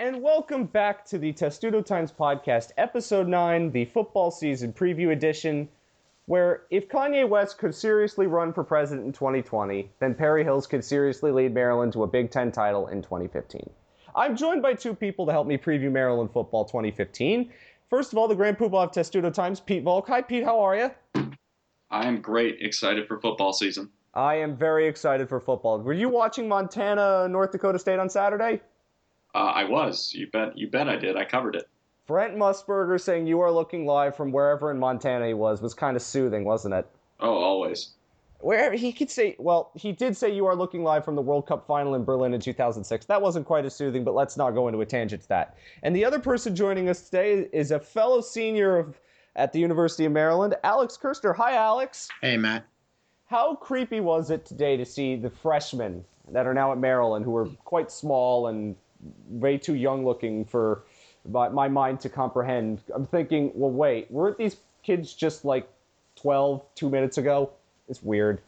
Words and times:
and 0.00 0.22
welcome 0.22 0.64
back 0.64 1.04
to 1.04 1.18
the 1.18 1.30
Testudo 1.30 1.82
Times 1.82 2.10
podcast, 2.10 2.70
episode 2.78 3.28
9, 3.28 3.70
the 3.70 3.84
football 3.84 4.30
season 4.30 4.72
preview 4.72 5.12
edition, 5.12 5.68
where 6.24 6.62
if 6.70 6.88
Kanye 6.88 7.28
West 7.28 7.58
could 7.58 7.74
seriously 7.74 8.26
run 8.26 8.54
for 8.54 8.64
president 8.64 9.04
in 9.06 9.12
2020, 9.12 9.90
then 9.98 10.14
Perry 10.14 10.42
Hills 10.42 10.66
could 10.66 10.82
seriously 10.82 11.30
lead 11.30 11.52
Maryland 11.52 11.92
to 11.92 12.04
a 12.04 12.06
Big 12.06 12.30
Ten 12.30 12.50
title 12.50 12.86
in 12.88 13.02
2015. 13.02 13.68
I'm 14.16 14.36
joined 14.36 14.62
by 14.62 14.72
two 14.72 14.94
people 14.94 15.26
to 15.26 15.32
help 15.32 15.46
me 15.46 15.58
preview 15.58 15.92
Maryland 15.92 16.32
football 16.32 16.64
2015. 16.64 17.52
First 17.90 18.12
of 18.12 18.18
all, 18.18 18.26
the 18.26 18.34
Grand 18.34 18.56
Poobah 18.56 18.84
of 18.84 18.92
Testudo 18.92 19.28
Times, 19.28 19.60
Pete 19.60 19.82
Volk. 19.82 20.06
Hi, 20.08 20.22
Pete, 20.22 20.44
how 20.44 20.60
are 20.60 20.76
you? 20.76 20.90
I 21.90 22.06
am 22.06 22.22
great, 22.22 22.56
excited 22.62 23.06
for 23.06 23.20
football 23.20 23.52
season. 23.52 23.90
I 24.14 24.36
am 24.36 24.56
very 24.56 24.88
excited 24.88 25.28
for 25.28 25.40
football. 25.40 25.78
Were 25.78 25.92
you 25.92 26.08
watching 26.08 26.48
Montana, 26.48 27.28
North 27.28 27.52
Dakota 27.52 27.78
State 27.78 27.98
on 27.98 28.08
Saturday? 28.08 28.62
Uh, 29.34 29.38
I 29.38 29.64
was. 29.64 30.12
You 30.14 30.28
bet. 30.28 30.56
You 30.56 30.68
bet. 30.68 30.88
I 30.88 30.96
did. 30.96 31.16
I 31.16 31.24
covered 31.24 31.56
it. 31.56 31.68
Brent 32.06 32.36
Musburger 32.36 33.00
saying 33.00 33.28
you 33.28 33.40
are 33.40 33.52
looking 33.52 33.86
live 33.86 34.16
from 34.16 34.32
wherever 34.32 34.70
in 34.70 34.78
Montana 34.78 35.28
he 35.28 35.34
was 35.34 35.62
was 35.62 35.74
kind 35.74 35.96
of 35.96 36.02
soothing, 36.02 36.44
wasn't 36.44 36.74
it? 36.74 36.86
Oh, 37.20 37.34
always. 37.34 37.90
Where 38.40 38.72
he 38.72 38.92
could 38.92 39.10
say, 39.10 39.36
well, 39.38 39.70
he 39.74 39.92
did 39.92 40.16
say 40.16 40.34
you 40.34 40.46
are 40.46 40.56
looking 40.56 40.82
live 40.82 41.04
from 41.04 41.14
the 41.14 41.22
World 41.22 41.46
Cup 41.46 41.66
final 41.66 41.94
in 41.94 42.04
Berlin 42.04 42.32
in 42.32 42.40
2006. 42.40 43.06
That 43.06 43.20
wasn't 43.20 43.46
quite 43.46 43.66
as 43.66 43.74
soothing, 43.76 44.02
but 44.02 44.14
let's 44.14 44.36
not 44.36 44.52
go 44.52 44.66
into 44.66 44.80
a 44.80 44.86
tangent 44.86 45.22
to 45.22 45.28
that. 45.28 45.56
And 45.82 45.94
the 45.94 46.04
other 46.04 46.18
person 46.18 46.56
joining 46.56 46.88
us 46.88 47.02
today 47.02 47.48
is 47.52 47.70
a 47.70 47.78
fellow 47.78 48.22
senior 48.22 48.78
of, 48.78 48.98
at 49.36 49.52
the 49.52 49.60
University 49.60 50.06
of 50.06 50.12
Maryland, 50.12 50.56
Alex 50.64 50.98
Kirshner. 51.00 51.36
Hi, 51.36 51.54
Alex. 51.54 52.08
Hey, 52.22 52.38
Matt. 52.38 52.64
How 53.26 53.54
creepy 53.54 54.00
was 54.00 54.30
it 54.30 54.46
today 54.46 54.76
to 54.76 54.86
see 54.86 55.16
the 55.16 55.30
freshmen 55.30 56.04
that 56.32 56.46
are 56.46 56.54
now 56.54 56.72
at 56.72 56.78
Maryland, 56.78 57.24
who 57.24 57.36
are 57.36 57.46
quite 57.64 57.92
small 57.92 58.48
and 58.48 58.74
way 59.28 59.58
too 59.58 59.74
young 59.74 60.04
looking 60.04 60.44
for 60.44 60.82
my, 61.28 61.48
my 61.48 61.68
mind 61.68 62.00
to 62.00 62.08
comprehend. 62.08 62.80
I'm 62.94 63.06
thinking, 63.06 63.52
well, 63.54 63.70
wait, 63.70 64.10
weren't 64.10 64.38
these 64.38 64.56
kids 64.82 65.14
just 65.14 65.44
like 65.44 65.68
12 66.16 66.62
two 66.74 66.90
minutes 66.90 67.18
ago? 67.18 67.50
It's 67.88 68.02
weird. 68.02 68.40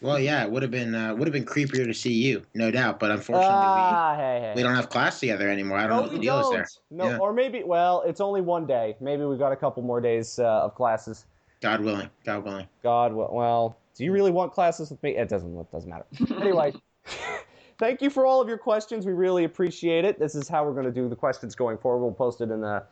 Well, 0.00 0.18
yeah, 0.20 0.44
it 0.44 0.50
would 0.50 0.62
have 0.62 0.70
been 0.70 0.94
uh, 0.94 1.14
would 1.16 1.26
have 1.26 1.32
been 1.32 1.44
creepier 1.44 1.84
to 1.84 1.92
see 1.92 2.12
you, 2.12 2.42
no 2.54 2.70
doubt. 2.70 3.00
But 3.00 3.10
unfortunately, 3.10 3.50
ah, 3.52 4.12
we, 4.12 4.22
hey, 4.22 4.40
hey. 4.40 4.52
we 4.54 4.62
don't 4.62 4.76
have 4.76 4.88
class 4.90 5.18
together 5.18 5.50
anymore. 5.50 5.76
I 5.78 5.88
don't 5.88 5.90
no, 5.90 5.96
know 5.96 6.02
what 6.02 6.10
the 6.12 6.18
we 6.18 6.22
deal 6.24 6.40
don't. 6.40 6.60
is 6.60 6.80
there. 6.90 6.98
No, 6.98 7.10
Yeah. 7.10 7.18
or 7.18 7.32
maybe, 7.32 7.64
well, 7.64 8.04
it's 8.06 8.20
only 8.20 8.40
one 8.40 8.64
day. 8.64 8.96
Maybe 9.00 9.24
we've 9.24 9.40
got 9.40 9.50
a 9.50 9.56
couple 9.56 9.82
more 9.82 10.00
days 10.00 10.38
uh, 10.38 10.44
of 10.62 10.76
classes. 10.76 11.26
God 11.60 11.80
willing, 11.80 12.08
God 12.24 12.44
willing. 12.44 12.68
God, 12.84 13.12
well, 13.12 13.30
well, 13.32 13.76
do 13.96 14.04
you 14.04 14.12
really 14.12 14.30
want 14.30 14.52
classes 14.52 14.90
with 14.90 15.02
me? 15.02 15.16
It 15.16 15.28
doesn't. 15.28 15.58
It 15.58 15.72
doesn't 15.72 15.90
matter. 15.90 16.06
anyway, 16.40 16.72
thank 17.78 18.02
you 18.02 18.10
for 18.10 18.26
all 18.26 18.40
of 18.40 18.48
your 18.48 18.58
questions. 18.58 19.06
We 19.06 19.12
really 19.12 19.44
appreciate 19.44 20.04
it. 20.04 20.18
This 20.18 20.34
is 20.34 20.48
how 20.48 20.64
we're 20.64 20.72
going 20.72 20.86
to 20.86 20.92
do 20.92 21.08
the 21.08 21.16
questions 21.16 21.54
going 21.54 21.78
forward. 21.78 22.02
We'll 22.02 22.12
post 22.12 22.40
it 22.40 22.50
in 22.50 22.60
the 22.60 22.82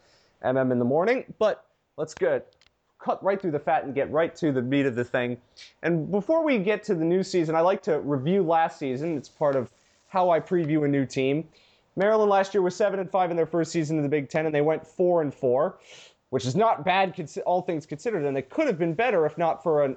MM 0.45 0.73
in 0.73 0.79
the 0.79 0.85
morning. 0.85 1.25
But 1.39 1.65
let's 1.97 2.15
get 2.15 2.55
cut 2.99 3.23
right 3.23 3.41
through 3.41 3.51
the 3.51 3.59
fat 3.59 3.85
and 3.85 3.95
get 3.95 4.11
right 4.11 4.35
to 4.37 4.53
the 4.53 4.63
meat 4.63 4.87
of 4.87 4.95
the 4.95 5.05
thing. 5.05 5.37
And 5.83 6.11
before 6.11 6.43
we 6.43 6.59
get 6.59 6.83
to 6.85 6.95
the 6.95 7.05
new 7.05 7.23
season, 7.23 7.55
I 7.55 7.61
like 7.61 7.83
to 7.83 8.01
review 8.01 8.43
last 8.43 8.79
season. 8.79 9.17
It's 9.17 9.29
part 9.29 9.57
of 9.57 9.71
how 10.09 10.31
I 10.31 10.41
preview 10.41 10.85
a 10.85 10.89
new 10.89 11.05
team. 11.05 11.47
Maryland 11.97 12.31
last 12.31 12.55
year 12.55 12.63
was 12.63 12.77
seven 12.77 13.01
and 13.01 13.11
five 13.11 13.31
in 13.31 13.37
their 13.37 13.47
first 13.47 13.73
season 13.73 13.97
in 13.97 14.03
the 14.03 14.09
Big 14.09 14.29
Ten, 14.29 14.47
and 14.47 14.55
they 14.55 14.61
went 14.61 14.87
four 14.87 15.23
and 15.23 15.33
four, 15.33 15.79
which 16.31 16.45
is 16.45 16.55
not 16.55 16.85
bad, 16.85 17.15
all 17.47 17.63
things 17.63 17.87
considered. 17.87 18.25
And 18.25 18.37
they 18.37 18.43
could 18.43 18.67
have 18.67 18.79
been 18.79 18.95
better 18.95 19.25
if 19.25 19.39
not 19.39 19.63
for 19.63 19.83
an 19.83 19.97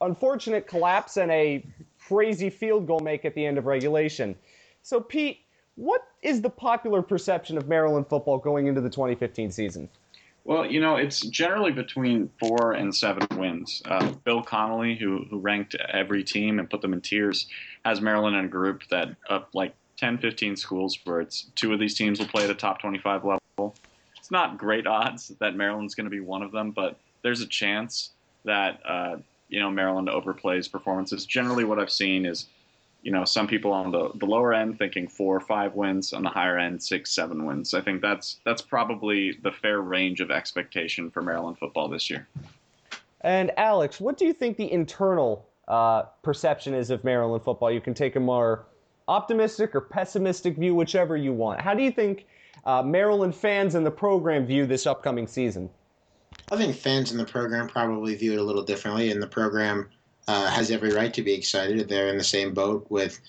unfortunate 0.00 0.66
collapse 0.66 1.16
and 1.16 1.30
a 1.30 1.64
crazy 2.08 2.50
field 2.50 2.86
goal 2.86 3.00
make 3.00 3.24
at 3.24 3.34
the 3.34 3.44
end 3.44 3.58
of 3.58 3.66
regulation. 3.66 4.34
So, 4.82 5.00
Pete, 5.00 5.40
what 5.74 6.02
is 6.22 6.40
the 6.40 6.50
popular 6.50 7.02
perception 7.02 7.58
of 7.58 7.68
Maryland 7.68 8.06
football 8.08 8.38
going 8.38 8.66
into 8.66 8.80
the 8.80 8.90
2015 8.90 9.50
season? 9.50 9.88
Well, 10.44 10.64
you 10.64 10.80
know, 10.80 10.96
it's 10.96 11.20
generally 11.20 11.72
between 11.72 12.30
four 12.40 12.72
and 12.72 12.94
seven 12.94 13.26
wins. 13.36 13.82
Uh, 13.84 14.12
Bill 14.24 14.42
Connelly, 14.42 14.96
who 14.96 15.26
who 15.28 15.38
ranked 15.38 15.74
every 15.74 16.24
team 16.24 16.58
and 16.58 16.70
put 16.70 16.80
them 16.80 16.94
in 16.94 17.02
tiers, 17.02 17.46
has 17.84 18.00
Maryland 18.00 18.34
in 18.34 18.46
a 18.46 18.48
group 18.48 18.82
that 18.90 19.14
up 19.28 19.50
like 19.52 19.74
10, 19.98 20.18
15 20.18 20.56
schools 20.56 20.98
where 21.04 21.20
it's 21.20 21.50
two 21.54 21.72
of 21.74 21.78
these 21.78 21.94
teams 21.94 22.18
will 22.18 22.28
play 22.28 22.44
at 22.44 22.50
a 22.50 22.54
top 22.54 22.80
25 22.80 23.24
level. 23.24 23.74
It's 24.16 24.30
not 24.30 24.56
great 24.56 24.86
odds 24.86 25.32
that 25.40 25.54
Maryland's 25.54 25.94
going 25.94 26.06
to 26.06 26.10
be 26.10 26.20
one 26.20 26.42
of 26.42 26.52
them, 26.52 26.70
but 26.70 26.98
there's 27.22 27.42
a 27.42 27.46
chance 27.46 28.12
that 28.44 28.80
uh, 28.86 29.16
you 29.48 29.60
know 29.60 29.70
Maryland 29.70 30.08
overplays 30.08 30.70
performances. 30.70 31.26
Generally, 31.26 31.64
what 31.64 31.78
I've 31.78 31.90
seen 31.90 32.26
is 32.26 32.46
you 33.02 33.12
know, 33.12 33.24
some 33.24 33.46
people 33.46 33.72
on 33.72 33.92
the, 33.92 34.10
the 34.16 34.26
lower 34.26 34.52
end 34.52 34.78
thinking 34.78 35.08
four 35.08 35.36
or 35.36 35.40
five 35.40 35.74
wins, 35.74 36.12
on 36.12 36.22
the 36.22 36.28
higher 36.28 36.58
end 36.58 36.82
six, 36.82 37.12
seven 37.12 37.44
wins. 37.46 37.74
I 37.74 37.80
think 37.80 38.02
that's 38.02 38.40
that's 38.44 38.62
probably 38.62 39.38
the 39.42 39.52
fair 39.52 39.80
range 39.80 40.20
of 40.20 40.30
expectation 40.30 41.10
for 41.10 41.22
Maryland 41.22 41.58
football 41.58 41.88
this 41.88 42.10
year. 42.10 42.26
And 43.20 43.50
Alex, 43.56 44.00
what 44.00 44.16
do 44.16 44.24
you 44.26 44.32
think 44.32 44.56
the 44.56 44.70
internal 44.70 45.48
uh, 45.68 46.02
perception 46.22 46.74
is 46.74 46.90
of 46.90 47.04
Maryland 47.04 47.44
football? 47.44 47.70
You 47.70 47.80
can 47.80 47.94
take 47.94 48.16
a 48.16 48.20
more 48.20 48.66
optimistic 49.06 49.74
or 49.74 49.80
pessimistic 49.80 50.56
view, 50.56 50.74
whichever 50.74 51.16
you 51.16 51.32
want. 51.32 51.60
How 51.60 51.74
do 51.74 51.82
you 51.82 51.90
think 51.90 52.26
uh, 52.64 52.82
Maryland 52.82 53.34
fans 53.34 53.74
and 53.74 53.86
the 53.86 53.90
program 53.90 54.44
view 54.44 54.66
this 54.66 54.86
upcoming 54.86 55.26
season? 55.26 55.70
I 56.50 56.56
think 56.56 56.76
fans 56.76 57.12
in 57.12 57.18
the 57.18 57.26
program 57.26 57.68
probably 57.68 58.14
view 58.14 58.32
it 58.32 58.38
a 58.38 58.42
little 58.42 58.62
differently, 58.62 59.10
and 59.10 59.22
the 59.22 59.26
program 59.26 59.88
uh, 60.26 60.48
has 60.50 60.70
every 60.70 60.92
right 60.92 61.12
to 61.12 61.22
be 61.22 61.34
excited. 61.34 61.88
They're 61.88 62.08
in 62.08 62.16
the 62.16 62.24
same 62.24 62.54
boat 62.54 62.86
with 62.88 63.20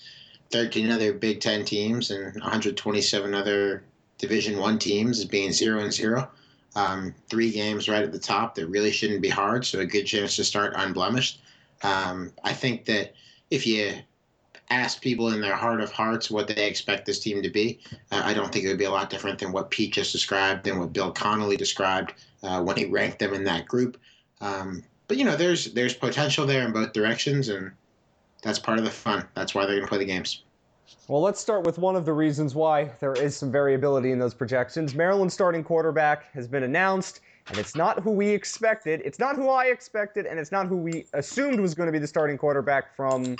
13 0.50 0.90
other 0.90 1.12
Big 1.12 1.40
Ten 1.40 1.64
teams 1.64 2.10
and 2.10 2.34
127 2.34 3.34
other 3.34 3.84
Division 4.18 4.58
One 4.58 4.78
teams 4.78 5.24
being 5.24 5.52
zero 5.52 5.80
and 5.80 5.92
zero. 5.92 6.30
Um, 6.76 7.14
three 7.28 7.50
games 7.50 7.88
right 7.88 8.02
at 8.02 8.12
the 8.12 8.18
top 8.18 8.54
that 8.54 8.66
really 8.68 8.90
shouldn't 8.90 9.22
be 9.22 9.28
hard, 9.28 9.66
so 9.66 9.80
a 9.80 9.86
good 9.86 10.04
chance 10.04 10.36
to 10.36 10.44
start 10.44 10.72
unblemished. 10.76 11.40
Um, 11.82 12.32
I 12.44 12.52
think 12.52 12.84
that 12.86 13.14
if 13.50 13.66
you 13.66 13.94
ask 14.70 15.02
people 15.02 15.32
in 15.32 15.40
their 15.40 15.56
heart 15.56 15.80
of 15.80 15.90
hearts 15.90 16.30
what 16.30 16.46
they 16.46 16.66
expect 16.66 17.04
this 17.04 17.18
team 17.18 17.42
to 17.42 17.50
be, 17.50 17.80
uh, 18.12 18.22
I 18.24 18.34
don't 18.34 18.52
think 18.52 18.64
it 18.64 18.68
would 18.68 18.78
be 18.78 18.84
a 18.84 18.90
lot 18.90 19.10
different 19.10 19.38
than 19.38 19.52
what 19.52 19.70
Pete 19.70 19.92
just 19.92 20.12
described 20.12 20.66
and 20.68 20.78
what 20.78 20.92
Bill 20.92 21.10
Connelly 21.10 21.56
described 21.56 22.14
uh, 22.42 22.62
when 22.62 22.76
he 22.76 22.86
ranked 22.86 23.18
them 23.18 23.34
in 23.34 23.44
that 23.44 23.66
group. 23.66 23.98
Um, 24.40 24.82
but 25.08 25.16
you 25.16 25.24
know, 25.24 25.36
there's 25.36 25.72
there's 25.72 25.94
potential 25.94 26.46
there 26.46 26.64
in 26.64 26.72
both 26.72 26.92
directions, 26.92 27.48
and 27.48 27.72
that's 28.42 28.58
part 28.58 28.78
of 28.78 28.84
the 28.84 28.90
fun. 28.90 29.26
That's 29.34 29.54
why 29.54 29.62
they're 29.66 29.76
going 29.76 29.82
to 29.82 29.88
play 29.88 29.98
the 29.98 30.04
games. 30.04 30.42
Well, 31.08 31.20
let's 31.20 31.40
start 31.40 31.64
with 31.64 31.78
one 31.78 31.96
of 31.96 32.04
the 32.04 32.12
reasons 32.12 32.54
why 32.54 32.90
there 33.00 33.14
is 33.14 33.36
some 33.36 33.50
variability 33.50 34.12
in 34.12 34.18
those 34.18 34.34
projections. 34.34 34.94
Maryland's 34.94 35.34
starting 35.34 35.62
quarterback 35.62 36.32
has 36.32 36.48
been 36.48 36.62
announced, 36.62 37.20
and 37.48 37.58
it's 37.58 37.76
not 37.76 38.00
who 38.00 38.10
we 38.10 38.28
expected. 38.28 39.02
It's 39.04 39.18
not 39.18 39.36
who 39.36 39.48
I 39.48 39.66
expected, 39.66 40.26
and 40.26 40.38
it's 40.38 40.52
not 40.52 40.66
who 40.66 40.76
we 40.76 41.06
assumed 41.12 41.60
was 41.60 41.74
going 41.74 41.86
to 41.86 41.92
be 41.92 41.98
the 41.98 42.06
starting 42.06 42.38
quarterback 42.38 42.94
from 42.94 43.36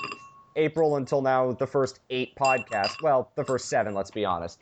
April 0.57 0.97
until 0.97 1.23
now, 1.23 1.53
the 1.53 1.67
first 1.67 2.01
eight 2.11 2.35
podcasts. 2.37 3.03
Well, 3.03 3.31
the 3.37 3.45
first 3.45 3.69
seven, 3.69 3.95
let's 3.95 4.11
be 4.11 4.25
honest. 4.25 4.61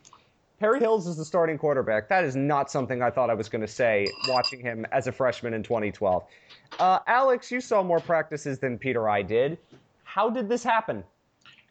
Perry 0.59 0.81
Hills 0.81 1.07
is 1.07 1.17
the 1.17 1.25
starting 1.25 1.57
quarterback. 1.57 2.09
That 2.09 2.25
is 2.25 2.35
not 2.35 2.71
something 2.71 3.01
I 3.03 3.11
thought 3.11 3.31
I 3.31 3.35
was 3.35 3.49
going 3.49 3.61
to 3.61 3.69
say 3.69 4.09
watching 4.29 4.61
him 4.61 4.85
as 4.91 5.07
a 5.07 5.13
freshman 5.13 5.55
in 5.55 5.63
2012. 5.63 6.25
Uh, 6.81 6.99
Alex, 7.07 7.51
you 7.53 7.61
saw 7.61 7.83
more 7.83 8.01
practices 8.01 8.59
than 8.59 8.77
Peter 8.77 9.09
I 9.09 9.23
did. 9.23 9.59
How 10.03 10.29
did 10.29 10.49
this 10.49 10.65
happen? 10.65 11.05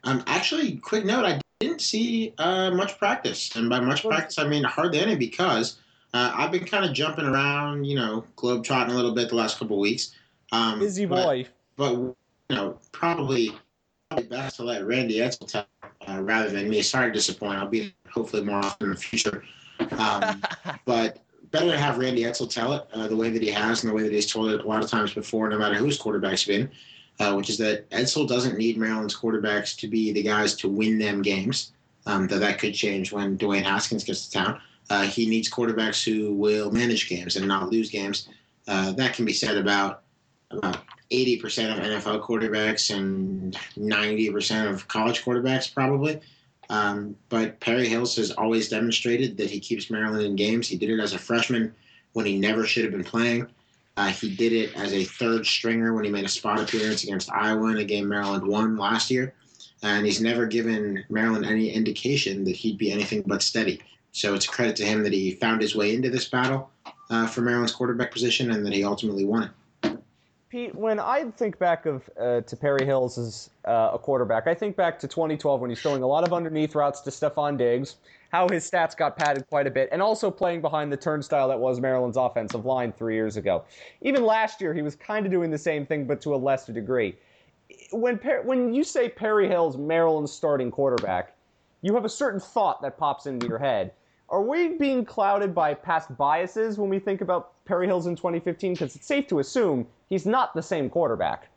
Um, 0.06 0.24
actually, 0.28 0.78
quick 0.78 1.04
note: 1.04 1.26
I 1.26 1.42
didn't 1.60 1.82
see 1.82 2.34
uh, 2.38 2.72
much 2.72 2.98
practice, 2.98 3.56
and 3.56 3.70
by 3.70 3.80
much 3.80 4.04
practice, 4.04 4.40
I 4.40 4.48
mean 4.48 4.64
hardly 4.64 5.00
any, 5.00 5.16
because 5.16 5.80
uh, 6.14 6.32
I've 6.34 6.52
been 6.52 6.64
kind 6.66 6.86
of 6.86 6.94
jumping 6.94 7.26
around, 7.26 7.84
you 7.86 7.96
know, 7.96 8.24
globe 8.38 8.64
trotting 8.64 8.94
a 8.94 8.96
little 8.96 9.14
bit 9.14 9.30
the 9.30 9.36
last 9.36 9.60
couple 9.60 9.76
of 9.76 9.82
weeks. 9.82 10.12
Um, 10.54 10.80
Busy 10.80 11.06
but- 11.06 11.24
boy. 11.24 11.48
but 11.76 11.94
you 11.94 12.16
know, 12.56 12.80
probably, 12.94 13.52
probably 14.10 14.28
best 14.30 14.56
to 14.58 14.64
let 14.64 14.86
Randy 14.86 15.18
Edsall 15.18 15.52
tell 15.52 15.66
uh, 16.08 16.22
rather 16.22 16.50
than 16.50 16.70
me. 16.70 16.82
Sorry 16.82 17.10
to 17.10 17.14
disappoint. 17.14 17.60
I'll 17.60 17.68
be 17.68 17.94
hopefully 18.10 18.44
more 18.44 18.58
often 18.58 18.88
in 18.88 18.94
the 18.94 19.00
future. 19.00 19.44
Um, 19.98 20.42
but 20.86 21.24
better 21.52 21.72
to 21.72 21.78
have 21.78 21.98
Randy 21.98 22.24
Edsall 22.24 22.50
tell 22.50 22.74
it 22.74 22.88
uh, 22.94 23.08
the 23.08 23.16
way 23.16 23.30
that 23.30 23.42
he 23.42 23.50
has 23.52 23.84
and 23.84 23.92
the 23.92 23.96
way 23.96 24.04
that 24.04 24.12
he's 24.12 24.32
told 24.32 24.52
it 24.52 24.62
a 24.62 24.68
lot 24.68 24.84
of 24.84 24.90
times 24.90 25.14
before, 25.14 25.50
no 25.50 25.58
matter 25.58 25.76
whose 25.76 25.96
his 25.96 26.02
quarterback's 26.02 26.46
been. 26.46 26.70
Uh, 27.20 27.34
which 27.34 27.50
is 27.50 27.58
that 27.58 27.90
Edsall 27.90 28.28
doesn't 28.28 28.60
need 28.60 28.78
Maryland's 28.78 29.18
quarterbacks 29.18 29.76
to 29.76 29.88
be 29.88 30.12
the 30.12 30.22
guys 30.22 30.54
to 30.54 30.70
win 30.70 31.00
them 31.00 31.24
games. 31.24 31.72
Um, 32.06 32.28
though 32.28 32.38
that 32.38 32.60
could 32.60 32.76
change 32.76 33.12
when 33.12 33.38
Dwayne 33.38 33.64
Haskins 33.64 34.04
gets 34.04 34.28
to 34.28 34.32
town. 34.32 34.62
Uh, 34.90 35.04
he 35.04 35.26
needs 35.26 35.50
quarterbacks 35.50 36.04
who 36.04 36.34
will 36.34 36.72
manage 36.72 37.10
games 37.10 37.36
and 37.36 37.48
not 37.48 37.70
lose 37.70 37.90
games. 37.90 38.30
Uh, 38.68 38.92
that 38.94 39.14
can 39.14 39.26
be 39.26 39.34
said 39.34 39.58
about 39.58 40.04
about 40.52 40.80
80% 41.12 41.72
of 41.72 41.84
NFL 41.84 42.22
quarterbacks 42.22 42.96
and 42.96 43.58
90% 43.78 44.70
of 44.70 44.88
college 44.88 45.24
quarterbacks, 45.24 45.74
probably. 45.74 46.20
Um, 46.70 47.16
but 47.30 47.60
Perry 47.60 47.88
Hills 47.88 48.16
has 48.18 48.32
always 48.32 48.70
demonstrated 48.70 49.38
that 49.38 49.50
he 49.50 49.60
keeps 49.60 49.90
Maryland 49.90 50.26
in 50.26 50.36
games. 50.36 50.68
He 50.68 50.78
did 50.78 50.90
it 50.90 51.00
as 51.00 51.14
a 51.14 51.18
freshman 51.20 51.74
when 52.14 52.26
he 52.26 52.38
never 52.38 52.66
should 52.66 52.84
have 52.84 52.92
been 52.92 53.04
playing. 53.04 53.48
Uh, 53.96 54.08
he 54.08 54.36
did 54.36 54.54
it 54.54 54.76
as 54.76 54.94
a 54.94 55.04
third 55.04 55.46
stringer 55.46 55.94
when 55.94 56.04
he 56.04 56.12
made 56.12 56.26
a 56.26 56.30
spot 56.30 56.60
appearance 56.60 57.04
against 57.04 57.32
Iowa 57.32 57.70
in 57.70 57.78
a 57.78 57.84
game 57.84 58.08
Maryland 58.08 58.46
won 58.46 58.78
last 58.78 59.10
year. 59.10 59.34
And 59.82 60.06
he's 60.06 60.22
never 60.22 60.46
given 60.46 61.04
Maryland 61.10 61.46
any 61.46 61.72
indication 61.72 62.44
that 62.46 62.56
he'd 62.56 62.78
be 62.78 62.92
anything 62.92 63.24
but 63.26 63.42
steady. 63.42 63.82
so 64.12 64.34
it's 64.34 64.46
a 64.46 64.50
credit 64.50 64.76
to 64.78 64.86
him 64.86 65.04
that 65.04 65.14
he 65.14 65.32
found 65.32 65.62
his 65.62 65.76
way 65.76 65.94
into 65.94 66.10
this 66.10 66.28
battle 66.28 66.70
uh, 67.10 67.28
for 67.28 67.42
Maryland's 67.42 67.74
quarterback 67.74 68.12
position 68.12 68.52
and 68.52 68.66
that 68.66 68.74
he 68.74 68.84
ultimately 68.84 69.26
won 69.26 69.44
it. 69.44 69.52
Pete, 70.50 70.74
when 70.74 70.98
I 70.98 71.30
think 71.32 71.60
back 71.60 71.86
of 71.86 72.10
uh, 72.20 72.40
to 72.42 72.56
Perry 72.56 72.86
Hills 72.86 73.18
as 73.18 73.50
uh, 73.66 73.92
a 73.94 74.00
quarterback, 74.00 74.48
I 74.48 74.54
think 74.54 74.78
back 74.78 74.98
to 75.00 75.08
2012 75.08 75.60
when 75.60 75.70
he's 75.70 75.82
throwing 75.82 76.04
a 76.04 76.08
lot 76.08 76.24
of 76.24 76.32
underneath 76.32 76.74
routes 76.74 77.02
to 77.02 77.10
Stefon 77.10 77.58
Diggs, 77.58 77.98
how 78.32 78.48
his 78.48 78.70
stats 78.70 78.96
got 78.96 79.18
padded 79.18 79.46
quite 79.50 79.68
a 79.68 79.72
bit, 79.72 79.90
and 79.92 80.02
also 80.02 80.32
playing 80.32 80.62
behind 80.62 80.92
the 80.92 80.96
turnstile 80.96 81.50
that 81.50 81.60
was 81.60 81.82
Maryland's 81.82 82.16
offensive 82.16 82.66
line 82.66 82.94
three 82.94 83.16
years 83.16 83.36
ago. 83.36 83.66
Even 84.02 84.24
last 84.24 84.62
year, 84.62 84.74
he 84.74 84.82
was 84.82 84.96
kind 84.96 85.26
of 85.26 85.34
doing 85.34 85.52
the 85.52 85.58
same 85.58 85.86
thing, 85.86 86.06
but 86.06 86.22
to 86.22 86.34
a 86.34 86.38
lesser 86.38 86.72
degree. 86.72 87.18
When 87.92 88.18
per- 88.18 88.44
when 88.44 88.74
you 88.74 88.86
say 88.86 89.10
Perry 89.10 89.50
Hills, 89.50 89.76
Maryland's 89.76 90.32
starting 90.32 90.72
quarterback, 90.72 91.36
you 91.82 91.94
have 91.94 92.06
a 92.06 92.10
certain 92.10 92.40
thought 92.40 92.82
that 92.84 92.98
pops 92.98 93.26
into 93.26 93.48
your 93.48 93.60
head. 93.60 93.92
Are 94.30 94.42
we 94.42 94.70
being 94.70 95.06
clouded 95.06 95.56
by 95.56 95.74
past 95.74 96.16
biases 96.18 96.78
when 96.78 96.90
we 96.90 97.00
think 97.00 97.22
about 97.22 97.64
Perry 97.66 97.88
Hills 97.88 98.08
in 98.08 98.16
2015? 98.16 98.74
Because 98.74 98.96
it's 98.96 99.06
safe 99.06 99.28
to 99.28 99.40
assume 99.40 99.88
he's 100.10 100.26
not 100.26 100.54
the 100.54 100.62
same 100.62 100.90
quarterback. 100.90 101.50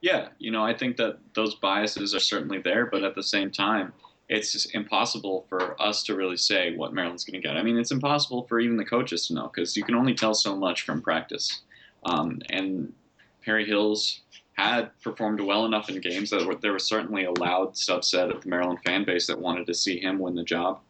Yeah, 0.00 0.28
you 0.38 0.50
know, 0.50 0.64
I 0.64 0.72
think 0.72 0.96
that 0.98 1.18
those 1.34 1.56
biases 1.56 2.14
are 2.14 2.20
certainly 2.20 2.58
there, 2.58 2.86
but 2.86 3.02
at 3.02 3.14
the 3.14 3.22
same 3.22 3.50
time, 3.50 3.92
it's 4.28 4.66
impossible 4.66 5.46
for 5.48 5.80
us 5.82 6.04
to 6.04 6.14
really 6.14 6.36
say 6.36 6.76
what 6.76 6.94
Maryland's 6.94 7.24
going 7.24 7.40
to 7.40 7.46
get. 7.46 7.56
I 7.56 7.62
mean, 7.62 7.76
it's 7.76 7.90
impossible 7.90 8.44
for 8.44 8.60
even 8.60 8.76
the 8.76 8.84
coaches 8.84 9.26
to 9.26 9.34
know 9.34 9.50
because 9.52 9.76
you 9.76 9.82
can 9.82 9.96
only 9.96 10.14
tell 10.14 10.34
so 10.34 10.54
much 10.56 10.82
from 10.82 11.02
practice. 11.02 11.62
Um, 12.04 12.40
and 12.50 12.92
Perry 13.44 13.66
Hills 13.66 14.20
had 14.52 14.90
performed 15.02 15.40
well 15.40 15.66
enough 15.66 15.90
in 15.90 16.00
games 16.00 16.30
that 16.30 16.58
there 16.62 16.72
was 16.72 16.86
certainly 16.86 17.24
a 17.24 17.32
loud 17.32 17.74
subset 17.74 18.32
of 18.32 18.42
the 18.42 18.48
Maryland 18.48 18.78
fan 18.84 19.04
base 19.04 19.26
that 19.26 19.40
wanted 19.40 19.66
to 19.66 19.74
see 19.74 19.98
him 19.98 20.20
win 20.20 20.36
the 20.36 20.44
job. 20.44 20.80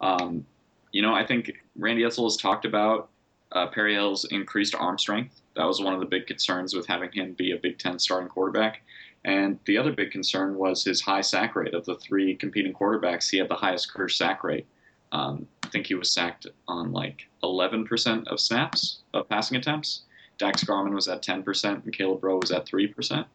Um, 0.00 0.46
you 0.92 1.02
know, 1.02 1.14
I 1.14 1.24
think 1.24 1.52
Randy 1.76 2.02
Edsall 2.02 2.24
has 2.24 2.36
talked 2.36 2.64
about 2.64 3.10
uh, 3.52 3.66
Perry 3.66 3.94
Hill's 3.94 4.24
increased 4.26 4.74
arm 4.74 4.98
strength. 4.98 5.40
That 5.56 5.66
was 5.66 5.80
one 5.80 5.94
of 5.94 6.00
the 6.00 6.06
big 6.06 6.26
concerns 6.26 6.74
with 6.74 6.86
having 6.86 7.10
him 7.12 7.32
be 7.34 7.52
a 7.52 7.56
Big 7.56 7.78
Ten 7.78 7.98
starting 7.98 8.28
quarterback. 8.28 8.82
And 9.24 9.58
the 9.66 9.76
other 9.76 9.92
big 9.92 10.10
concern 10.10 10.56
was 10.56 10.84
his 10.84 11.00
high 11.00 11.20
sack 11.20 11.54
rate. 11.54 11.74
Of 11.74 11.84
the 11.84 11.96
three 11.96 12.34
competing 12.34 12.72
quarterbacks, 12.72 13.28
he 13.28 13.38
had 13.38 13.48
the 13.48 13.54
highest 13.54 13.92
career 13.92 14.08
sack 14.08 14.42
rate. 14.44 14.66
Um, 15.12 15.46
I 15.62 15.68
think 15.68 15.86
he 15.86 15.94
was 15.94 16.10
sacked 16.10 16.46
on 16.68 16.92
like 16.92 17.28
11% 17.42 18.28
of 18.28 18.40
snaps 18.40 19.00
of 19.12 19.28
passing 19.28 19.56
attempts. 19.56 20.02
Dax 20.38 20.64
Garman 20.64 20.94
was 20.94 21.06
at 21.06 21.22
10%, 21.22 21.84
and 21.84 21.92
Caleb 21.92 22.24
Rowe 22.24 22.38
was 22.40 22.50
at 22.50 22.64
3%, 22.64 23.26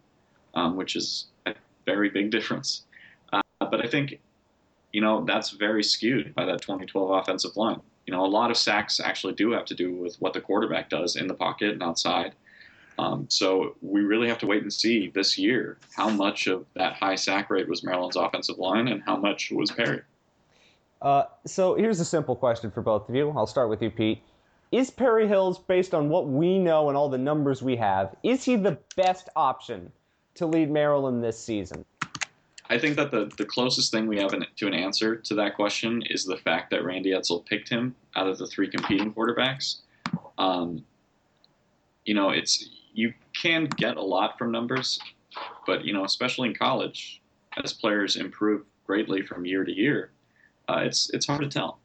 um, 0.56 0.76
which 0.76 0.96
is 0.96 1.28
a 1.46 1.54
very 1.86 2.10
big 2.10 2.32
difference. 2.32 2.84
Uh, 3.32 3.42
but 3.60 3.84
I 3.86 3.88
think 3.88 4.20
you 4.96 5.02
know, 5.02 5.26
that's 5.26 5.50
very 5.50 5.84
skewed 5.84 6.34
by 6.36 6.46
that 6.46 6.62
2012 6.62 7.12
offensive 7.12 7.58
line. 7.58 7.82
You 8.08 8.14
know, 8.14 8.26
a 8.26 8.28
lot 8.28 8.50
of 8.50 8.56
sacks 8.56 9.02
actually 9.02 9.34
do 9.34 9.52
have 9.52 9.66
to 9.66 9.76
do 9.76 9.94
with 9.94 10.16
what 10.22 10.32
the 10.32 10.40
quarterback 10.40 10.90
does 10.90 11.18
in 11.18 11.28
the 11.28 11.34
pocket 11.34 11.72
and 11.72 11.84
outside. 11.84 12.34
Um, 12.98 13.26
so 13.30 13.76
we 13.82 14.04
really 14.04 14.30
have 14.30 14.38
to 14.38 14.48
wait 14.48 14.62
and 14.62 14.72
see 14.72 15.12
this 15.14 15.38
year 15.38 15.78
how 15.94 16.10
much 16.10 16.48
of 16.48 16.66
that 16.76 16.94
high 16.94 17.16
sack 17.16 17.50
rate 17.50 17.68
was 17.68 17.84
Maryland's 17.84 18.16
offensive 18.16 18.58
line 18.58 18.88
and 18.88 19.04
how 19.04 19.18
much 19.18 19.52
was 19.52 19.70
Perry. 19.70 20.00
Uh, 21.02 21.24
so 21.46 21.76
here's 21.76 22.00
a 22.00 22.06
simple 22.06 22.38
question 22.38 22.72
for 22.72 22.82
both 22.82 23.10
of 23.10 23.16
you. 23.16 23.32
I'll 23.32 23.48
start 23.48 23.70
with 23.70 23.82
you, 23.82 23.90
Pete. 23.90 24.22
Is 24.72 24.90
Perry 24.90 25.28
Hills, 25.28 25.60
based 25.60 25.94
on 25.94 26.08
what 26.08 26.30
we 26.30 26.58
know 26.58 26.88
and 26.88 26.96
all 26.96 27.10
the 27.10 27.18
numbers 27.18 27.62
we 27.62 27.76
have, 27.76 28.16
is 28.24 28.46
he 28.46 28.56
the 28.56 28.78
best 28.96 29.28
option 29.36 29.92
to 30.36 30.46
lead 30.46 30.72
Maryland 30.72 31.22
this 31.22 31.38
season? 31.38 31.84
I 32.70 32.80
think 32.80 32.96
that 32.96 33.12
the, 33.12 33.32
the 33.38 33.46
closest 33.46 33.92
thing 33.92 34.08
we 34.08 34.18
have 34.18 34.34
an, 34.34 34.46
to 34.56 34.68
an 34.68 34.74
answer 34.74 35.16
to 35.16 35.36
that 35.36 35.56
question 35.56 36.02
is 36.10 36.26
the 36.26 36.38
fact 36.38 36.72
that 36.72 36.84
Randy 36.84 37.12
Edsall 37.12 37.46
picked 37.46 37.70
him 37.70 37.96
out 38.16 38.28
of 38.28 38.38
the 38.38 38.48
three 38.48 38.68
competing 38.68 39.14
quarterbacks. 39.14 39.82
Um, 40.38 40.84
you 42.06 42.14
know, 42.14 42.30
it's 42.30 42.70
you 42.94 43.14
can 43.40 43.66
get 43.66 43.98
a 43.98 44.02
lot 44.02 44.38
from 44.38 44.52
numbers, 44.52 45.00
but 45.68 45.86
you 45.86 45.94
know, 45.94 46.06
especially 46.06 46.50
in 46.50 46.56
college, 46.56 47.22
as 47.64 47.74
players 47.74 48.16
improve 48.16 48.64
greatly 48.86 49.22
from 49.22 49.46
year 49.46 49.64
to 49.64 49.72
year, 49.72 50.12
uh, 50.70 50.82
it's 50.84 51.10
it's 51.12 51.28
hard 51.28 51.42
to 51.42 51.50
tell. 51.50 51.80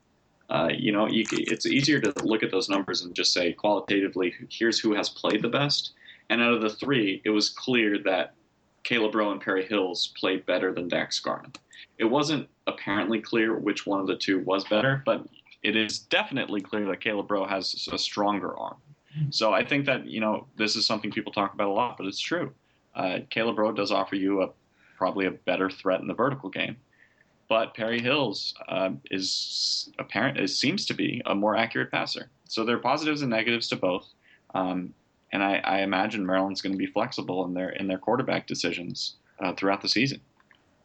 Uh, 0.48 0.68
you 0.76 0.90
know, 0.92 1.06
you, 1.06 1.24
it's 1.30 1.66
easier 1.66 2.00
to 2.00 2.12
look 2.24 2.42
at 2.42 2.50
those 2.50 2.68
numbers 2.68 3.02
and 3.02 3.14
just 3.14 3.32
say 3.32 3.52
qualitatively, 3.52 4.34
here's 4.48 4.80
who 4.80 4.92
has 4.94 5.08
played 5.08 5.42
the 5.42 5.48
best. 5.48 5.92
And 6.28 6.42
out 6.42 6.52
of 6.52 6.60
the 6.60 6.70
three, 6.70 7.22
it 7.24 7.30
was 7.30 7.50
clear 7.50 7.98
that 7.98 8.34
Caleb 8.82 9.14
Rowe 9.14 9.32
and 9.32 9.40
Perry 9.40 9.64
Hills 9.64 10.12
played 10.16 10.46
better 10.46 10.72
than 10.72 10.88
Dax 10.88 11.20
Garman. 11.20 11.52
It 11.98 12.04
wasn't 12.04 12.48
apparently 12.66 13.20
clear 13.20 13.58
which 13.58 13.86
one 13.86 14.00
of 14.00 14.06
the 14.06 14.16
two 14.16 14.40
was 14.40 14.64
better, 14.64 15.02
but 15.04 15.26
it 15.62 15.76
is 15.76 15.98
definitely 15.98 16.60
clear 16.60 16.86
that 16.86 17.00
Caleb 17.00 17.30
Rowe 17.30 17.46
has 17.46 17.88
a 17.92 17.98
stronger 17.98 18.56
arm. 18.58 18.76
So 19.30 19.52
I 19.52 19.64
think 19.64 19.86
that 19.86 20.06
you 20.06 20.20
know 20.20 20.46
this 20.56 20.76
is 20.76 20.86
something 20.86 21.10
people 21.10 21.32
talk 21.32 21.52
about 21.52 21.68
a 21.68 21.72
lot, 21.72 21.96
but 21.96 22.06
it's 22.06 22.20
true. 22.20 22.52
Uh, 22.94 23.18
Caleb 23.28 23.58
Rowe 23.58 23.72
does 23.72 23.90
offer 23.90 24.16
you 24.16 24.42
a 24.42 24.50
probably 24.96 25.26
a 25.26 25.30
better 25.30 25.68
threat 25.68 26.00
in 26.00 26.06
the 26.06 26.14
vertical 26.14 26.48
game, 26.48 26.76
but 27.48 27.74
Perry 27.74 28.00
Hills 28.00 28.54
uh, 28.68 28.90
is 29.10 29.90
apparent. 29.98 30.38
It 30.38 30.48
seems 30.48 30.86
to 30.86 30.94
be 30.94 31.22
a 31.26 31.34
more 31.34 31.56
accurate 31.56 31.90
passer. 31.90 32.30
So 32.44 32.64
there 32.64 32.76
are 32.76 32.80
positives 32.80 33.22
and 33.22 33.30
negatives 33.30 33.68
to 33.68 33.76
both. 33.76 34.06
Um, 34.54 34.94
and 35.32 35.42
I, 35.42 35.60
I 35.64 35.80
imagine 35.80 36.26
Maryland's 36.26 36.60
going 36.60 36.72
to 36.72 36.78
be 36.78 36.86
flexible 36.86 37.44
in 37.44 37.54
their 37.54 37.70
in 37.70 37.86
their 37.86 37.98
quarterback 37.98 38.46
decisions 38.46 39.16
uh, 39.40 39.52
throughout 39.52 39.82
the 39.82 39.88
season. 39.88 40.20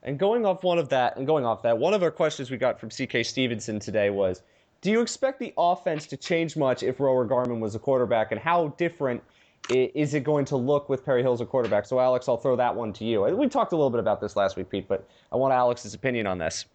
And 0.03 0.19
going 0.19 0.45
off 0.45 0.63
one 0.63 0.77
of 0.77 0.89
that, 0.89 1.17
and 1.17 1.25
going 1.25 1.45
off 1.45 1.63
that, 1.63 1.77
one 1.77 1.95
of 1.95 2.03
our 2.03 2.11
questions 2.11 2.51
we 2.51 2.57
got 2.57 2.79
from 2.79 2.91
C.K. 2.91 3.23
Stevenson 3.23 3.79
today 3.79 4.11
was, 4.11 4.43
do 4.81 4.91
you 4.91 5.01
expect 5.01 5.39
the 5.39 5.51
offense 5.57 6.05
to 6.07 6.17
change 6.17 6.55
much 6.55 6.83
if 6.83 6.99
Rower 6.99 7.25
Garman 7.25 7.59
was 7.59 7.73
a 7.73 7.79
quarterback, 7.79 8.31
and 8.31 8.39
how 8.39 8.67
different 8.77 9.23
is 9.69 10.13
it 10.13 10.23
going 10.23 10.45
to 10.45 10.55
look 10.57 10.89
with 10.89 11.03
Perry 11.03 11.23
Hills 11.23 11.41
a 11.41 11.45
quarterback? 11.45 11.87
So, 11.87 11.99
Alex, 11.99 12.29
I'll 12.29 12.37
throw 12.37 12.55
that 12.55 12.75
one 12.75 12.93
to 12.93 13.03
you. 13.03 13.23
We 13.23 13.47
talked 13.49 13.73
a 13.73 13.75
little 13.75 13.89
bit 13.89 13.99
about 13.99 14.21
this 14.21 14.35
last 14.35 14.57
week, 14.57 14.69
Pete, 14.69 14.87
but 14.87 15.07
I 15.31 15.37
want 15.37 15.55
Alex's 15.55 15.95
opinion 15.95 16.27
on 16.27 16.37
this. 16.37 16.65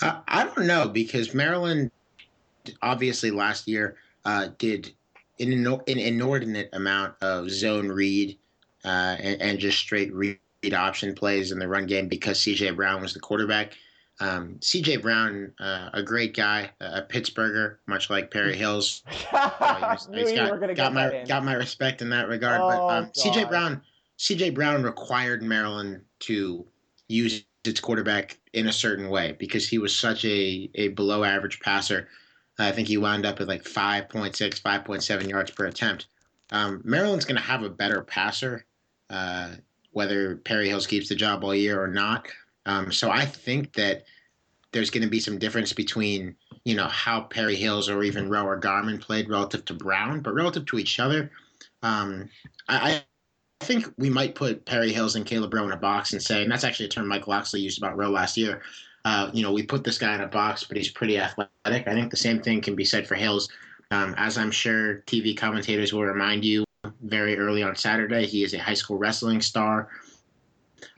Uh, 0.00 0.20
I 0.26 0.44
don't 0.44 0.66
know 0.66 0.88
because 0.88 1.34
Maryland, 1.34 1.90
obviously, 2.80 3.30
last 3.30 3.68
year 3.68 3.96
uh, 4.24 4.48
did 4.56 4.92
an, 5.38 5.66
an 5.66 5.98
inordinate 5.98 6.70
amount 6.72 7.14
of 7.20 7.50
zone 7.50 7.88
read 7.88 8.38
uh, 8.84 9.16
and, 9.18 9.40
and, 9.40 9.58
just 9.58 9.78
straight 9.78 10.12
read 10.12 10.38
option 10.74 11.14
plays 11.14 11.52
in 11.52 11.58
the 11.58 11.66
run 11.66 11.86
game 11.86 12.06
because 12.06 12.38
CJ 12.38 12.76
Brown 12.76 13.00
was 13.00 13.14
the 13.14 13.20
quarterback. 13.20 13.72
Um, 14.20 14.56
CJ 14.60 15.02
Brown, 15.02 15.52
uh, 15.58 15.90
a 15.92 16.02
great 16.02 16.36
guy, 16.36 16.70
a 16.80 17.02
Pittsburgher, 17.02 17.78
much 17.86 18.10
like 18.10 18.30
Perry 18.30 18.56
Hills. 18.56 19.02
Uh, 19.32 19.96
he's, 19.96 20.06
he's 20.28 20.32
got, 20.32 20.76
got 20.76 20.92
my 20.92 21.24
got 21.26 21.44
my 21.44 21.54
respect 21.54 22.02
in 22.02 22.10
that 22.10 22.28
regard. 22.28 22.60
Oh, 22.60 22.68
but 22.68 22.96
um, 22.96 23.06
CJ 23.06 23.48
Brown, 23.48 23.82
CJ 24.18 24.54
Brown 24.54 24.82
required 24.82 25.42
Maryland 25.42 26.02
to 26.20 26.64
use 27.08 27.44
its 27.64 27.80
quarterback 27.80 28.38
in 28.52 28.68
a 28.68 28.72
certain 28.72 29.08
way 29.08 29.34
because 29.38 29.66
he 29.66 29.78
was 29.78 29.96
such 29.96 30.24
a, 30.24 30.70
a 30.74 30.88
below 30.88 31.24
average 31.24 31.60
passer 31.60 32.08
I 32.58 32.72
think 32.72 32.88
he 32.88 32.96
wound 32.96 33.26
up 33.26 33.38
with 33.38 33.48
like 33.48 33.64
5.6, 33.64 34.62
5.7 34.62 35.28
yards 35.28 35.50
per 35.50 35.66
attempt. 35.66 36.06
Um, 36.50 36.80
Maryland's 36.84 37.24
going 37.24 37.36
to 37.36 37.42
have 37.42 37.62
a 37.62 37.70
better 37.70 38.02
passer, 38.02 38.64
uh, 39.10 39.50
whether 39.90 40.36
Perry 40.36 40.68
Hills 40.68 40.86
keeps 40.86 41.08
the 41.08 41.14
job 41.14 41.42
all 41.42 41.54
year 41.54 41.82
or 41.82 41.88
not. 41.88 42.28
Um, 42.66 42.92
so 42.92 43.10
I 43.10 43.24
think 43.24 43.72
that 43.74 44.04
there's 44.72 44.90
going 44.90 45.02
to 45.02 45.08
be 45.08 45.20
some 45.20 45.38
difference 45.38 45.72
between 45.72 46.34
you 46.64 46.74
know 46.74 46.86
how 46.86 47.20
Perry 47.20 47.56
Hills 47.56 47.88
or 47.88 48.02
even 48.02 48.30
Rower 48.30 48.56
Garman 48.56 48.98
played 48.98 49.28
relative 49.28 49.64
to 49.66 49.74
Brown, 49.74 50.20
but 50.20 50.34
relative 50.34 50.64
to 50.66 50.78
each 50.78 50.98
other, 50.98 51.30
um, 51.82 52.28
I, 52.68 53.02
I, 53.60 53.64
think 53.64 53.86
we 53.96 54.10
might 54.10 54.34
put 54.34 54.66
Perry 54.66 54.92
Hills 54.92 55.16
and 55.16 55.24
Caleb 55.24 55.54
Rowe 55.54 55.64
in 55.64 55.72
a 55.72 55.76
box 55.76 56.12
and 56.12 56.22
say, 56.22 56.42
and 56.42 56.52
that's 56.52 56.64
actually 56.64 56.86
a 56.86 56.88
term 56.88 57.08
Mike 57.08 57.28
Locksley 57.28 57.60
used 57.60 57.78
about 57.78 57.96
Rowe 57.96 58.10
last 58.10 58.36
year 58.36 58.60
uh, 59.04 59.30
you 59.32 59.42
know, 59.42 59.52
we 59.52 59.62
put 59.62 59.84
this 59.84 59.98
guy 59.98 60.14
in 60.14 60.20
a 60.22 60.26
box, 60.26 60.64
but 60.64 60.76
he's 60.76 60.90
pretty 60.90 61.18
athletic. 61.18 61.50
I 61.64 61.80
think 61.92 62.10
the 62.10 62.16
same 62.16 62.40
thing 62.40 62.60
can 62.60 62.74
be 62.74 62.84
said 62.84 63.06
for 63.06 63.14
Hills. 63.14 63.48
Um, 63.90 64.14
as 64.16 64.38
I'm 64.38 64.50
sure 64.50 65.02
TV 65.06 65.36
commentators 65.36 65.92
will 65.92 66.04
remind 66.04 66.44
you, 66.44 66.64
very 67.02 67.38
early 67.38 67.62
on 67.62 67.76
Saturday, 67.76 68.26
he 68.26 68.42
is 68.42 68.54
a 68.54 68.58
high 68.58 68.74
school 68.74 68.98
wrestling 68.98 69.40
star. 69.40 69.88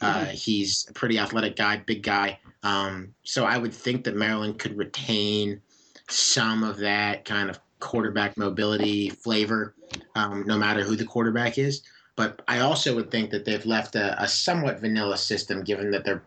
Uh, 0.00 0.26
he's 0.26 0.86
a 0.88 0.92
pretty 0.92 1.18
athletic 1.18 1.56
guy, 1.56 1.76
big 1.78 2.02
guy. 2.02 2.38
Um, 2.62 3.14
so 3.22 3.44
I 3.44 3.58
would 3.58 3.72
think 3.72 4.04
that 4.04 4.16
Maryland 4.16 4.58
could 4.58 4.76
retain 4.76 5.60
some 6.08 6.64
of 6.64 6.78
that 6.78 7.24
kind 7.24 7.50
of 7.50 7.60
quarterback 7.80 8.36
mobility 8.36 9.10
flavor, 9.10 9.74
um, 10.14 10.44
no 10.46 10.58
matter 10.58 10.82
who 10.82 10.96
the 10.96 11.04
quarterback 11.04 11.58
is. 11.58 11.82
But 12.16 12.42
I 12.48 12.60
also 12.60 12.94
would 12.94 13.10
think 13.10 13.30
that 13.30 13.44
they've 13.44 13.66
left 13.66 13.94
a, 13.94 14.20
a 14.20 14.26
somewhat 14.26 14.80
vanilla 14.80 15.18
system, 15.18 15.62
given 15.62 15.90
that 15.90 16.04
they're 16.04 16.22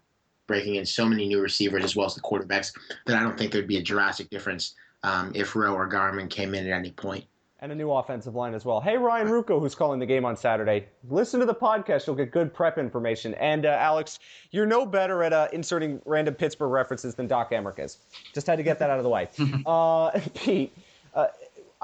breaking 0.50 0.75
in 0.75 0.86
so 0.86 1.06
many 1.06 1.27
new 1.27 1.39
receivers 1.39 1.84
as 1.84 1.96
well 1.96 2.08
as 2.08 2.15
the 2.15 2.22
quarterbacks 2.22 2.74
that 3.06 3.15
I 3.15 3.22
don't 3.22 3.38
think 3.38 3.53
there'd 3.53 3.68
be 3.68 3.77
a 3.77 3.84
drastic 3.84 4.32
difference 4.32 4.74
um, 5.03 5.32
if 5.36 5.56
Rowe 5.56 5.75
or 5.75 5.88
Garman 5.88 6.27
came 6.27 6.56
in 6.56 6.65
at 6.65 6.74
any 6.74 6.91
point. 6.91 7.24
And 7.62 7.72
a 7.72 7.75
new 7.75 7.91
offensive 7.91 8.34
line 8.36 8.56
as 8.56 8.65
well. 8.65 8.82
Hey, 8.82 8.98
Ryan 8.98 9.27
Ruocco, 9.27 9.60
who's 9.60 9.75
calling 9.75 10.00
the 10.00 10.06
game 10.06 10.25
on 10.25 10.36
Saturday. 10.36 10.88
Listen 11.10 11.39
to 11.41 11.46
the 11.46 11.53
podcast. 11.53 12.08
You'll 12.08 12.15
get 12.15 12.32
good 12.32 12.51
prep 12.51 12.77
information. 12.77 13.36
And 13.36 13.65
uh, 13.65 13.77
Alex, 13.79 14.18
you're 14.51 14.65
no 14.65 14.86
better 14.86 15.24
at 15.24 15.34
uh, 15.34 15.50
inserting 15.53 16.01
random 16.06 16.34
Pittsburgh 16.34 16.72
references 16.72 17.15
than 17.15 17.27
Doc 17.27 17.51
Emrick 17.51 17.77
is. 17.77 17.98
Just 18.34 18.48
had 18.48 18.56
to 18.56 18.63
get 18.63 18.79
that 18.79 18.89
out 18.89 18.98
of 18.98 19.03
the 19.03 19.10
way. 19.10 19.29
uh, 19.65 20.20
Pete, 20.34 20.74
uh, 21.13 21.27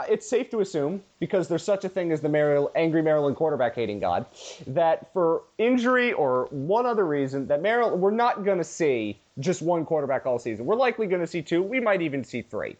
it's 0.09 0.27
safe 0.27 0.49
to 0.51 0.59
assume, 0.59 1.01
because 1.19 1.47
there's 1.47 1.63
such 1.63 1.85
a 1.85 1.89
thing 1.89 2.11
as 2.11 2.21
the 2.21 2.29
Maryland, 2.29 2.71
angry 2.75 3.01
Maryland 3.01 3.35
quarterback 3.35 3.75
hating 3.75 3.99
God, 3.99 4.25
that 4.67 5.11
for 5.13 5.43
injury 5.57 6.11
or 6.13 6.47
one 6.51 6.85
other 6.85 7.05
reason, 7.05 7.47
that 7.47 7.61
Maryland, 7.61 8.01
we're 8.01 8.11
not 8.11 8.43
going 8.43 8.57
to 8.57 8.63
see 8.63 9.17
just 9.39 9.61
one 9.61 9.85
quarterback 9.85 10.25
all 10.25 10.39
season. 10.39 10.65
We're 10.65 10.75
likely 10.75 11.07
going 11.07 11.21
to 11.21 11.27
see 11.27 11.41
two. 11.41 11.63
We 11.63 11.79
might 11.79 12.01
even 12.01 12.23
see 12.23 12.41
three. 12.41 12.75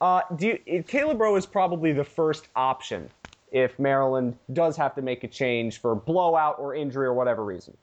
Uh, 0.00 0.22
do 0.36 0.58
you, 0.66 0.82
Caleb 0.82 1.20
Rowe 1.20 1.36
is 1.36 1.46
probably 1.46 1.92
the 1.92 2.04
first 2.04 2.48
option 2.54 3.08
if 3.52 3.78
Maryland 3.78 4.36
does 4.52 4.76
have 4.76 4.94
to 4.94 5.02
make 5.02 5.24
a 5.24 5.28
change 5.28 5.80
for 5.80 5.94
blowout 5.94 6.56
or 6.58 6.74
injury 6.74 7.06
or 7.06 7.14
whatever 7.14 7.44
reason. 7.44 7.76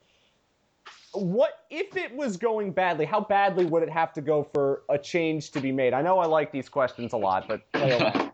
What 1.13 1.59
if 1.69 1.95
it 1.95 2.15
was 2.15 2.37
going 2.37 2.71
badly? 2.71 3.05
How 3.05 3.21
badly 3.21 3.65
would 3.65 3.83
it 3.83 3.89
have 3.89 4.13
to 4.13 4.21
go 4.21 4.43
for 4.43 4.81
a 4.89 4.97
change 4.97 5.51
to 5.51 5.59
be 5.59 5.71
made? 5.71 5.93
I 5.93 6.01
know 6.01 6.19
I 6.19 6.25
like 6.25 6.51
these 6.51 6.69
questions 6.69 7.13
a 7.13 7.17
lot, 7.17 7.47
but 7.47 7.61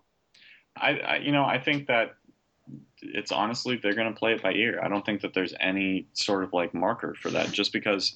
I, 0.80 1.00
I, 1.00 1.16
you 1.18 1.32
know, 1.32 1.46
I 1.46 1.60
think 1.60 1.88
that 1.88 2.16
it's 3.02 3.32
honestly 3.32 3.78
they're 3.78 3.94
going 3.94 4.14
to 4.14 4.18
play 4.20 4.34
it 4.34 4.42
by 4.42 4.54
ear. 4.54 4.80
I 4.84 4.88
don't 4.88 5.06
think 5.06 5.22
that 5.22 5.34
there's 5.34 5.54
any 5.60 6.08
sort 6.14 6.44
of 6.44 6.54
like 6.54 6.74
marker 6.74 7.16
for 7.16 7.30
that. 7.32 7.52
Just 7.52 7.74
because, 7.74 8.16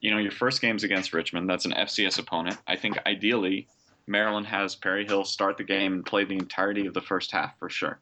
you 0.00 0.10
know, 0.10 0.18
your 0.18 0.32
first 0.32 0.60
game's 0.60 0.84
against 0.84 1.12
Richmond, 1.12 1.48
that's 1.48 1.64
an 1.64 1.72
FCS 1.72 2.18
opponent. 2.18 2.58
I 2.66 2.76
think 2.76 2.98
ideally 3.06 3.68
Maryland 4.06 4.46
has 4.46 4.74
Perry 4.74 5.06
Hill 5.06 5.24
start 5.24 5.56
the 5.56 5.64
game 5.64 5.92
and 5.92 6.06
play 6.06 6.24
the 6.24 6.36
entirety 6.36 6.86
of 6.86 6.94
the 6.94 7.00
first 7.00 7.30
half 7.30 7.58
for 7.58 7.70
sure. 7.70 8.00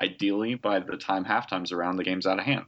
Ideally, 0.00 0.54
by 0.54 0.80
the 0.80 0.96
time 0.96 1.24
halftime's 1.24 1.72
around, 1.72 1.96
the 1.96 2.04
game's 2.04 2.26
out 2.26 2.38
of 2.38 2.44
hand. 2.44 2.66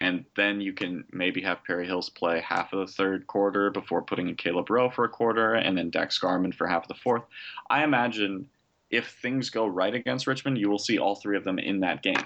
And 0.00 0.24
then 0.34 0.60
you 0.62 0.72
can 0.72 1.04
maybe 1.12 1.42
have 1.42 1.64
Perry 1.64 1.86
Hills 1.86 2.08
play 2.08 2.40
half 2.40 2.72
of 2.72 2.78
the 2.78 2.92
third 2.92 3.26
quarter 3.26 3.70
before 3.70 4.02
putting 4.02 4.28
in 4.28 4.34
Caleb 4.34 4.70
Rowe 4.70 4.88
for 4.88 5.04
a 5.04 5.10
quarter 5.10 5.54
and 5.54 5.76
then 5.76 5.90
Dax 5.90 6.18
Garman 6.18 6.52
for 6.52 6.66
half 6.66 6.84
of 6.84 6.88
the 6.88 6.94
fourth. 6.94 7.24
I 7.68 7.84
imagine 7.84 8.48
if 8.90 9.18
things 9.22 9.50
go 9.50 9.66
right 9.66 9.94
against 9.94 10.26
Richmond, 10.26 10.58
you 10.58 10.68
will 10.68 10.78
see 10.78 10.98
all 10.98 11.14
three 11.14 11.36
of 11.36 11.44
them 11.44 11.58
in 11.58 11.80
that 11.80 12.02
game. 12.02 12.24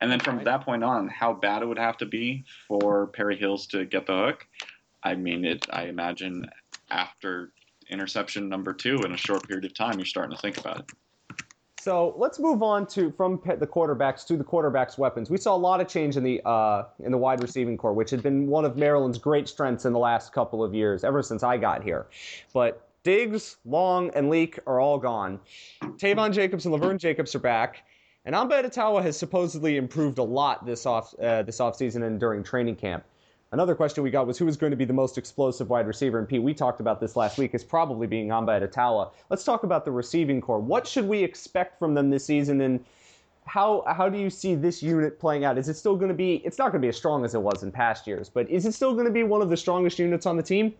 And 0.00 0.10
then 0.10 0.20
from 0.20 0.44
that 0.44 0.62
point 0.62 0.84
on, 0.84 1.08
how 1.08 1.32
bad 1.32 1.62
it 1.62 1.66
would 1.66 1.78
have 1.78 1.96
to 1.98 2.06
be 2.06 2.44
for 2.68 3.08
Perry 3.08 3.36
Hills 3.36 3.66
to 3.68 3.84
get 3.84 4.06
the 4.06 4.16
hook. 4.16 4.46
I 5.02 5.14
mean, 5.14 5.44
it. 5.44 5.66
I 5.72 5.84
imagine 5.84 6.46
after 6.90 7.52
interception 7.88 8.48
number 8.48 8.72
two 8.72 8.96
in 9.04 9.12
a 9.12 9.16
short 9.16 9.46
period 9.48 9.64
of 9.64 9.74
time, 9.74 9.98
you're 9.98 10.06
starting 10.06 10.34
to 10.34 10.40
think 10.40 10.58
about 10.58 10.80
it. 10.80 10.92
So 11.80 12.14
let's 12.16 12.40
move 12.40 12.64
on 12.64 12.84
to 12.88 13.12
from 13.12 13.40
the 13.44 13.66
quarterbacks 13.66 14.26
to 14.26 14.36
the 14.36 14.42
quarterbacks' 14.42 14.98
weapons. 14.98 15.30
We 15.30 15.36
saw 15.36 15.54
a 15.54 15.56
lot 15.56 15.80
of 15.80 15.86
change 15.86 16.16
in 16.16 16.24
the 16.24 16.42
uh, 16.44 16.86
in 16.98 17.12
the 17.12 17.18
wide 17.18 17.40
receiving 17.40 17.76
core, 17.76 17.92
which 17.92 18.10
had 18.10 18.24
been 18.24 18.48
one 18.48 18.64
of 18.64 18.76
Maryland's 18.76 19.18
great 19.18 19.48
strengths 19.48 19.84
in 19.84 19.92
the 19.92 19.98
last 19.98 20.32
couple 20.32 20.64
of 20.64 20.74
years, 20.74 21.04
ever 21.04 21.22
since 21.22 21.44
I 21.44 21.56
got 21.56 21.84
here. 21.84 22.08
But 22.52 22.85
Diggs, 23.06 23.58
Long, 23.64 24.10
and 24.16 24.28
Leak 24.28 24.58
are 24.66 24.80
all 24.80 24.98
gone. 24.98 25.38
Taivon 25.80 26.32
Jacobs 26.32 26.66
and 26.66 26.74
Levern 26.74 26.98
Jacobs 26.98 27.36
are 27.36 27.38
back. 27.38 27.84
And 28.24 28.34
Amba 28.34 28.56
Etta-Tawo 28.56 29.00
has 29.00 29.16
supposedly 29.16 29.76
improved 29.76 30.18
a 30.18 30.24
lot 30.24 30.66
this 30.66 30.86
off 30.86 31.14
uh, 31.20 31.44
this 31.44 31.58
offseason 31.58 32.02
and 32.02 32.18
during 32.18 32.42
training 32.42 32.74
camp. 32.74 33.04
Another 33.52 33.76
question 33.76 34.02
we 34.02 34.10
got 34.10 34.26
was 34.26 34.36
who 34.36 34.44
was 34.44 34.56
going 34.56 34.72
to 34.72 34.76
be 34.76 34.84
the 34.84 34.92
most 34.92 35.18
explosive 35.18 35.70
wide 35.70 35.86
receiver. 35.86 36.18
And 36.18 36.28
Pete, 36.28 36.42
we 36.42 36.52
talked 36.52 36.80
about 36.80 37.00
this 37.00 37.14
last 37.14 37.38
week. 37.38 37.52
It's 37.54 37.62
probably 37.62 38.08
being 38.08 38.32
Amba 38.32 38.54
Etta-Tawo. 38.54 39.12
Let's 39.30 39.44
talk 39.44 39.62
about 39.62 39.84
the 39.84 39.92
receiving 39.92 40.40
core. 40.40 40.58
What 40.58 40.84
should 40.84 41.06
we 41.06 41.22
expect 41.22 41.78
from 41.78 41.94
them 41.94 42.10
this 42.10 42.24
season, 42.24 42.60
and 42.60 42.84
how 43.44 43.84
how 43.86 44.08
do 44.08 44.18
you 44.18 44.28
see 44.30 44.56
this 44.56 44.82
unit 44.82 45.20
playing 45.20 45.44
out? 45.44 45.56
Is 45.56 45.68
it 45.68 45.74
still 45.74 45.94
going 45.94 46.08
to 46.08 46.14
be? 46.14 46.42
It's 46.44 46.58
not 46.58 46.72
going 46.72 46.82
to 46.82 46.84
be 46.84 46.88
as 46.88 46.96
strong 46.96 47.24
as 47.24 47.36
it 47.36 47.40
was 47.40 47.62
in 47.62 47.70
past 47.70 48.08
years, 48.08 48.28
but 48.28 48.50
is 48.50 48.66
it 48.66 48.72
still 48.72 48.92
going 48.94 49.06
to 49.06 49.12
be 49.12 49.22
one 49.22 49.40
of 49.42 49.48
the 49.48 49.56
strongest 49.56 50.00
units 50.00 50.26
on 50.26 50.36
the 50.36 50.42
team? 50.42 50.74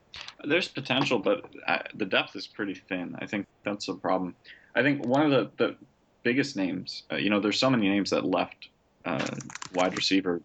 There's 0.47 0.69
potential, 0.69 1.19
but 1.19 1.45
uh, 1.67 1.79
the 1.95 2.07
depth 2.07 2.37
is 2.37 2.47
pretty 2.47 2.75
thin. 2.75 3.17
I 3.19 3.27
think 3.27 3.47
that's 3.65 3.89
a 3.89 3.95
problem. 3.95 4.35
I 4.75 4.83
think 4.83 5.05
one 5.05 5.23
of 5.23 5.31
the, 5.31 5.51
the 5.57 5.77
biggest 6.23 6.57
names, 6.57 7.05
uh, 7.11 7.17
you 7.17 7.31
know, 7.31 7.41
there's 7.41 7.59
so 7.59 7.71
many 7.71 7.89
names 7.89 8.11
that 8.11 8.25
left 8.25 8.69
uh, 9.05 9.27
wide 9.75 9.97
receiver 9.97 10.41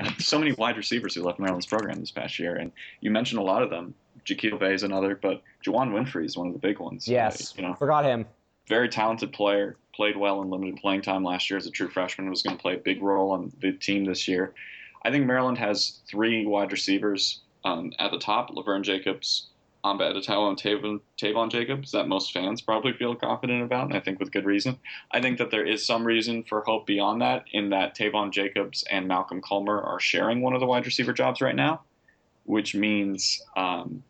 so 0.18 0.38
many 0.38 0.52
wide 0.52 0.76
receivers 0.76 1.14
who 1.14 1.22
left 1.22 1.38
Maryland's 1.38 1.66
program 1.66 2.00
this 2.00 2.10
past 2.10 2.38
year, 2.38 2.56
and 2.56 2.72
you 3.00 3.10
mentioned 3.10 3.40
a 3.40 3.42
lot 3.42 3.62
of 3.62 3.70
them. 3.70 3.94
Jacquille 4.24 4.58
Veii 4.58 4.74
is 4.74 4.82
another, 4.82 5.18
but 5.20 5.42
Juwann 5.66 5.90
Winfree 5.90 6.24
is 6.24 6.36
one 6.36 6.46
of 6.46 6.52
the 6.52 6.58
big 6.58 6.78
ones. 6.78 7.08
Yes, 7.08 7.52
uh, 7.52 7.54
you 7.56 7.62
know, 7.66 7.74
forgot 7.74 8.04
him. 8.04 8.26
Very 8.68 8.88
talented 8.88 9.32
player, 9.32 9.76
played 9.94 10.16
well 10.16 10.40
in 10.42 10.50
limited 10.50 10.76
playing 10.76 11.02
time 11.02 11.24
last 11.24 11.50
year 11.50 11.58
as 11.58 11.66
a 11.66 11.70
true 11.70 11.88
freshman. 11.88 12.30
Was 12.30 12.42
going 12.42 12.56
to 12.56 12.62
play 12.62 12.74
a 12.74 12.78
big 12.78 13.02
role 13.02 13.32
on 13.32 13.52
the 13.60 13.72
team 13.72 14.04
this 14.04 14.28
year. 14.28 14.54
I 15.04 15.10
think 15.10 15.26
Maryland 15.26 15.58
has 15.58 16.00
three 16.08 16.46
wide 16.46 16.70
receivers 16.70 17.41
um, 17.64 17.92
at 17.98 18.10
the 18.10 18.18
top: 18.18 18.50
Levern 18.50 18.82
Jacobs, 18.82 19.48
Amba 19.84 20.08
Etta-Tawo 20.10 20.48
and 20.48 20.56
Taivon, 20.56 21.00
Taivon 21.18 21.50
Jacobs 21.50 21.92
that 21.92 22.06
most 22.06 22.32
fans 22.32 22.60
probably 22.60 22.92
feel 22.92 23.14
confident 23.14 23.62
about, 23.62 23.86
and 23.86 23.94
I 23.94 24.00
think 24.00 24.20
with 24.20 24.30
good 24.30 24.44
reason. 24.44 24.78
I 25.10 25.20
think 25.20 25.38
that 25.38 25.50
there 25.50 25.66
is 25.66 25.84
some 25.84 26.04
reason 26.04 26.44
for 26.44 26.62
hope 26.62 26.86
beyond 26.86 27.20
that, 27.22 27.44
in 27.52 27.70
that 27.70 27.96
Taivon 27.96 28.32
Jacobs 28.32 28.84
and 28.90 29.08
Malcolm 29.08 29.42
Culmer 29.42 29.80
are 29.80 30.00
sharing 30.00 30.40
one 30.40 30.54
of 30.54 30.60
the 30.60 30.66
wide 30.66 30.86
receiver 30.86 31.12
jobs 31.12 31.40
right 31.40 31.56
now, 31.56 31.82
which 32.44 32.74
means 32.74 33.42
um, 33.56 34.04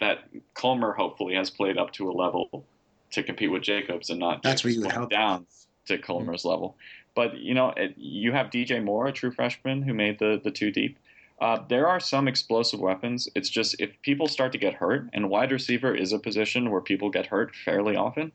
that 0.00 0.20
Culmer 0.54 0.92
hopefully 0.92 1.34
has 1.34 1.50
played 1.50 1.76
up 1.76 1.92
to 1.92 2.10
a 2.10 2.12
level 2.12 2.64
to 3.12 3.22
compete 3.22 3.50
with 3.50 3.62
Jacobs 3.62 4.10
and 4.10 4.18
not 4.18 4.42
That's 4.42 4.64
where 4.64 4.72
you 4.72 4.82
down 5.08 5.46
to 5.86 5.98
Culmer's 5.98 6.40
mm-hmm. 6.40 6.48
level. 6.48 6.76
But 7.14 7.38
you 7.38 7.54
know, 7.54 7.72
it, 7.76 7.94
you 7.96 8.32
have 8.32 8.48
DJ 8.48 8.82
Moore, 8.82 9.06
a 9.06 9.12
true 9.12 9.32
freshman 9.32 9.82
who 9.82 9.94
made 9.94 10.18
the 10.18 10.40
the 10.42 10.50
two 10.50 10.70
deep. 10.70 10.98
Uh, 11.40 11.58
there 11.68 11.86
are 11.86 12.00
some 12.00 12.28
explosive 12.28 12.80
weapons. 12.80 13.28
It's 13.34 13.50
just 13.50 13.76
if 13.78 13.90
people 14.02 14.26
start 14.26 14.52
to 14.52 14.58
get 14.58 14.74
hurt, 14.74 15.08
and 15.12 15.28
wide 15.28 15.52
receiver 15.52 15.94
is 15.94 16.12
a 16.12 16.18
position 16.18 16.70
where 16.70 16.80
people 16.80 17.10
get 17.10 17.26
hurt 17.26 17.54
fairly 17.54 17.94
often, 17.94 18.32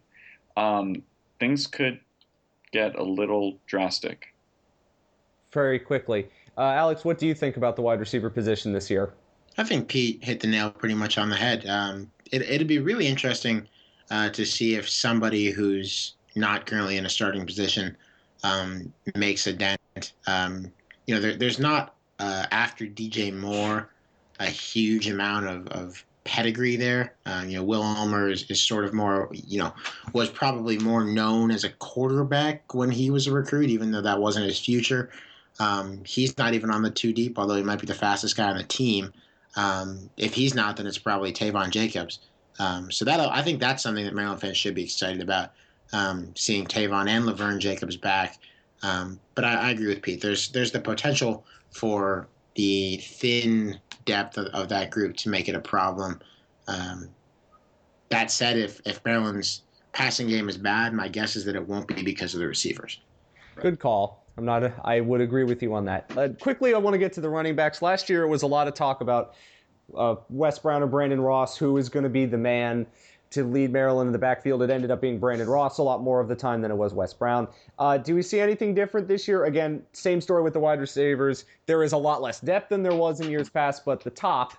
um, 0.56 1.02
things 1.40 1.66
could 1.66 2.00
get 2.72 2.96
a 2.96 3.04
little 3.04 3.58
drastic. 3.66 4.34
Very 5.52 5.80
quickly. 5.80 6.30
Uh, 6.58 6.62
Alex, 6.62 7.04
what 7.04 7.18
do 7.18 7.26
you 7.26 7.34
think 7.34 7.58
about 7.58 7.76
the 7.76 7.82
wide 7.82 8.00
receiver 8.00 8.30
position 8.30 8.72
this 8.72 8.90
year? 8.90 9.14
I 9.58 9.64
think 9.64 9.88
Pete 9.88 10.24
hit 10.24 10.40
the 10.40 10.48
nail 10.48 10.70
pretty 10.70 10.96
much 10.96 11.18
on 11.18 11.30
the 11.30 11.36
head. 11.36 11.68
Um, 11.68 12.10
it, 12.32 12.44
it'd 12.44 12.68
be 12.68 12.80
really 12.80 13.08
interesting 13.08 13.68
uh, 14.12 14.30
to 14.30 14.46
see 14.46 14.76
if 14.76 14.90
somebody 14.90 15.50
who's 15.50 16.16
not 16.36 16.66
currently 16.66 16.98
in 16.98 17.06
a 17.06 17.10
starting 17.10 17.46
position 17.46 17.98
um, 18.44 18.94
makes 19.16 19.48
a 19.48 19.54
dent. 19.54 20.14
Um, 20.28 20.72
you 21.08 21.16
know, 21.16 21.22
there, 21.22 21.36
there's 21.36 21.60
not 21.60 21.96
uh, 22.22 22.46
after 22.52 22.86
DJ 22.86 23.36
Moore, 23.36 23.90
a 24.40 24.46
huge 24.46 25.10
amount 25.10 25.48
of, 25.48 25.68
of 25.70 26.06
pedigree 26.24 26.76
there. 26.76 27.16
Uh, 27.26 27.44
you 27.48 27.58
know, 27.58 27.64
Will 27.64 27.82
Ulmer 27.82 28.30
is, 28.30 28.44
is 28.44 28.62
sort 28.62 28.86
of 28.86 28.94
more, 28.94 29.28
you 29.32 29.58
know, 29.58 29.74
was 30.14 30.30
probably 30.30 30.78
more 30.78 31.04
known 31.04 31.50
as 31.50 31.64
a 31.64 31.70
quarterback 31.70 32.76
when 32.76 32.92
he 32.92 33.10
was 33.10 33.26
a 33.26 33.32
recruit, 33.32 33.72
even 33.72 33.92
though 33.92 34.02
that 34.02 34.20
wasn't 34.20 34.46
his 34.46 34.60
future. 34.60 35.10
Um, 35.60 36.04
he's 36.06 36.38
not 36.38 36.54
even 36.54 36.70
on 36.70 36.84
the 36.84 36.92
two 36.92 37.12
deep, 37.12 37.40
although 37.40 37.56
he 37.56 37.64
might 37.64 37.80
be 37.80 37.88
the 37.88 37.96
fastest 37.96 38.38
guy 38.38 38.50
on 38.50 38.58
the 38.58 38.64
team. 38.64 39.12
Um, 39.56 40.10
if 40.16 40.36
he's 40.36 40.54
not, 40.54 40.78
then 40.78 40.86
it's 40.86 41.00
probably 41.00 41.34
Taivon 41.34 41.72
Jacobs. 41.72 42.20
Um, 42.60 42.92
so 42.92 43.04
that 43.06 43.20
I 43.20 43.42
think 43.42 43.60
that's 43.60 43.82
something 43.82 44.06
that 44.06 44.14
Maryland 44.14 44.42
fans 44.42 44.58
should 44.58 44.76
be 44.76 44.84
excited 44.84 45.22
about, 45.22 45.54
um, 45.92 46.34
seeing 46.36 46.68
Taivon 46.68 47.10
and 47.10 47.26
Levern 47.26 47.58
Jacobs 47.58 47.98
back. 47.98 48.38
Um, 48.84 49.20
but 49.36 49.46
I, 49.46 49.54
I, 49.56 49.70
agree 49.72 49.88
with 49.88 50.02
Pete. 50.02 50.22
There's 50.22 50.50
there's 50.50 50.72
the 50.72 50.80
potential 50.80 51.46
for 51.70 52.28
the 52.56 52.98
thin 52.98 53.80
depth 54.06 54.38
of, 54.38 54.48
of 54.48 54.70
that 54.70 54.90
group 54.90 55.16
to 55.18 55.30
make 55.30 55.48
it 55.48 55.56
a 55.56 55.60
problem. 55.60 56.20
Um, 56.68 57.10
that 58.10 58.32
said, 58.32 58.58
if, 58.58 58.82
if 58.86 59.04
Maryland's 59.06 59.62
passing 59.94 60.28
game 60.28 60.50
is 60.50 60.58
bad, 60.58 60.94
my 60.94 61.08
guess 61.08 61.36
is 61.36 61.46
that 61.46 61.56
it 61.56 61.68
won't 61.68 61.88
be 61.88 62.04
because 62.04 62.34
of 62.34 62.40
the 62.40 62.48
receivers. 62.48 63.00
Good 63.56 63.80
call. 63.80 64.26
I'm 64.38 64.46
not. 64.46 64.64
A, 64.64 64.74
I 64.84 65.02
would 65.02 65.22
agree 65.22 65.44
with 65.44 65.62
you 65.62 65.74
on 65.74 65.86
that. 65.86 66.12
Uh, 66.18 66.30
quickly, 66.40 66.74
I 66.74 66.78
want 66.78 66.94
to 66.94 66.98
get 66.98 67.14
to 67.14 67.22
the 67.22 67.30
running 67.30 67.56
backs. 67.56 67.82
Last 67.82 68.10
year, 68.10 68.24
it 68.24 68.28
was 68.28 68.44
a 68.44 68.48
lot 68.48 68.68
of 68.68 68.74
talk 68.74 69.02
about 69.02 69.36
uh, 69.96 70.16
Wes 70.30 70.60
Brown 70.60 70.82
or 70.82 70.88
Brandon 70.88 71.22
Ross, 71.22 71.58
who 71.58 71.78
is 71.78 71.90
going 71.90 72.04
to 72.04 72.10
be 72.10 72.26
the 72.26 72.38
man 72.38 72.86
to 73.32 73.44
lead 73.44 73.72
Maryland 73.72 74.08
in 74.08 74.14
the 74.14 74.20
backfield. 74.20 74.62
It 74.62 74.70
ended 74.70 74.92
up 74.92 75.02
being 75.02 75.20
Brandon 75.20 75.48
Ross 75.48 75.78
a 75.80 75.84
lot 75.84 76.02
more 76.02 76.20
of 76.20 76.28
the 76.28 76.36
time 76.36 76.62
than 76.62 76.70
it 76.70 76.76
was 76.76 76.94
Wes 76.94 77.14
Brown. 77.14 77.48
Uh, 77.80 77.98
do 77.98 78.14
we 78.14 78.22
see 78.22 78.40
anything 78.40 78.76
different 78.76 79.08
this 79.08 79.28
year? 79.28 79.46
Again, 79.46 79.82
same 79.94 80.22
story 80.22 80.44
with 80.44 80.54
the 80.54 80.60
wide 80.60 80.80
receivers. 80.80 81.46
There 81.66 81.84
is 81.84 81.94
a 81.94 81.98
lot 81.98 82.22
less 82.22 82.40
depth 82.40 82.70
than 82.70 82.84
there 82.84 82.96
was 82.96 83.22
in 83.22 83.30
years 83.30 83.50
past, 83.50 83.84
but 83.86 84.04
the 84.04 84.10
top, 84.10 84.54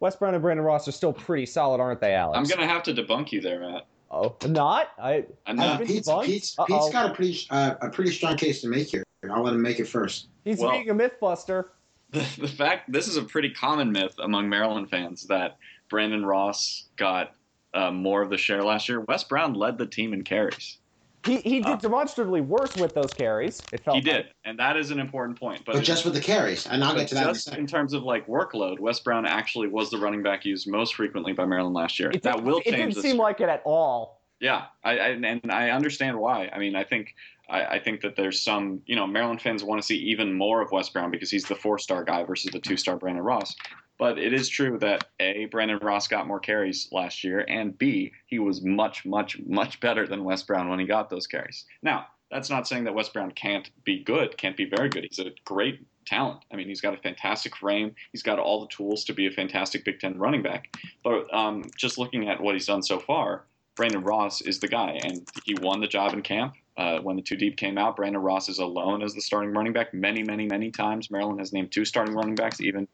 Wes 0.00 0.16
Brown 0.16 0.34
and 0.34 0.42
Brandon 0.42 0.64
Ross 0.64 0.86
are 0.86 0.92
still 0.92 1.12
pretty 1.12 1.46
solid, 1.46 1.80
aren't 1.80 2.00
they, 2.00 2.14
Alex? 2.14 2.36
I'm 2.36 2.44
going 2.44 2.66
to 2.66 2.72
have 2.72 2.82
to 2.84 2.94
debunk 2.94 3.32
you 3.32 3.40
there, 3.40 3.60
Matt. 3.60 3.86
Oh, 4.10 4.36
not? 4.46 4.92
I, 4.98 5.24
I'm 5.46 5.56
not. 5.56 5.80
Pete's, 5.80 6.08
Pete's, 6.24 6.56
Pete's 6.66 6.90
got 6.90 7.10
a 7.10 7.14
pretty, 7.14 7.46
uh, 7.50 7.74
a 7.80 7.90
pretty 7.90 8.12
strong 8.12 8.36
case 8.36 8.60
to 8.60 8.68
make 8.68 8.88
here. 8.88 9.04
I'll 9.30 9.42
let 9.42 9.54
him 9.54 9.62
make 9.62 9.80
it 9.80 9.88
first. 9.88 10.28
He's 10.44 10.58
well, 10.58 10.70
being 10.70 10.90
a 10.90 10.94
myth 10.94 11.14
buster. 11.20 11.72
The, 12.10 12.24
the 12.40 12.48
fact 12.48 12.90
this 12.92 13.08
is 13.08 13.16
a 13.16 13.22
pretty 13.22 13.50
common 13.50 13.90
myth 13.90 14.14
among 14.18 14.48
Maryland 14.48 14.90
fans 14.90 15.24
that 15.24 15.56
Brandon 15.88 16.24
Ross 16.24 16.84
got 16.96 17.32
uh, 17.76 17.90
more 17.92 18.22
of 18.22 18.30
the 18.30 18.38
share 18.38 18.62
last 18.62 18.88
year. 18.88 19.00
Wes 19.02 19.22
Brown 19.24 19.54
led 19.54 19.78
the 19.78 19.86
team 19.86 20.12
in 20.12 20.24
carries. 20.24 20.78
He, 21.24 21.38
he 21.38 21.56
did 21.60 21.66
Uh, 21.66 21.76
demonstrably 21.76 22.40
worse 22.40 22.76
with 22.76 22.94
those 22.94 23.12
carries. 23.12 23.60
It 23.72 23.82
felt 23.82 23.96
He 23.96 24.02
like. 24.08 24.24
did, 24.24 24.26
and 24.44 24.58
that 24.60 24.76
is 24.76 24.92
an 24.92 25.00
important 25.00 25.38
point. 25.38 25.62
But, 25.66 25.74
But 25.74 25.82
just 25.84 26.04
with 26.04 26.14
the 26.14 26.20
carries, 26.20 26.66
and 26.68 26.84
I'll 26.84 26.94
get 26.94 27.08
to 27.08 27.14
that 27.16 27.26
in 27.28 27.34
just 27.34 27.48
in 27.48 27.52
second. 27.52 27.68
terms 27.68 27.92
of 27.94 28.04
like 28.04 28.26
workload, 28.28 28.78
Wes 28.78 29.00
Brown 29.00 29.26
actually 29.26 29.66
was 29.68 29.90
the 29.90 29.98
running 29.98 30.22
back 30.22 30.44
used 30.44 30.68
most 30.68 30.94
frequently 30.94 31.32
by 31.32 31.44
Maryland 31.44 31.74
last 31.74 31.98
year. 31.98 32.10
It, 32.10 32.22
that 32.22 32.34
didn't- 32.36 32.46
will 32.46 32.58
it 32.58 32.64
change. 32.64 32.76
didn't 32.76 32.94
this 32.94 33.02
seem 33.02 33.16
year. 33.16 33.22
like 33.24 33.40
it 33.40 33.48
at 33.48 33.60
all. 33.64 34.22
Yeah, 34.38 34.66
I, 34.84 34.98
I 34.98 35.08
and 35.08 35.40
I 35.50 35.70
understand 35.70 36.16
why. 36.18 36.48
I 36.52 36.58
mean, 36.58 36.76
I 36.76 36.84
think 36.84 37.14
I, 37.48 37.64
I 37.64 37.78
think 37.80 38.02
that 38.02 38.14
there's 38.16 38.40
some 38.40 38.82
you 38.86 38.94
know 38.94 39.06
Maryland 39.06 39.40
fans 39.42 39.64
want 39.64 39.80
to 39.82 39.86
see 39.86 39.96
even 39.96 40.32
more 40.32 40.60
of 40.62 40.70
Wes 40.70 40.88
Brown 40.90 41.10
because 41.10 41.30
he's 41.30 41.46
the 41.46 41.56
four 41.56 41.78
star 41.80 42.04
guy 42.04 42.22
versus 42.22 42.52
the 42.52 42.60
two 42.60 42.76
star 42.76 42.96
Brandon 42.96 43.24
Ross. 43.24 43.56
But 43.98 44.18
it 44.18 44.32
is 44.32 44.48
true 44.48 44.78
that 44.80 45.08
a 45.20 45.46
Brandon 45.46 45.78
Ross 45.78 46.06
got 46.06 46.26
more 46.26 46.40
carries 46.40 46.88
last 46.92 47.24
year, 47.24 47.44
and 47.48 47.76
b 47.78 48.12
he 48.26 48.38
was 48.38 48.62
much 48.62 49.06
much 49.06 49.38
much 49.46 49.80
better 49.80 50.06
than 50.06 50.24
Wes 50.24 50.42
Brown 50.42 50.68
when 50.68 50.78
he 50.78 50.86
got 50.86 51.08
those 51.08 51.26
carries. 51.26 51.64
Now 51.82 52.06
that's 52.30 52.50
not 52.50 52.66
saying 52.66 52.84
that 52.84 52.94
Wes 52.94 53.08
Brown 53.08 53.30
can't 53.30 53.70
be 53.84 54.02
good, 54.02 54.36
can't 54.36 54.56
be 54.56 54.64
very 54.64 54.88
good. 54.88 55.04
He's 55.08 55.18
a 55.18 55.30
great 55.44 55.80
talent. 56.06 56.44
I 56.52 56.56
mean, 56.56 56.68
he's 56.68 56.80
got 56.80 56.94
a 56.94 56.98
fantastic 56.98 57.56
frame. 57.56 57.94
He's 58.12 58.22
got 58.22 58.38
all 58.38 58.60
the 58.60 58.68
tools 58.68 59.04
to 59.04 59.12
be 59.12 59.26
a 59.26 59.30
fantastic 59.30 59.84
Big 59.84 60.00
Ten 60.00 60.18
running 60.18 60.42
back. 60.42 60.76
But 61.04 61.32
um, 61.34 61.64
just 61.76 61.98
looking 61.98 62.28
at 62.28 62.40
what 62.40 62.54
he's 62.54 62.66
done 62.66 62.82
so 62.82 62.98
far, 62.98 63.44
Brandon 63.76 64.02
Ross 64.02 64.40
is 64.40 64.58
the 64.58 64.68
guy, 64.68 64.98
and 65.04 65.26
he 65.44 65.54
won 65.60 65.80
the 65.80 65.86
job 65.86 66.14
in 66.14 66.22
camp. 66.22 66.54
Uh, 66.76 66.98
when 66.98 67.16
the 67.16 67.22
two 67.22 67.36
deep 67.36 67.56
came 67.56 67.78
out, 67.78 67.96
Brandon 67.96 68.20
Ross 68.20 68.48
is 68.48 68.58
alone 68.58 69.02
as 69.02 69.14
the 69.14 69.20
starting 69.20 69.52
running 69.52 69.72
back. 69.72 69.94
Many, 69.94 70.22
many, 70.22 70.46
many 70.46 70.70
times, 70.70 71.10
Maryland 71.10 71.38
has 71.38 71.52
named 71.52 71.72
two 71.72 71.84
starting 71.84 72.14
running 72.14 72.34
backs, 72.34 72.60
even 72.60 72.86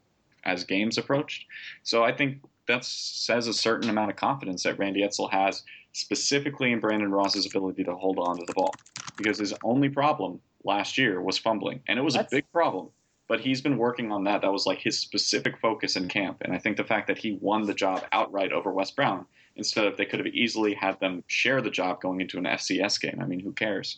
as 0.45 0.63
games 0.63 0.97
approached. 0.97 1.45
So 1.83 2.03
I 2.03 2.11
think 2.11 2.39
that 2.67 2.85
says 2.85 3.47
a 3.47 3.53
certain 3.53 3.89
amount 3.89 4.09
of 4.11 4.15
confidence 4.15 4.63
that 4.63 4.77
Randy 4.79 5.01
Edsall 5.01 5.31
has, 5.31 5.63
specifically 5.91 6.71
in 6.71 6.79
Brandon 6.79 7.11
Ross's 7.11 7.45
ability 7.45 7.83
to 7.83 7.95
hold 7.95 8.19
on 8.19 8.37
to 8.37 8.45
the 8.45 8.53
ball, 8.53 8.73
because 9.17 9.37
his 9.37 9.53
only 9.63 9.89
problem 9.89 10.39
last 10.63 10.97
year 10.97 11.21
was 11.21 11.37
fumbling, 11.37 11.81
and 11.87 11.99
it 11.99 12.01
was 12.01 12.13
That's- 12.13 12.31
a 12.31 12.37
big 12.37 12.51
problem. 12.51 12.89
But 13.29 13.39
he's 13.39 13.61
been 13.61 13.77
working 13.77 14.11
on 14.11 14.25
that. 14.25 14.41
That 14.41 14.51
was 14.51 14.65
like 14.65 14.79
his 14.79 14.99
specific 14.99 15.57
focus 15.59 15.95
in 15.95 16.09
camp, 16.09 16.41
and 16.41 16.53
I 16.53 16.57
think 16.57 16.75
the 16.75 16.83
fact 16.83 17.07
that 17.07 17.17
he 17.17 17.37
won 17.41 17.63
the 17.63 17.73
job 17.73 18.03
outright 18.11 18.51
over 18.51 18.71
Wes 18.71 18.91
Brown 18.91 19.25
instead 19.55 19.85
of 19.85 19.95
they 19.95 20.05
could 20.05 20.19
have 20.19 20.27
easily 20.33 20.73
had 20.73 20.99
them 20.99 21.23
share 21.27 21.61
the 21.61 21.69
job 21.69 22.01
going 22.01 22.19
into 22.19 22.37
an 22.37 22.43
FCS 22.45 22.99
game. 22.99 23.19
I 23.21 23.25
mean, 23.25 23.39
who 23.39 23.53
cares? 23.53 23.97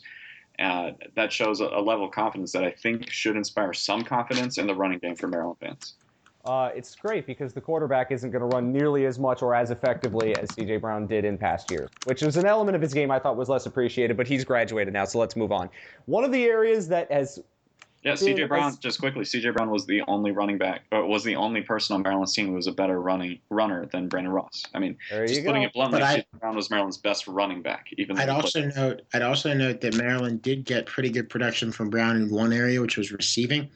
Uh, 0.58 0.92
that 1.16 1.32
shows 1.32 1.60
a, 1.60 1.64
a 1.64 1.82
level 1.82 2.06
of 2.06 2.12
confidence 2.12 2.52
that 2.52 2.64
I 2.64 2.70
think 2.70 3.10
should 3.10 3.36
inspire 3.36 3.72
some 3.72 4.02
confidence 4.02 4.58
in 4.58 4.66
the 4.66 4.74
running 4.74 5.00
game 5.00 5.16
for 5.16 5.26
Maryland 5.28 5.58
fans. 5.60 5.94
Uh, 6.46 6.70
it's 6.74 6.94
great 6.94 7.26
because 7.26 7.52
the 7.52 7.60
quarterback 7.60 8.12
isn't 8.12 8.30
going 8.30 8.40
to 8.40 8.46
run 8.54 8.72
nearly 8.72 9.04
as 9.06 9.18
much 9.18 9.42
or 9.42 9.54
as 9.54 9.70
effectively 9.70 10.34
as 10.36 10.48
CJ 10.50 10.80
Brown 10.80 11.06
did 11.06 11.24
in 11.24 11.36
past 11.36 11.70
years, 11.70 11.88
which 12.04 12.22
was 12.22 12.36
an 12.36 12.46
element 12.46 12.76
of 12.76 12.82
his 12.82 12.94
game 12.94 13.10
I 13.10 13.18
thought 13.18 13.36
was 13.36 13.48
less 13.48 13.66
appreciated, 13.66 14.16
but 14.16 14.28
he's 14.28 14.44
graduated 14.44 14.94
now, 14.94 15.04
so 15.04 15.18
let's 15.18 15.34
move 15.34 15.50
on. 15.50 15.68
One 16.06 16.22
of 16.24 16.30
the 16.30 16.44
areas 16.44 16.86
that 16.88 17.10
has 17.10 17.40
Yeah, 18.04 18.12
CJ 18.12 18.46
Brown. 18.46 18.68
as- 18.68 18.76
Just 18.78 19.00
quickly, 19.00 19.24
CJ 19.24 19.52
Brown 19.54 19.70
was 19.70 19.86
the 19.86 20.02
only 20.06 20.30
running 20.30 20.56
back, 20.56 20.82
or 20.92 21.04
was 21.04 21.24
the 21.24 21.34
only 21.34 21.62
person 21.62 21.94
on 21.96 22.02
Maryland's 22.02 22.32
team 22.32 22.46
who 22.46 22.52
was 22.52 22.68
a 22.68 22.72
better 22.72 23.00
running 23.00 23.40
runner 23.50 23.86
than 23.86 24.06
Brandon 24.06 24.32
Ross. 24.32 24.62
I 24.72 24.78
mean, 24.78 24.96
just 25.10 25.44
putting 25.44 25.62
go. 25.62 25.66
it 25.66 25.72
bluntly, 25.72 26.00
I- 26.02 26.18
CJ 26.18 26.24
Brown 26.38 26.54
was 26.54 26.70
Maryland's 26.70 26.98
best 26.98 27.26
running 27.26 27.60
back. 27.62 27.88
Even 27.98 28.14
though 28.14 28.22
I'd 28.22 28.28
he 28.28 28.34
played- 28.40 28.66
also 28.66 28.80
note 28.80 29.02
I'd 29.14 29.22
also 29.22 29.52
note 29.52 29.80
that 29.80 29.96
Maryland 29.96 30.42
did 30.42 30.64
get 30.64 30.86
pretty 30.86 31.10
good 31.10 31.28
production 31.28 31.72
from 31.72 31.90
Brown 31.90 32.14
in 32.14 32.30
one 32.30 32.52
area, 32.52 32.80
which 32.80 32.96
was 32.96 33.10
receiving. 33.10 33.68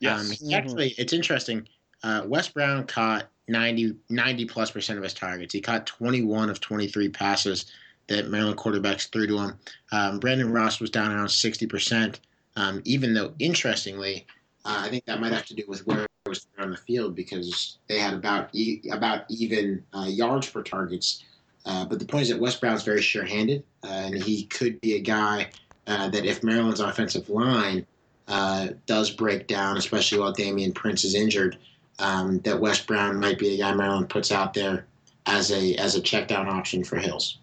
yes, 0.00 0.18
Um, 0.20 0.30
he 0.48 0.52
Mhm. 0.54 0.58
actually, 0.58 0.94
it's 0.98 1.12
interesting. 1.12 1.68
Uh, 2.06 2.22
Wes 2.24 2.46
Brown 2.46 2.86
caught 2.86 3.28
90, 3.48 3.96
90 4.08 4.44
plus 4.44 4.70
percent 4.70 4.96
of 4.96 5.02
his 5.02 5.12
targets. 5.12 5.52
He 5.52 5.60
caught 5.60 5.86
21 5.86 6.48
of 6.48 6.60
23 6.60 7.08
passes 7.08 7.66
that 8.06 8.28
Maryland 8.28 8.56
quarterbacks 8.56 9.10
threw 9.10 9.26
to 9.26 9.38
him. 9.38 9.58
Um, 9.90 10.20
Brandon 10.20 10.52
Ross 10.52 10.78
was 10.78 10.88
down 10.88 11.10
around 11.10 11.26
60%, 11.26 12.20
um, 12.54 12.80
even 12.84 13.12
though, 13.12 13.34
interestingly, 13.40 14.24
uh, 14.64 14.82
I 14.84 14.88
think 14.88 15.04
that 15.06 15.20
might 15.20 15.32
have 15.32 15.46
to 15.46 15.54
do 15.54 15.64
with 15.66 15.84
where 15.88 16.04
it 16.04 16.28
was 16.28 16.46
on 16.60 16.70
the 16.70 16.76
field 16.76 17.16
because 17.16 17.78
they 17.88 17.98
had 17.98 18.14
about 18.14 18.50
e- 18.52 18.82
about 18.92 19.24
even 19.28 19.82
uh, 19.92 20.06
yards 20.08 20.48
per 20.48 20.62
targets. 20.62 21.24
Uh, 21.64 21.84
but 21.86 21.98
the 21.98 22.04
point 22.04 22.22
is 22.22 22.28
that 22.28 22.38
Wes 22.38 22.54
Brown's 22.54 22.84
very 22.84 23.02
sure-handed, 23.02 23.64
uh, 23.82 23.88
and 23.88 24.22
he 24.22 24.44
could 24.44 24.80
be 24.80 24.94
a 24.94 25.00
guy 25.00 25.50
uh, 25.88 26.08
that 26.10 26.24
if 26.24 26.44
Maryland's 26.44 26.78
offensive 26.78 27.28
line 27.28 27.84
uh, 28.28 28.68
does 28.86 29.10
break 29.10 29.48
down, 29.48 29.76
especially 29.76 30.20
while 30.20 30.32
Damian 30.32 30.72
Prince 30.72 31.04
is 31.04 31.16
injured, 31.16 31.58
um, 31.98 32.40
that 32.40 32.60
Wes 32.60 32.80
Brown 32.80 33.18
might 33.18 33.38
be 33.38 33.54
a 33.54 33.58
guy 33.58 33.74
Maryland 33.74 34.08
puts 34.08 34.32
out 34.32 34.54
there 34.54 34.86
as 35.26 35.50
a 35.50 35.74
as 35.76 35.94
a 35.94 36.00
check 36.00 36.28
down 36.28 36.48
option 36.48 36.84
for 36.84 36.96
Hills. 36.96 37.38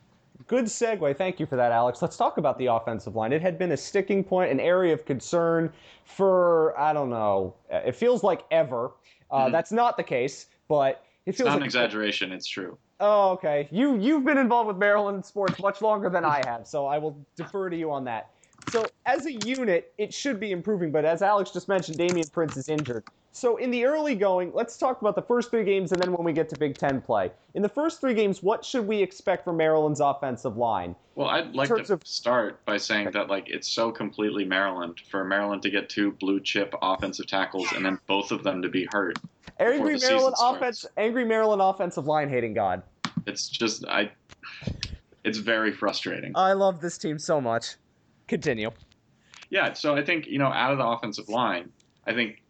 Good 0.47 0.65
segue. 0.65 1.17
Thank 1.17 1.39
you 1.39 1.45
for 1.45 1.55
that, 1.55 1.71
Alex. 1.71 2.01
Let's 2.01 2.17
talk 2.17 2.37
about 2.37 2.57
the 2.57 2.65
offensive 2.67 3.15
line. 3.15 3.31
It 3.31 3.41
had 3.41 3.57
been 3.57 3.71
a 3.71 3.77
sticking 3.77 4.23
point, 4.23 4.51
an 4.51 4.59
area 4.59 4.93
of 4.93 5.05
concern 5.05 5.71
for, 6.03 6.77
I 6.77 6.91
don't 6.91 7.09
know, 7.09 7.55
it 7.69 7.95
feels 7.95 8.23
like 8.23 8.41
ever. 8.51 8.91
Uh, 9.31 9.45
Mhm. 9.45 9.51
That's 9.53 9.71
not 9.71 9.95
the 9.95 10.03
case, 10.03 10.47
but 10.67 11.03
it 11.25 11.29
it's 11.29 11.37
feels 11.37 11.47
not 11.47 11.53
like 11.53 11.61
an 11.61 11.65
exaggeration. 11.65 12.31
It's 12.33 12.45
true. 12.47 12.77
Oh, 12.99 13.31
okay. 13.31 13.67
You 13.71 13.97
you've 13.97 14.25
been 14.25 14.37
involved 14.37 14.67
with 14.67 14.77
Maryland 14.77 15.25
sports 15.25 15.59
much 15.59 15.81
longer 15.81 16.09
than 16.09 16.25
I 16.25 16.41
have, 16.45 16.67
so 16.67 16.85
I 16.85 16.97
will 16.97 17.17
defer 17.35 17.69
to 17.69 17.75
you 17.75 17.89
on 17.91 18.03
that. 18.03 18.29
So 18.69 18.85
as 19.05 19.25
a 19.25 19.33
unit, 19.33 19.93
it 19.97 20.13
should 20.13 20.39
be 20.39 20.51
improving, 20.51 20.91
but 20.91 21.05
as 21.05 21.21
Alex 21.21 21.51
just 21.51 21.67
mentioned, 21.67 21.97
Damian 21.97 22.27
Prince 22.27 22.57
is 22.57 22.69
injured. 22.69 23.05
So 23.35 23.57
in 23.57 23.71
the 23.71 23.83
early 23.83 24.13
going, 24.13 24.51
let's 24.53 24.77
talk 24.77 25.01
about 25.01 25.15
the 25.15 25.21
first 25.23 25.49
three 25.49 25.63
games 25.63 25.91
and 25.91 25.99
then 25.99 26.11
when 26.13 26.23
we 26.23 26.33
get 26.33 26.49
to 26.49 26.57
Big 26.57 26.77
Ten 26.77 27.01
play. 27.01 27.31
In 27.55 27.63
the 27.63 27.69
first 27.69 27.99
three 27.99 28.13
games, 28.13 28.43
what 28.43 28.63
should 28.63 28.87
we 28.87 29.01
expect 29.01 29.43
from 29.43 29.57
Maryland's 29.57 29.99
offensive 29.99 30.55
line? 30.55 30.95
Well, 31.15 31.29
I'd 31.29 31.55
like 31.55 31.69
to 31.69 31.93
of- 31.93 32.05
start 32.05 32.63
by 32.65 32.77
saying 32.77 33.09
that 33.11 33.29
like 33.29 33.49
it's 33.49 33.67
so 33.67 33.91
completely 33.91 34.45
Maryland 34.45 35.01
for 35.09 35.23
Maryland 35.23 35.63
to 35.63 35.71
get 35.71 35.89
two 35.89 36.11
blue 36.11 36.39
chip 36.39 36.75
offensive 36.83 37.25
tackles 37.25 37.71
and 37.71 37.83
then 37.83 37.99
both 38.05 38.31
of 38.31 38.43
them 38.43 38.61
to 38.61 38.69
be 38.69 38.87
hurt. 38.91 39.17
Angry 39.59 39.93
the 39.93 39.99
season 39.99 40.15
Maryland 40.15 40.37
starts. 40.37 40.57
offense, 40.57 40.85
angry 40.97 41.25
Maryland 41.25 41.61
offensive 41.61 42.05
line 42.05 42.29
hating 42.29 42.53
God. 42.53 42.83
It's 43.25 43.49
just 43.49 43.83
I. 43.87 44.11
It's 45.23 45.39
very 45.39 45.71
frustrating. 45.71 46.33
I 46.35 46.53
love 46.53 46.81
this 46.81 46.99
team 46.99 47.17
so 47.17 47.41
much. 47.41 47.77
Continue. 48.27 48.69
Yeah, 49.49 49.73
so 49.73 49.95
I 49.95 50.05
think 50.05 50.27
you 50.27 50.37
know 50.37 50.47
out 50.47 50.71
of 50.71 50.77
the 50.77 50.85
offensive 50.85 51.29
line, 51.29 51.71
I 52.05 52.13
think 52.13 52.42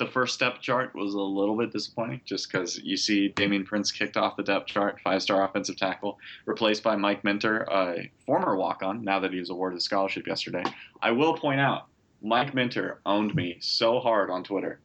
the 0.00 0.06
first 0.06 0.34
step 0.34 0.60
chart 0.60 0.94
was 0.94 1.12
a 1.14 1.20
little 1.20 1.54
bit 1.56 1.70
disappointing, 1.70 2.22
just 2.24 2.50
because 2.50 2.78
you 2.78 2.96
see 2.96 3.28
Damian 3.28 3.64
Prince 3.64 3.92
kicked 3.92 4.16
off 4.16 4.34
the 4.34 4.42
depth 4.42 4.66
chart, 4.66 4.98
five-star 5.04 5.44
offensive 5.44 5.76
tackle, 5.76 6.18
replaced 6.46 6.82
by 6.82 6.96
Mike 6.96 7.22
Minter, 7.22 7.64
a 7.70 8.10
former 8.24 8.56
walk-on. 8.56 9.04
Now 9.04 9.20
that 9.20 9.32
he 9.32 9.38
was 9.38 9.50
awarded 9.50 9.78
a 9.78 9.80
scholarship 9.80 10.26
yesterday, 10.26 10.64
I 11.02 11.10
will 11.12 11.34
point 11.36 11.60
out 11.60 11.86
Mike 12.22 12.54
Minter 12.54 13.00
owned 13.04 13.34
me 13.34 13.58
so 13.60 14.00
hard 14.00 14.30
on 14.30 14.42
Twitter 14.42 14.80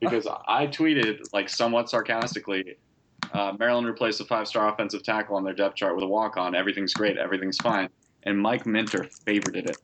because 0.00 0.26
I 0.48 0.66
tweeted 0.66 1.20
like 1.32 1.48
somewhat 1.48 1.88
sarcastically. 1.88 2.76
Uh, 3.32 3.52
Maryland 3.58 3.86
replaced 3.86 4.20
a 4.20 4.24
five-star 4.24 4.72
offensive 4.72 5.04
tackle 5.04 5.36
on 5.36 5.44
their 5.44 5.54
depth 5.54 5.76
chart 5.76 5.94
with 5.94 6.02
a 6.04 6.08
walk-on. 6.08 6.56
Everything's 6.56 6.92
great. 6.92 7.16
Everything's 7.18 7.56
fine. 7.58 7.88
And 8.24 8.36
Mike 8.36 8.66
Minter 8.66 9.08
favorited 9.26 9.70
it. 9.70 9.76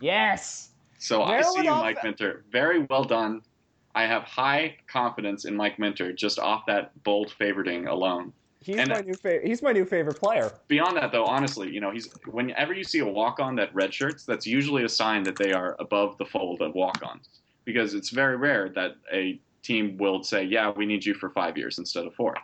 Yes. 0.00 0.70
So 0.98 1.22
I 1.22 1.42
see 1.42 1.62
Maryland 1.62 1.64
you, 1.64 1.70
off- 1.70 1.82
Mike 1.82 2.04
Minter. 2.04 2.44
Very 2.52 2.86
well 2.88 3.02
done. 3.02 3.42
I 3.94 4.06
have 4.06 4.22
high 4.24 4.76
confidence 4.86 5.44
in 5.44 5.54
Mike 5.54 5.78
Minter 5.78 6.12
just 6.12 6.38
off 6.38 6.64
that 6.66 7.02
bold 7.02 7.34
favoriting 7.38 7.88
alone. 7.88 8.32
He's 8.60 8.76
And- 8.76 8.90
my 8.90 9.00
new 9.00 9.14
favorite. 9.14 9.46
He's 9.46 9.62
my 9.62 9.72
new 9.72 9.84
favorite 9.84 10.18
player. 10.18 10.52
Beyond 10.68 10.96
that, 10.96 11.12
though, 11.12 11.24
honestly, 11.24 11.70
you 11.70 11.80
know, 11.80 11.90
he's 11.90 12.12
whenever 12.26 12.72
you 12.72 12.84
see 12.84 13.00
a 13.00 13.06
walk-on 13.06 13.56
that 13.56 13.74
red 13.74 13.92
shirts, 13.92 14.24
that's 14.24 14.46
usually 14.46 14.84
a 14.84 14.88
sign 14.88 15.24
that 15.24 15.36
they 15.36 15.52
are 15.52 15.76
above 15.80 16.16
the 16.18 16.24
fold 16.24 16.62
of 16.62 16.74
walk-ons 16.74 17.28
because 17.64 17.94
it's 17.94 18.10
very 18.10 18.36
rare 18.36 18.68
that 18.70 18.96
a 19.12 19.40
team 19.62 19.96
will 19.96 20.22
say, 20.22 20.44
"Yeah, 20.44 20.70
we 20.70 20.86
need 20.86 21.04
you 21.04 21.14
for 21.14 21.30
five 21.30 21.56
years 21.58 21.78
instead 21.78 22.06
of 22.06 22.14
four. 22.14 22.36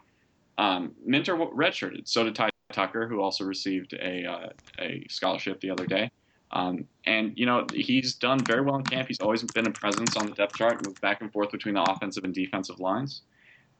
Um, 0.58 0.94
Minter 1.04 1.36
redshirted. 1.36 2.08
So 2.08 2.24
did 2.24 2.34
Ty 2.34 2.50
Tucker, 2.72 3.06
who 3.08 3.20
also 3.20 3.44
received 3.44 3.94
a 3.94 4.24
uh, 4.26 4.48
a 4.80 5.06
scholarship 5.08 5.60
the 5.60 5.70
other 5.70 5.86
day. 5.86 6.10
Um, 6.50 6.86
and 7.04 7.32
you 7.36 7.44
know 7.46 7.66
he's 7.72 8.14
done 8.14 8.38
very 8.40 8.62
well 8.62 8.76
in 8.76 8.84
camp. 8.84 9.08
He's 9.08 9.20
always 9.20 9.42
been 9.42 9.66
a 9.66 9.70
presence 9.70 10.16
on 10.16 10.26
the 10.26 10.32
depth 10.32 10.56
chart, 10.56 10.84
moved 10.86 11.00
back 11.00 11.20
and 11.20 11.30
forth 11.32 11.50
between 11.50 11.74
the 11.74 11.82
offensive 11.82 12.24
and 12.24 12.32
defensive 12.34 12.80
lines. 12.80 13.22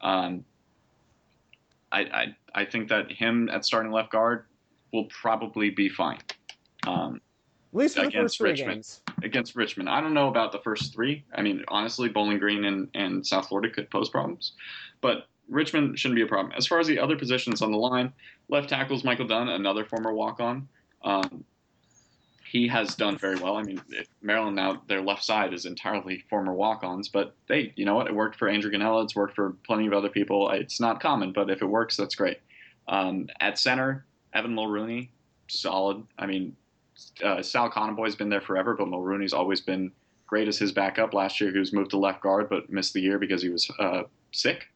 Um, 0.03 0.45
I, 1.91 2.01
I 2.01 2.37
I 2.55 2.65
think 2.67 2.89
that 2.89 3.11
him 3.11 3.49
at 3.49 3.65
starting 3.65 3.91
left 3.91 4.13
guard 4.13 4.45
will 4.93 5.05
probably 5.07 5.71
be 5.71 5.89
fine. 5.89 6.19
Um, 6.87 7.21
At 7.73 7.79
least 7.79 7.99
Against 7.99 8.41
Richmond. 8.41 8.71
games. 8.77 9.03
against 9.23 9.57
Richmond. 9.57 9.89
I 9.89 10.01
don't 10.01 10.15
know 10.15 10.29
about 10.29 10.53
the 10.53 10.59
first 10.61 10.95
three. 10.95 11.25
I 11.35 11.43
mean, 11.43 11.65
honestly, 11.69 12.09
Bowling 12.09 12.39
Green 12.39 12.65
and, 12.65 12.89
and 12.95 13.27
South 13.27 13.49
Florida 13.49 13.73
could 13.73 13.91
pose 13.91 14.09
problems, 14.09 14.53
but 15.01 15.29
Richmond 15.49 15.99
shouldn't 15.99 16.17
be 16.17 16.23
a 16.23 16.27
problem. 16.27 16.53
As 16.57 16.67
far 16.67 16.79
as 16.79 16.87
the 16.87 16.99
other 16.99 17.17
positions 17.17 17.61
on 17.63 17.73
the 17.73 17.79
line, 17.79 18.13
left 18.49 18.69
tackle's 18.69 19.05
Michael 19.05 19.27
Dunn, 19.27 19.49
another 19.49 19.85
former 19.85 20.13
walk 20.13 20.41
on. 20.41 20.69
Um, 21.03 21.45
he 22.51 22.67
has 22.67 22.95
done 22.95 23.19
very 23.19 23.37
well. 23.37 23.57
I 23.57 23.63
mean, 23.63 23.81
Maryland 24.23 24.57
now, 24.57 24.83
their 24.89 25.03
left 25.03 25.23
side 25.23 25.53
is 25.53 25.67
entirely 25.67 26.25
former 26.31 26.55
walk 26.55 26.83
ons, 26.83 27.09
but 27.09 27.35
they, 27.47 27.75
you 27.77 27.85
know 27.85 27.95
what, 27.95 28.07
it 28.07 28.15
worked 28.15 28.37
for 28.37 28.49
Andrew 28.49 28.71
Gonnella, 28.71 29.05
it's 29.05 29.15
worked 29.15 29.35
for 29.35 29.51
plenty 29.67 29.87
of 29.87 29.93
other 29.93 30.09
people. 30.09 30.51
It's 30.51 30.81
not 30.81 31.01
common, 31.01 31.33
but 31.33 31.51
if 31.51 31.61
it 31.61 31.67
works, 31.67 31.97
that's 31.97 32.15
great. 32.15 32.39
Um, 32.89 33.29
at 33.41 33.59
center, 33.59 34.07
Evan 34.33 34.55
Mulrooney, 34.55 35.11
solid. 35.49 36.03
I 36.19 36.25
mean, 36.25 36.57
uh, 37.23 37.43
Sal 37.43 37.71
Conaboy's 37.71 38.17
been 38.17 38.31
there 38.31 38.41
forever, 38.41 38.75
but 38.75 38.89
Mulrooney's 38.89 39.35
always 39.35 39.61
been 39.61 39.93
great 40.27 40.49
as 40.49 40.59
his 40.59 40.73
backup. 40.73 41.13
Last 41.13 41.41
year, 41.43 41.53
he 41.53 41.59
was 41.59 41.75
moved 41.75 41.91
to 41.91 41.99
left 41.99 42.23
guard, 42.23 42.49
but 42.49 42.71
missed 42.71 42.95
the 42.95 43.03
year 43.03 43.19
because 43.19 43.43
he 43.43 43.51
was 43.51 43.71
uh, 43.79 44.05
sick. 44.33 44.69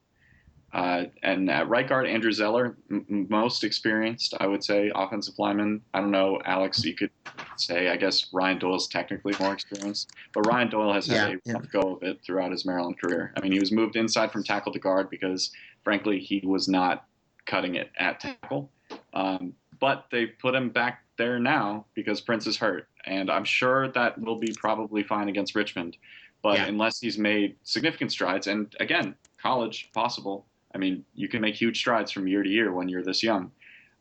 Uh, 0.72 1.04
and 1.22 1.50
at 1.50 1.68
right 1.68 1.86
guard, 1.86 2.06
Andrew 2.06 2.32
Zeller, 2.32 2.76
m- 2.90 3.26
most 3.28 3.62
experienced, 3.62 4.34
I 4.40 4.46
would 4.46 4.64
say, 4.64 4.90
offensive 4.94 5.34
lineman. 5.38 5.82
I 5.92 6.00
don't 6.00 6.10
know, 6.10 6.40
Alex, 6.46 6.82
you 6.84 6.94
could 6.94 7.10
say, 7.56 7.90
I 7.90 7.96
guess 7.96 8.32
Ryan 8.32 8.58
Doyle's 8.58 8.88
technically 8.88 9.34
more 9.38 9.52
experienced, 9.52 10.10
but 10.32 10.42
Ryan 10.42 10.70
Doyle 10.70 10.92
has 10.94 11.06
had 11.06 11.14
Yeah, 11.14 11.34
a 11.34 11.38
yeah. 11.44 11.52
rough 11.54 11.70
go 11.70 11.96
of 11.96 12.02
it 12.02 12.20
throughout 12.24 12.50
his 12.52 12.64
Maryland 12.64 12.98
career. 12.98 13.34
I 13.36 13.40
mean, 13.40 13.52
he 13.52 13.58
was 13.60 13.70
moved 13.70 13.96
inside 13.96 14.32
from 14.32 14.42
tackle 14.44 14.72
to 14.72 14.78
guard 14.78 15.10
because, 15.10 15.50
frankly, 15.84 16.18
he 16.18 16.40
was 16.42 16.68
not 16.68 17.04
cutting 17.44 17.74
it 17.74 17.90
at 17.98 18.20
tackle. 18.20 18.70
Um, 19.12 19.52
but 19.78 20.06
they 20.10 20.24
put 20.26 20.54
him 20.54 20.70
back 20.70 21.02
there 21.18 21.38
now 21.38 21.84
because 21.94 22.22
Prince 22.22 22.46
is 22.46 22.56
hurt, 22.56 22.88
and 23.04 23.30
I'm 23.30 23.44
sure 23.44 23.88
that 23.92 24.18
will 24.18 24.38
be 24.38 24.54
probably 24.54 25.02
fine 25.02 25.28
against 25.28 25.54
Richmond. 25.54 25.98
But 26.42 26.54
Yeah. 26.60 26.64
unless 26.66 26.98
he's 26.98 27.18
made 27.18 27.56
significant 27.62 28.10
strides, 28.10 28.46
and 28.46 28.74
again, 28.80 29.14
college 29.38 29.90
possible. 29.92 30.46
I 30.74 30.78
mean, 30.78 31.04
you 31.14 31.28
can 31.28 31.40
make 31.40 31.54
huge 31.54 31.78
strides 31.78 32.10
from 32.10 32.26
year 32.26 32.42
to 32.42 32.48
year 32.48 32.72
when 32.72 32.88
you're 32.88 33.02
this 33.02 33.22
young. 33.22 33.50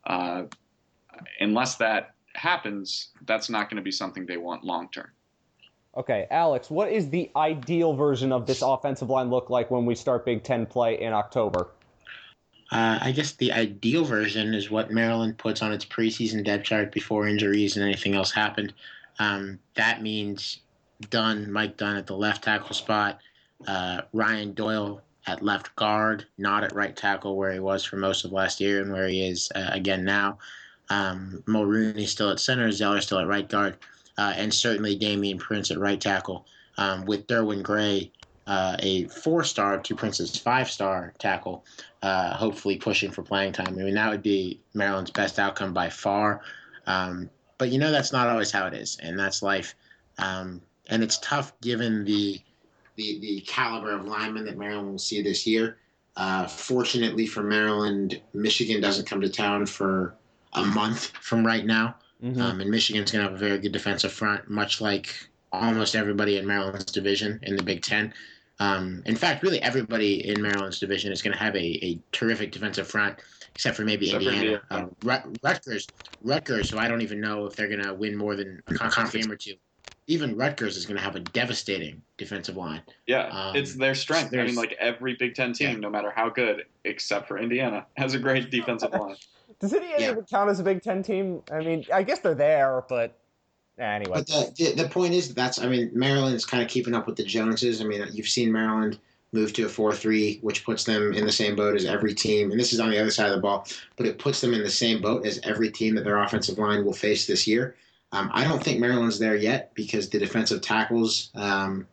Uh, 0.06 0.44
unless 1.40 1.76
that 1.76 2.16
happens, 2.34 3.10
that's 3.26 3.50
not 3.50 3.70
going 3.70 3.78
to 3.78 3.84
be 3.84 3.92
something 3.92 4.26
they 4.26 4.38
want 4.38 4.64
long 4.64 4.90
term. 4.90 5.10
Okay, 5.98 6.26
Alex, 6.32 6.70
what 6.70 6.90
is 6.90 7.10
the 7.10 7.30
ideal 7.36 7.94
version 7.94 8.32
of 8.32 8.48
this 8.48 8.62
offensive 8.62 9.10
line 9.10 9.30
look 9.30 9.50
like 9.50 9.70
when 9.70 9.86
we 9.86 9.94
start 9.94 10.26
Big 10.26 10.42
Ten 10.44 10.66
play 10.66 11.02
in 11.02 11.12
October? 11.12 11.72
Uh, 12.72 12.98
I 13.02 13.12
guess 13.12 13.34
the 13.34 13.52
ideal 13.52 14.06
version 14.06 14.54
is 14.54 14.72
what 14.72 14.92
Maryland 14.92 15.38
puts 15.38 15.62
on 15.62 15.74
its 15.74 15.84
preseason 15.84 16.46
depth 16.46 16.64
chart 16.64 16.94
before 16.94 17.28
injuries 17.28 17.76
and 17.76 17.84
anything 17.84 18.16
else 18.16 18.32
happened. 18.32 18.74
Um, 19.20 19.60
that 19.74 20.02
means 20.02 20.62
Dunn, 21.10 21.52
Mike 21.52 21.76
Dunn 21.76 21.98
at 21.98 22.08
the 22.08 22.16
left 22.16 22.46
tackle 22.46 22.74
spot, 22.74 23.20
uh, 23.68 24.04
Ryan 24.14 24.54
Doyle 24.54 25.02
at 25.28 25.44
left 25.44 25.76
guard, 25.76 26.26
not 26.38 26.64
at 26.64 26.74
right 26.74 26.96
tackle 26.96 27.36
where 27.36 27.52
he 27.52 27.60
was 27.60 27.84
for 27.84 27.98
most 27.98 28.26
of 28.26 28.32
last 28.32 28.60
year 28.60 28.82
and 28.82 28.92
where 28.92 29.08
he 29.08 29.28
is 29.28 29.52
uh, 29.56 29.70
again 29.72 30.04
now. 30.04 30.38
Um, 30.90 31.44
Mulrooney 31.46 32.06
still 32.06 32.32
at 32.32 32.40
center, 32.40 32.72
Zeller 32.72 33.02
still 33.02 33.20
at 33.20 33.28
right 33.28 33.48
guard, 33.48 33.78
uh, 34.18 34.34
and 34.36 34.54
certainly 34.54 34.96
Damian 34.96 35.38
Prince 35.38 35.72
at 35.72 35.80
right 35.80 36.02
tackle, 36.02 36.46
um, 36.78 37.06
with 37.06 37.28
Derwin 37.28 37.64
Gray, 37.64 38.12
uh, 38.48 38.76
a 38.80 39.06
four-star 39.06 39.80
to 39.80 39.96
Prince's 39.96 40.36
five-star 40.38 41.14
tackle 41.20 41.64
uh, 42.02 42.34
hopefully 42.36 42.78
pushing 42.78 43.12
for 43.12 43.22
playing 43.22 43.54
time. 43.54 43.68
I 43.80 43.84
mean, 43.84 43.94
that 43.94 44.10
would 44.10 44.24
be 44.24 44.60
Maryland's 44.74 45.12
best 45.12 45.40
outcome 45.40 45.74
by 45.74 45.90
far. 45.90 46.42
Um, 46.88 47.30
but 47.58 47.70
you 47.70 47.78
know, 47.78 47.92
that's 47.92 48.12
not 48.12 48.28
always 48.28 48.52
how 48.52 48.66
it 48.66 48.74
is, 48.74 48.98
and 49.02 49.18
that's 49.18 49.44
life. 49.44 49.76
Um, 50.18 50.62
and 50.88 51.04
it's 51.04 51.20
tough 51.20 51.54
given 51.62 52.04
the, 52.04 52.42
the 52.96 53.20
the 53.20 53.42
caliber 53.42 53.92
of 53.92 54.06
linemen 54.06 54.46
that 54.46 54.58
Maryland 54.58 54.90
will 54.90 55.00
see 55.00 55.22
this 55.22 55.46
year. 55.48 55.78
Uh, 56.18 56.46
fortunately 56.46 57.26
for 57.26 57.42
Maryland, 57.42 58.22
Michigan 58.34 58.82
doesn't 58.82 59.08
come 59.08 59.22
to 59.22 59.30
town 59.30 59.66
for 59.66 60.16
a 60.54 60.64
month 60.66 61.08
from 61.22 61.46
right 61.46 61.66
now. 61.66 61.96
Mhm. 62.22 62.40
Um, 62.40 62.62
and 62.62 62.70
Michigan's 62.70 63.12
going 63.12 63.24
to 63.24 63.32
have 63.32 63.42
a 63.42 63.44
very 63.44 63.58
good 63.58 63.72
defensive 63.72 64.12
front, 64.12 64.50
much 64.50 64.82
like 64.82 65.16
almost 65.52 65.96
everybody 65.96 66.38
in 66.38 66.46
Maryland's 66.46 66.92
division 66.92 67.40
in 67.44 67.56
the 67.56 67.64
Big 67.64 67.82
Ten. 67.82 68.14
Um, 68.60 69.02
in 69.06 69.16
fact, 69.16 69.42
really 69.42 69.62
everybody 69.62 70.28
in 70.28 70.42
Maryland's 70.42 70.80
division 70.80 71.12
is 71.12 71.22
going 71.22 71.34
to 71.34 71.40
have 71.40 71.56
a, 71.56 71.84
a 71.84 72.00
terrific 72.12 72.52
defensive 72.52 72.88
front, 72.88 73.18
except 73.56 73.76
for 73.76 73.84
maybe 73.84 74.06
Except 74.06 74.24
Indiana. 74.24 74.62
Indiana. 74.70 74.90
Uh, 75.04 75.30
Rutgers, 75.42 75.88
Rutgers, 76.22 76.70
who 76.70 76.78
I 76.78 76.88
don't 76.88 77.02
even 77.02 77.20
know 77.20 77.46
if 77.48 77.56
they're 77.56 77.68
going 77.68 77.84
to 77.84 77.94
win 77.94 78.16
more 78.16 78.36
than 78.36 78.62
a 78.68 78.76
conference 78.76 79.12
game 79.12 79.32
or 79.32 79.36
two. 79.36 79.56
Even 80.12 80.36
Rutgers 80.36 80.76
is 80.76 80.86
going 80.86 80.98
to 80.98 81.02
have 81.04 81.16
a 81.16 81.22
devastating 81.22 82.02
defensive 82.18 82.58
line. 82.58 82.82
Yeah, 83.08 83.28
Um, 83.28 83.56
it's 83.56 83.76
their 83.76 83.96
strength. 83.96 84.34
I 84.34 84.44
mean, 84.44 84.56
like 84.56 84.74
every 84.78 85.14
Big 85.16 85.36
Ten 85.36 85.54
team, 85.54 85.70
Yeah. 85.70 85.78
no 85.78 85.90
matter 85.90 86.12
how 86.14 86.28
good, 86.28 86.66
except 86.84 87.30
for 87.30 87.38
Indiana, 87.38 87.86
has 87.98 88.14
a 88.14 88.20
great 88.20 88.52
defensive 88.52 88.92
line. 88.92 89.16
Does 89.62 89.72
Indiana 89.72 89.96
Yeah. 90.00 90.12
even 90.12 90.26
count 90.26 90.50
as 90.50 90.60
a 90.60 90.64
Big 90.64 90.82
Ten 90.82 91.02
team? 91.02 91.42
I 91.50 91.60
mean, 91.60 91.86
I 91.94 92.04
guess 92.04 92.20
they're 92.20 92.36
there, 92.36 92.84
but 92.90 93.18
anyway. 93.80 94.18
But 94.18 94.28
the, 94.28 94.54
the 94.58 94.84
the 94.84 94.90
point 94.90 95.14
is 95.14 95.34
that's 95.34 95.60
I 95.60 95.68
mean 95.68 95.90
Maryland's 95.94 96.46
kind 96.46 96.62
of 96.62 96.68
keeping 96.70 96.94
up 96.94 97.08
with 97.08 97.16
the 97.16 97.24
Joneses. 97.24 97.80
I 97.80 97.86
mean 97.86 98.06
you've 98.12 98.28
seen 98.28 98.52
Maryland 98.52 99.00
move 99.32 99.54
to 99.54 99.64
a 99.66 99.70
four 99.70 99.94
three, 99.96 100.40
which 100.42 100.66
puts 100.66 100.84
them 100.84 101.14
in 101.14 101.26
the 101.26 101.32
same 101.32 101.56
boat 101.56 101.76
as 101.78 101.86
every 101.86 102.14
team. 102.14 102.52
And 102.52 102.60
this 102.60 102.74
is 102.74 102.82
on 102.82 102.90
the 102.90 103.00
other 103.00 103.12
side 103.12 103.30
of 103.30 103.36
the 103.36 103.42
ball, 103.42 103.66
but 103.96 104.06
it 104.06 104.20
puts 104.20 104.42
them 104.42 104.54
in 104.54 104.62
the 104.62 104.70
same 104.70 105.02
boat 105.02 105.26
as 105.26 105.40
every 105.44 105.72
team 105.72 105.96
that 105.96 106.04
their 106.04 106.18
offensive 106.18 106.58
line 106.58 106.84
will 106.84 106.92
face 106.94 107.26
this 107.28 107.48
year. 107.48 107.76
Um, 108.14 108.30
I 108.34 108.44
don't 108.44 108.62
think 108.62 108.80
Maryland's 108.80 109.20
there 109.20 109.36
yet 109.36 109.74
because 109.74 110.10
the 110.10 110.20
defensive 110.20 110.62
tackles 110.62 111.30
um, 111.36 111.88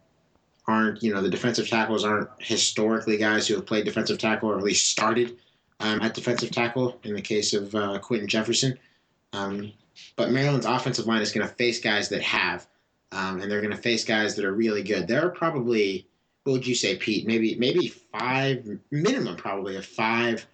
aren't 0.67 1.03
you 1.03 1.15
know 1.15 1.23
the 1.23 1.31
defensive 1.31 1.69
tackles 1.69 2.05
aren't 2.05 2.29
historically 2.39 3.17
guys 3.17 3.47
who 3.47 3.55
have 3.55 3.67
played 3.67 3.85
defensive 3.85 4.19
tackle 4.19 4.51
or 4.51 4.59
at 4.59 4.65
least 4.65 4.89
started 4.89 5.37
um, 5.81 6.01
at 6.03 6.15
defensive 6.15 6.51
tackle. 6.51 6.99
In 7.05 7.15
the 7.15 7.23
case 7.23 7.55
of 7.55 7.75
uh, 7.75 7.99
Quinton 8.01 8.29
Jefferson. 8.29 8.79
Um, 9.33 9.73
but 10.17 10.31
Maryland's 10.31 10.67
offensive 10.67 11.07
line 11.07 11.23
is 11.23 11.33
going 11.33 11.47
to 11.47 11.55
face 11.55 11.81
guys 11.81 12.09
that 12.09 12.23
have, 12.23 12.67
um, 13.13 13.41
and 13.41 13.51
they're 13.51 13.61
going 13.61 13.75
to 13.75 13.83
face 13.83 14.05
guys 14.05 14.35
that 14.37 14.45
are 14.45 14.53
really 14.53 14.83
good. 14.83 15.09
There 15.09 15.25
are 15.25 15.31
probably, 15.31 16.07
what 16.45 16.53
would 16.55 16.67
you 16.67 16.75
say, 16.75 16.97
Pete? 16.97 17.27
Maybe 17.27 17.55
maybe 17.57 17.89
five 17.89 18.79
minimum, 18.91 19.37
probably 19.37 19.77
of 19.77 19.87
five 19.87 20.47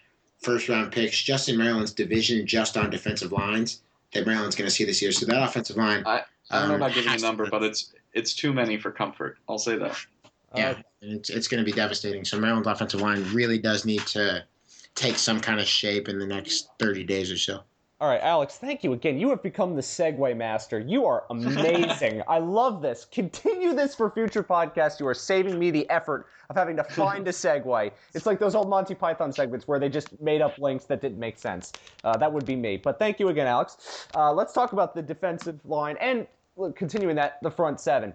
first 0.43 0.69
round 0.69 0.93
picks 0.93 1.23
just 1.23 1.49
in 1.49 1.57
Maryland's 1.57 1.93
division, 1.93 2.47
just 2.47 2.77
on 2.77 2.91
defensive 2.91 3.33
lines 3.33 3.81
that 4.15 4.27
Maryland's 4.27 4.57
going 4.57 4.67
to 4.69 4.75
see 4.75 4.85
this 4.85 5.03
year. 5.03 5.13
So 5.13 5.27
that 5.27 5.43
offensive 5.43 5.77
line, 5.77 6.03
I 6.07 6.23
don't 6.51 6.69
know 6.69 6.75
um, 6.75 6.81
about 6.81 6.95
giving 6.95 7.09
a 7.09 7.13
has 7.13 7.21
to- 7.21 7.27
number, 7.27 7.49
but 7.51 7.63
it's 7.63 7.93
it's 8.13 8.33
too 8.35 8.53
many 8.53 8.79
for 8.79 8.91
comfort. 8.91 9.39
I'll 9.49 9.59
say 9.59 9.77
that. 9.77 9.97
yeah, 10.55 10.71
Uh, 10.71 10.75
and 11.03 11.13
it's 11.13 11.31
it's 11.31 11.49
going 11.49 11.63
to 11.63 11.71
be 11.71 11.75
devastating. 11.75 12.25
So 12.25 12.39
Maryland's 12.39 12.69
offensive 12.69 13.01
line 13.01 13.25
really 13.35 13.59
does 13.59 13.85
need 13.85 14.01
to 14.09 14.45
take 14.95 15.19
some 15.19 15.41
kind 15.41 15.61
of 15.61 15.67
shape 15.67 16.09
in 16.09 16.19
the 16.19 16.27
next 16.27 16.71
thirty 16.79 17.05
days 17.05 17.31
or 17.31 17.37
so. 17.37 17.61
All 18.05 18.11
right, 18.11 18.21
Alex, 18.21 18.59
thank 18.59 18.85
you 18.85 18.93
again. 18.93 19.19
You 19.19 19.31
have 19.31 19.43
become 19.43 19.75
the 19.75 19.81
segue 19.81 20.37
master. 20.37 20.79
You 20.79 21.07
are 21.07 21.25
amazing. 21.31 22.23
I 22.29 22.37
love 22.37 22.83
this. 22.83 23.07
Continue 23.11 23.73
this 23.73 23.95
for 23.95 24.11
future 24.11 24.45
podcasts. 24.45 25.01
You 25.01 25.07
are 25.07 25.15
saving 25.15 25.59
me 25.59 25.71
the 25.71 25.89
effort 25.89 26.27
of 26.51 26.57
having 26.57 26.77
to 26.77 26.85
find 26.85 27.27
a 27.29 27.31
segue. 27.33 27.93
It's 28.13 28.27
like 28.27 28.39
those 28.39 28.55
old 28.55 28.69
Monty 28.69 28.95
Python 28.95 29.33
segments 29.33 29.67
where 29.67 29.79
they 29.79 29.89
just 29.89 30.21
made 30.21 30.43
up 30.43 30.59
links 30.59 30.85
that 30.85 31.01
didn't 31.01 31.19
make 31.19 31.39
sense. 31.39 31.73
Uh, 32.05 32.15
that 32.19 32.31
would 32.31 32.45
be 32.45 32.55
me. 32.55 32.77
But 32.77 32.99
thank 32.99 33.19
you 33.19 33.31
again, 33.31 33.47
Alex. 33.47 34.07
Uh, 34.15 34.35
let's 34.35 34.53
talk 34.53 34.75
about 34.75 34.95
the 34.95 35.01
defensive 35.01 35.59
line 35.65 35.97
and 35.99 36.27
continuing 36.75 37.17
that, 37.17 37.39
the 37.41 37.51
front 37.51 37.81
seven. 37.81 38.13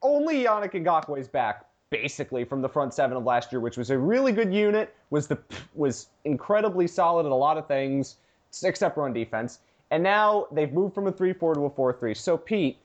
only 0.00 0.44
Yannick 0.44 0.72
Ngakoue 0.72 1.20
is 1.20 1.28
back, 1.28 1.66
basically 1.90 2.44
from 2.44 2.62
the 2.62 2.68
front 2.70 2.94
seven 2.94 3.18
of 3.18 3.24
last 3.24 3.52
year, 3.52 3.60
which 3.60 3.76
was 3.76 3.90
a 3.90 3.98
really 3.98 4.32
good 4.32 4.54
unit. 4.54 4.94
was 5.10 5.26
the 5.26 5.36
was 5.74 6.06
incredibly 6.24 6.86
solid 6.86 7.26
at 7.26 7.32
a 7.32 7.34
lot 7.34 7.58
of 7.58 7.68
things, 7.68 8.16
except 8.64 8.94
for 8.94 9.04
on 9.04 9.12
defense. 9.12 9.60
And 9.90 10.02
now 10.02 10.46
they've 10.50 10.72
moved 10.72 10.94
from 10.94 11.06
a 11.06 11.12
three-four 11.12 11.54
to 11.54 11.60
a 11.62 11.70
four-three. 11.70 12.14
So 12.14 12.36
Pete, 12.36 12.78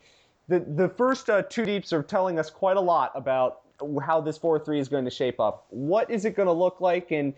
the 0.48 0.60
the 0.60 0.90
first 0.90 1.30
uh, 1.30 1.42
two 1.44 1.66
deeps 1.66 1.92
are 1.94 2.04
telling 2.04 2.38
us 2.38 2.50
quite 2.50 2.78
a 2.78 2.82
lot 2.82 3.12
about 3.16 3.62
how 4.04 4.22
this 4.22 4.38
four-three 4.38 4.80
is 4.80 4.88
going 4.88 5.06
to 5.06 5.12
shape 5.12 5.40
up. 5.40 5.66
What 5.70 6.10
is 6.12 6.26
it 6.26 6.36
going 6.36 6.48
to 6.48 6.54
look 6.54 6.80
like, 6.80 7.12
and 7.12 7.34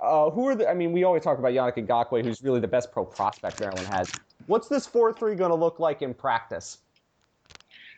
uh, 0.00 0.30
who 0.30 0.46
are 0.46 0.54
the? 0.54 0.68
I 0.68 0.74
mean, 0.74 0.92
we 0.92 1.04
always 1.04 1.22
talk 1.22 1.38
about 1.38 1.52
Yannick 1.52 1.84
Ngakoue, 1.86 2.24
who's 2.24 2.42
really 2.42 2.60
the 2.60 2.68
best 2.68 2.92
pro 2.92 3.04
prospect 3.04 3.60
Maryland 3.60 3.88
has. 3.88 4.12
What's 4.46 4.68
this 4.68 4.86
four-three 4.86 5.34
going 5.34 5.50
to 5.50 5.56
look 5.56 5.80
like 5.80 6.02
in 6.02 6.14
practice? 6.14 6.78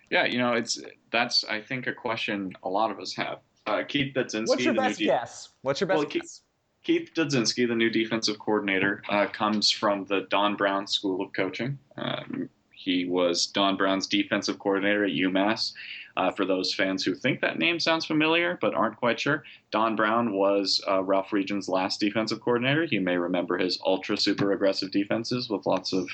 Yeah, 0.08 0.24
you 0.24 0.38
know, 0.38 0.54
it's 0.54 0.80
that's 1.12 1.44
I 1.44 1.60
think 1.60 1.86
a 1.86 1.92
question 1.92 2.52
a 2.62 2.68
lot 2.68 2.90
of 2.90 2.98
us 2.98 3.14
have. 3.14 3.40
Uh, 3.66 3.82
Keith 3.86 4.14
Dudzinski, 4.14 4.48
What's 4.48 4.64
your 4.64 4.74
best 4.74 4.98
guess? 4.98 5.50
What's 5.62 5.80
your 5.80 5.86
best 5.88 5.98
Well, 5.98 6.08
guess? 6.08 6.40
Keith 6.82 7.10
Dudzinski, 7.14 7.68
the 7.68 7.74
new 7.74 7.90
defensive 7.90 8.38
coordinator, 8.38 9.02
uh, 9.10 9.26
comes 9.26 9.70
from 9.70 10.04
the 10.06 10.26
Don 10.30 10.56
Brown 10.56 10.86
School 10.86 11.20
of 11.20 11.32
Coaching. 11.32 11.78
Um, 11.96 12.48
he 12.72 13.04
was 13.04 13.46
Don 13.46 13.76
Brown's 13.76 14.06
defensive 14.06 14.58
coordinator 14.58 15.04
at 15.04 15.10
UMass. 15.10 15.74
Uh, 16.16 16.30
for 16.30 16.44
those 16.44 16.74
fans 16.74 17.04
who 17.04 17.14
think 17.14 17.40
that 17.40 17.58
name 17.58 17.78
sounds 17.78 18.04
familiar 18.04 18.58
but 18.60 18.74
aren't 18.74 18.96
quite 18.96 19.20
sure, 19.20 19.44
Don 19.70 19.94
Brown 19.94 20.32
was 20.32 20.82
uh, 20.88 21.02
Ralph 21.02 21.30
Friedgen's 21.30 21.68
last 21.68 22.00
defensive 22.00 22.40
coordinator. 22.40 22.84
You 22.84 23.00
may 23.00 23.16
remember 23.16 23.58
his 23.58 23.78
ultra 23.84 24.16
super 24.16 24.52
aggressive 24.52 24.90
defenses 24.90 25.48
with 25.48 25.66
lots 25.66 25.92
of 25.92 26.08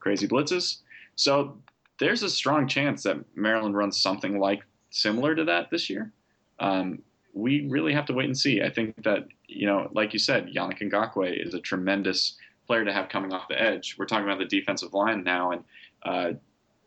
crazy 0.00 0.26
blitzes. 0.26 0.78
So 1.16 1.58
there's 1.98 2.22
a 2.22 2.30
strong 2.30 2.66
chance 2.66 3.02
that 3.02 3.18
Maryland 3.36 3.76
runs 3.76 4.00
something 4.00 4.38
like 4.38 4.62
similar 4.90 5.34
to 5.34 5.44
that 5.44 5.70
this 5.70 5.90
year. 5.90 6.12
Um, 6.58 7.02
we 7.34 7.66
really 7.68 7.92
have 7.92 8.06
to 8.06 8.12
wait 8.12 8.26
and 8.26 8.38
see. 8.38 8.62
I 8.62 8.70
think 8.70 9.02
that, 9.04 9.26
you 9.54 9.66
know, 9.66 9.88
like 9.92 10.12
you 10.12 10.18
said, 10.18 10.48
Yannick 10.48 10.80
Ngakoue 10.80 11.46
is 11.46 11.54
a 11.54 11.60
tremendous 11.60 12.36
player 12.66 12.84
to 12.84 12.92
have 12.92 13.08
coming 13.08 13.32
off 13.32 13.48
the 13.48 13.60
edge. 13.60 13.96
We're 13.98 14.06
talking 14.06 14.24
about 14.24 14.38
the 14.38 14.44
defensive 14.44 14.94
line 14.94 15.22
now, 15.24 15.52
and 15.52 15.64
uh, 16.04 16.32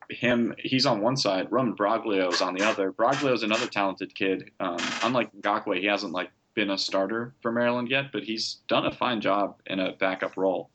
him, 0.10 0.54
he's 0.58 0.86
on 0.86 1.01
one 1.01 1.17
side, 1.17 1.51
Roman 1.51 1.75
Braglio 1.75 2.32
is 2.32 2.41
on 2.41 2.54
the 2.54 2.63
other. 2.63 2.91
Braglio 2.91 3.34
is 3.34 3.43
another 3.43 3.67
talented 3.67 4.13
kid. 4.13 4.51
Um, 4.60 4.78
unlike 5.04 5.32
Ngakoue, 5.41 5.80
he 5.80 5.88
hasn't 5.88 6.13
like 6.13 6.32
been 6.54 6.71
a 6.71 6.78
starter 6.78 7.34
for 7.41 7.51
Maryland 7.51 7.89
yet, 7.89 8.12
but 8.12 8.23
he's 8.23 8.60
done 8.67 8.86
a 8.86 8.91
fine 8.91 9.21
job 9.21 9.60
in 9.65 9.80
a 9.80 9.93
backup 9.93 10.38
role. 10.38 10.69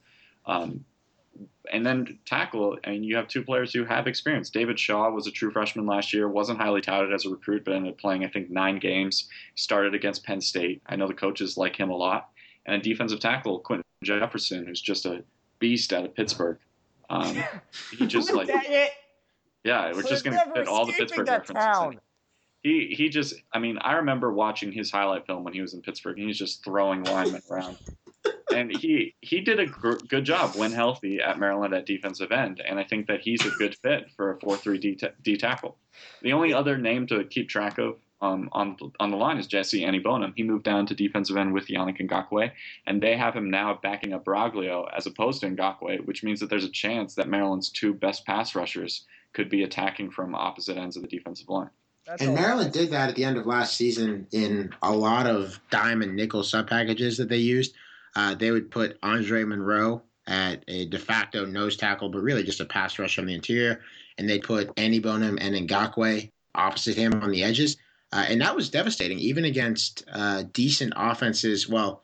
Um, 0.47 0.85
and 1.71 1.85
then 1.85 2.19
tackle, 2.27 2.79
I 2.85 2.91
mean, 2.91 3.05
you 3.05 3.17
have 3.17 3.29
two 3.29 3.43
players 3.43 3.73
who 3.73 3.85
have 3.85 4.07
experience. 4.07 4.51
David 4.51 4.79
Shaw 4.79 5.11
was 5.11 5.27
a 5.27 5.31
true 5.31 5.51
freshman 5.51 5.87
last 5.87 6.13
year, 6.13 6.29
wasn't 6.29 6.61
highly 6.61 6.81
touted 6.81 7.13
as 7.13 7.25
a 7.25 7.31
recruit, 7.31 7.65
but 7.65 7.75
ended 7.75 7.93
up 7.93 7.99
playing, 7.99 8.25
I 8.25 8.29
think, 8.29 8.51
nine 8.51 8.79
games. 8.79 9.29
Started 9.55 9.95
against 9.95 10.25
Penn 10.25 10.41
State. 10.41 10.83
I 10.87 10.97
know 10.97 11.07
the 11.07 11.15
coaches 11.15 11.57
like 11.57 11.77
him 11.77 11.91
a 11.91 11.97
lot. 11.97 12.31
And 12.67 12.77
a 12.77 12.79
defensive 12.79 13.21
tackle, 13.21 13.61
Quinton 13.61 13.85
Jefferson, 14.05 14.67
who's 14.67 14.81
just 14.81 15.07
a 15.07 15.25
beast 15.59 15.93
out 15.93 16.05
of 16.05 16.15
Pittsburgh. 16.15 16.59
Um, 17.09 17.43
he 17.99 18.07
just 18.07 18.33
like, 18.33 18.49
yeah, 19.65 19.93
we're 19.93 20.03
just 20.03 20.25
gonna 20.25 20.45
fit 20.55 20.69
all 20.69 20.87
the 20.87 20.93
Pittsburgh 20.93 21.29
references. 21.29 21.93
In. 21.93 22.01
He 22.63 22.95
he 22.95 23.09
just, 23.09 23.35
I 23.53 23.59
mean, 23.59 23.79
I 23.81 23.95
remember 23.95 24.33
watching 24.33 24.71
his 24.71 24.91
highlight 24.91 25.27
film 25.27 25.45
when 25.45 25.55
he 25.55 25.63
was 25.63 25.73
in 25.75 25.81
Pittsburgh, 25.81 26.19
and 26.19 26.27
he's 26.27 26.39
just 26.39 26.63
throwing 26.63 27.05
linemen 27.05 27.43
around 27.51 27.79
and 28.55 28.75
he 28.77 29.15
he 29.21 29.41
did 29.41 29.59
a 29.59 29.67
gr- 29.67 29.99
good 30.09 30.25
job 30.25 30.57
when 30.57 30.73
healthy 30.73 31.21
at 31.21 31.39
Maryland 31.39 31.75
at 31.75 31.87
defensive 31.87 32.33
end, 32.33 32.61
and 32.61 32.79
I 32.79 32.85
think 32.85 33.07
that 33.07 33.21
he's 33.21 33.45
a 33.45 33.51
good 33.51 33.77
fit 33.77 34.11
for 34.17 34.33
a 34.33 34.41
four-three 34.41 34.79
D 35.23 35.37
tackle. 35.37 35.77
The 36.23 36.33
only 36.33 36.53
other 36.53 36.79
name 36.79 37.07
to 37.09 37.25
keep 37.25 37.49
track 37.49 37.79
of 37.79 37.97
um, 38.23 38.49
on 38.53 38.77
on 38.99 39.11
the 39.11 39.17
line 39.17 39.39
is 39.39 39.47
Jesse 39.47 39.85
Bonham. 40.01 40.33
He 40.37 40.43
moved 40.43 40.65
down 40.65 40.87
to 40.87 40.95
defensive 40.95 41.37
end 41.37 41.53
with 41.53 41.69
Yannick 41.69 42.07
Ngakoue, 42.07 42.51
and 42.87 43.03
they 43.03 43.17
have 43.17 43.35
him 43.35 43.51
now 43.51 43.79
backing 43.83 44.13
up 44.13 44.25
Braglio 44.25 44.89
as 44.97 45.07
opposed 45.07 45.41
to 45.41 45.49
Ngakoue, 45.49 46.05
which 46.07 46.23
means 46.23 46.41
that 46.41 46.51
there's 46.51 46.65
a 46.65 46.71
chance 46.71 47.15
that 47.15 47.29
Maryland's 47.29 47.71
two 47.71 47.95
best 47.95 48.27
pass 48.27 48.55
rushers 48.55 49.07
could 49.33 49.49
be 49.49 49.63
attacking 49.63 50.11
from 50.11 50.35
opposite 50.35 50.77
ends 50.77 50.97
of 50.97 51.03
the 51.03 51.09
defensive 51.09 51.49
line. 51.49 51.71
That's 52.07 52.23
and 52.23 52.35
Maryland 52.35 52.73
did 52.73 52.91
that 52.91 53.11
at 53.11 53.15
the 53.15 53.25
end 53.25 53.37
of 53.37 53.47
last 53.47 53.77
season 53.77 54.27
in 54.33 54.75
a 54.83 54.93
lot 54.93 55.27
of 55.27 55.61
dime 55.71 56.03
and 56.03 56.17
nickel 56.17 56.43
sub 56.43 56.69
packages 56.69 57.17
that 57.19 57.29
they 57.29 57.37
used 57.37 57.75
uh, 58.17 58.35
they 58.35 58.51
would 58.51 58.71
put 58.71 58.99
Andre 59.03 59.45
Monroe 59.45 60.03
at 60.27 60.65
a 60.69 60.87
de 60.87 60.99
facto 60.99 61.45
nose 61.45 61.77
tackle, 61.77 62.09
but 62.09 62.23
really 62.23 62.43
just 62.43 62.61
a 62.61 62.65
pass 62.65 62.99
rush 62.99 63.19
on 63.19 63.27
the 63.27 63.35
interior. 63.35 63.81
And 64.19 64.29
they'd 64.29 64.43
put 64.43 64.75
Aniebonam 64.77 65.39
and 65.41 65.69
Ngakoue 65.69 66.31
opposite 66.55 66.97
him 66.97 67.15
on 67.23 67.31
the 67.31 67.43
edges. 67.43 67.77
Uh, 68.13 68.27
and 68.29 68.41
that 68.41 68.57
was 68.57 68.71
devastating, 68.71 69.19
even 69.19 69.45
against 69.45 70.05
uh, 70.13 70.45
decent 70.53 70.93
offenses. 70.97 71.69
Well, 71.69 72.03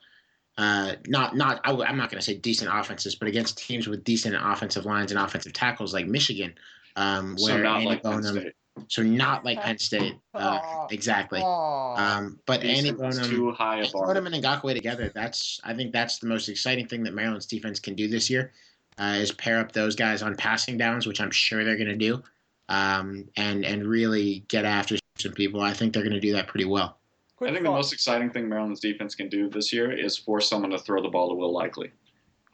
uh, 0.57 0.93
not 1.07 1.35
not 1.35 1.61
I, 1.63 1.71
am 1.71 1.97
not 1.97 2.09
going 2.09 2.19
to 2.19 2.25
say 2.25 2.35
decent 2.35 2.71
offenses, 2.73 3.15
but 3.15 3.27
against 3.27 3.57
teams 3.57 3.87
with 3.87 4.03
decent 4.03 4.35
offensive 4.39 4.85
lines 4.85 5.11
and 5.11 5.19
offensive 5.19 5.53
tackles 5.53 5.93
like 5.93 6.07
Michigan, 6.07 6.55
um, 6.95 7.35
where 7.39 7.63
so 7.63 7.69
Andy 7.69 7.85
like 7.85 8.03
Bonham 8.03 8.51
so 8.87 9.01
not 9.01 9.45
like 9.45 9.61
Penn 9.61 9.77
State, 9.77 10.15
uh, 10.33 10.87
exactly. 10.91 11.41
Um, 11.41 12.39
but 12.45 12.61
Aniebonam, 12.61 13.29
too 13.29 13.51
high 13.51 13.81
a 13.81 13.91
bar. 13.91 14.07
Bonham 14.07 14.27
and 14.27 14.43
Ngakoue 14.43 14.73
together. 14.73 15.11
That's 15.13 15.59
I 15.63 15.73
think 15.73 15.91
that's 15.93 16.19
the 16.19 16.27
most 16.27 16.49
exciting 16.49 16.87
thing 16.87 17.03
that 17.03 17.13
Maryland's 17.13 17.45
defense 17.45 17.79
can 17.79 17.95
do 17.95 18.07
this 18.07 18.29
year, 18.29 18.51
uh, 18.97 19.15
is 19.17 19.31
pair 19.31 19.59
up 19.59 19.71
those 19.71 19.95
guys 19.95 20.21
on 20.21 20.35
passing 20.35 20.77
downs, 20.77 21.07
which 21.07 21.21
I'm 21.21 21.31
sure 21.31 21.63
they're 21.63 21.77
going 21.77 21.87
to 21.87 21.95
do, 21.95 22.21
um, 22.69 23.25
and 23.35 23.65
and 23.65 23.85
really 23.85 24.45
get 24.47 24.65
after 24.65 24.97
some 25.17 25.33
people. 25.33 25.61
I 25.61 25.73
think 25.73 25.93
they're 25.93 26.03
going 26.03 26.13
to 26.13 26.19
do 26.19 26.33
that 26.33 26.47
pretty 26.47 26.65
well. 26.65 26.97
Quick 27.35 27.51
I 27.51 27.53
think 27.53 27.65
thought. 27.65 27.71
the 27.71 27.77
most 27.77 27.93
exciting 27.93 28.31
thing 28.31 28.49
Maryland's 28.49 28.79
defense 28.79 29.15
can 29.15 29.29
do 29.29 29.49
this 29.49 29.71
year 29.71 29.91
is 29.91 30.17
force 30.17 30.49
someone 30.49 30.71
to 30.71 30.79
throw 30.79 31.01
the 31.01 31.09
ball 31.09 31.29
to 31.29 31.35
Will 31.35 31.53
Likely. 31.53 31.91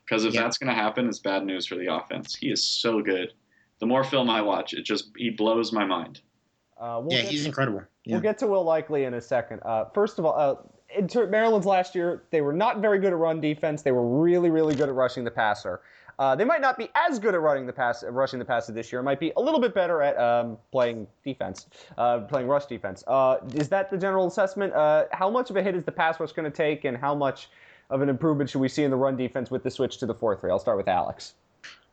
Because 0.05 0.25
if 0.25 0.33
yep. 0.33 0.43
that's 0.43 0.57
going 0.57 0.67
to 0.67 0.75
happen, 0.75 1.07
it's 1.07 1.19
bad 1.19 1.45
news 1.45 1.65
for 1.65 1.75
the 1.75 1.93
offense. 1.93 2.35
He 2.35 2.51
is 2.51 2.61
so 2.61 3.01
good 3.01 3.33
the 3.83 3.87
more 3.87 4.05
film 4.05 4.29
I 4.29 4.41
watch, 4.41 4.73
it 4.73 4.83
just 4.85 5.09
he 5.17 5.29
blows 5.29 5.73
my 5.73 5.83
mind. 5.83 6.21
Uh, 6.79 7.01
we'll 7.03 7.17
yeah, 7.17 7.25
he's 7.25 7.41
to, 7.41 7.47
incredible. 7.47 7.83
Yeah. 8.05 8.13
We'll 8.13 8.21
get 8.21 8.37
to 8.37 8.47
Will 8.47 8.63
Likely 8.63 9.03
in 9.03 9.13
a 9.13 9.19
second. 9.19 9.59
Uh, 9.65 9.83
first 9.93 10.19
of 10.19 10.25
all, 10.25 10.39
uh, 10.39 10.55
in 10.97 11.09
Maryland's 11.29 11.67
last 11.67 11.93
year, 11.93 12.23
they 12.31 12.39
were 12.39 12.53
not 12.53 12.79
very 12.79 12.97
good 12.97 13.11
at 13.11 13.19
run 13.19 13.41
defense. 13.41 13.81
They 13.81 13.91
were 13.91 14.07
really, 14.07 14.49
really 14.49 14.73
good 14.73 14.87
at 14.87 14.95
rushing 14.95 15.25
the 15.25 15.31
passer. 15.31 15.81
Uh, 16.17 16.33
they 16.33 16.45
might 16.45 16.61
not 16.61 16.77
be 16.77 16.87
as 16.95 17.19
good 17.19 17.33
at 17.33 17.41
running 17.41 17.65
the 17.65 17.73
pass, 17.73 18.05
rushing 18.05 18.39
the 18.39 18.45
passer 18.45 18.71
this 18.71 18.89
year. 18.89 19.03
Might 19.03 19.19
be 19.19 19.33
a 19.35 19.41
little 19.41 19.59
bit 19.59 19.75
better 19.75 20.01
at 20.01 20.17
um, 20.17 20.57
playing 20.71 21.05
defense, 21.25 21.67
uh, 21.97 22.19
playing 22.19 22.47
rush 22.47 22.67
defense. 22.67 23.03
Uh, 23.05 23.39
is 23.53 23.67
that 23.67 23.91
the 23.91 23.97
general 23.97 24.27
assessment? 24.27 24.71
Uh, 24.71 25.07
how 25.11 25.29
much 25.29 25.49
of 25.49 25.57
a 25.57 25.61
hit 25.61 25.75
is 25.75 25.83
the 25.83 25.91
pass 25.91 26.21
rush 26.21 26.31
going 26.31 26.49
to 26.49 26.55
take, 26.55 26.85
and 26.85 26.95
how 26.95 27.13
much 27.13 27.49
of 27.89 28.01
an 28.01 28.07
improvement 28.07 28.49
should 28.49 28.61
we 28.61 28.69
see 28.69 28.85
in 28.85 28.91
the 28.91 28.95
run 28.95 29.17
defense 29.17 29.51
with 29.51 29.61
the 29.61 29.71
switch 29.71 29.97
to 29.97 30.05
the 30.05 30.15
four 30.15 30.37
three? 30.37 30.51
I'll 30.51 30.57
start 30.57 30.77
with 30.77 30.87
Alex. 30.87 31.33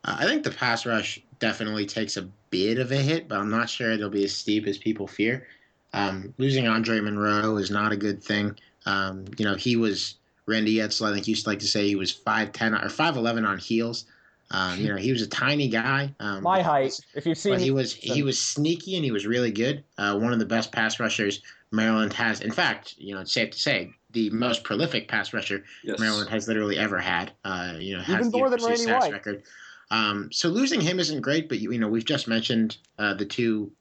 Uh, 0.04 0.16
I 0.18 0.24
think 0.24 0.42
the 0.42 0.50
pass 0.50 0.86
rush 0.86 1.20
definitely 1.38 1.86
takes 1.86 2.16
a 2.16 2.22
bit 2.50 2.78
of 2.78 2.92
a 2.92 2.96
hit, 2.96 3.28
but 3.28 3.38
I'm 3.38 3.50
not 3.50 3.68
sure 3.68 3.90
it'll 3.90 4.10
be 4.10 4.24
as 4.24 4.34
steep 4.34 4.66
as 4.66 4.78
people 4.78 5.06
fear. 5.06 5.46
Um, 5.92 6.34
losing 6.38 6.68
Andre 6.68 7.00
Monroe 7.00 7.56
is 7.56 7.70
not 7.70 7.92
a 7.92 7.96
good 7.96 8.22
thing. 8.22 8.56
Um, 8.86 9.24
you 9.36 9.44
know, 9.44 9.56
he 9.56 9.76
was 9.76 10.16
Randy 10.46 10.76
Edsall. 10.76 11.10
I 11.10 11.14
think 11.14 11.26
used 11.26 11.44
to 11.44 11.50
like 11.50 11.58
to 11.60 11.66
say 11.66 11.86
he 11.86 11.96
was 11.96 12.12
five 12.12 12.52
ten 12.52 12.74
or 12.74 12.88
five 12.88 13.16
eleven 13.16 13.44
on 13.44 13.58
heels. 13.58 14.04
Um, 14.52 14.80
you 14.80 14.88
know, 14.88 14.96
he 14.96 15.12
was 15.12 15.22
a 15.22 15.28
tiny 15.28 15.68
guy. 15.68 16.12
Um, 16.18 16.42
My 16.42 16.60
height, 16.60 16.98
if 17.14 17.24
you've 17.24 17.38
seen, 17.38 17.52
but 17.52 17.60
he 17.60 17.70
was 17.70 17.92
he 17.94 18.22
was 18.22 18.40
sneaky 18.40 18.96
and 18.96 19.04
he 19.04 19.12
was 19.12 19.26
really 19.26 19.52
good. 19.52 19.84
Uh, 19.96 20.18
one 20.18 20.32
of 20.32 20.38
the 20.40 20.46
best 20.46 20.72
pass 20.72 20.98
rushers 20.98 21.40
Maryland 21.70 22.12
has. 22.14 22.40
In 22.40 22.50
fact, 22.50 22.94
you 22.98 23.14
know, 23.14 23.20
it's 23.20 23.32
safe 23.32 23.50
to 23.50 23.58
say 23.58 23.92
the 24.10 24.28
most 24.30 24.64
prolific 24.64 25.06
pass 25.06 25.32
rusher 25.32 25.64
yes. 25.84 26.00
Maryland 26.00 26.28
has 26.30 26.48
literally 26.48 26.76
ever 26.78 26.98
had. 26.98 27.30
Uh, 27.44 27.74
you 27.78 27.96
know, 27.96 28.02
has 28.02 28.26
even 28.26 28.32
more 28.32 28.50
than 28.50 28.62
Randy 28.64 28.86
White. 28.90 29.12
record. 29.12 29.42
Um, 29.90 30.30
so 30.32 30.48
losing 30.48 30.80
him 30.80 31.00
isn't 31.00 31.20
great, 31.20 31.48
but 31.48 31.58
you, 31.58 31.72
you 31.72 31.78
know 31.78 31.88
we've 31.88 32.04
just 32.04 32.28
mentioned 32.28 32.76
uh, 32.98 33.14
the 33.14 33.24
two 33.24 33.72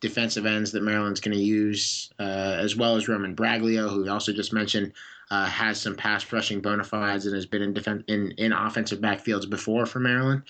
defensive 0.00 0.46
ends 0.46 0.72
that 0.72 0.82
Maryland's 0.82 1.20
going 1.20 1.36
to 1.36 1.42
use, 1.42 2.10
uh, 2.18 2.56
as 2.58 2.76
well 2.76 2.96
as 2.96 3.08
Roman 3.08 3.34
Braglio, 3.34 3.88
who 3.88 4.02
we 4.02 4.08
also 4.08 4.32
just 4.32 4.52
mentioned 4.52 4.92
uh, 5.30 5.46
has 5.46 5.80
some 5.80 5.96
pass 5.96 6.30
rushing 6.32 6.60
bona 6.60 6.84
fides 6.84 7.26
and 7.26 7.34
has 7.34 7.46
been 7.46 7.62
in 7.62 7.72
defense 7.72 8.04
in, 8.08 8.32
in 8.32 8.52
offensive 8.52 9.00
backfields 9.00 9.48
before 9.48 9.86
for 9.86 10.00
Maryland. 10.00 10.42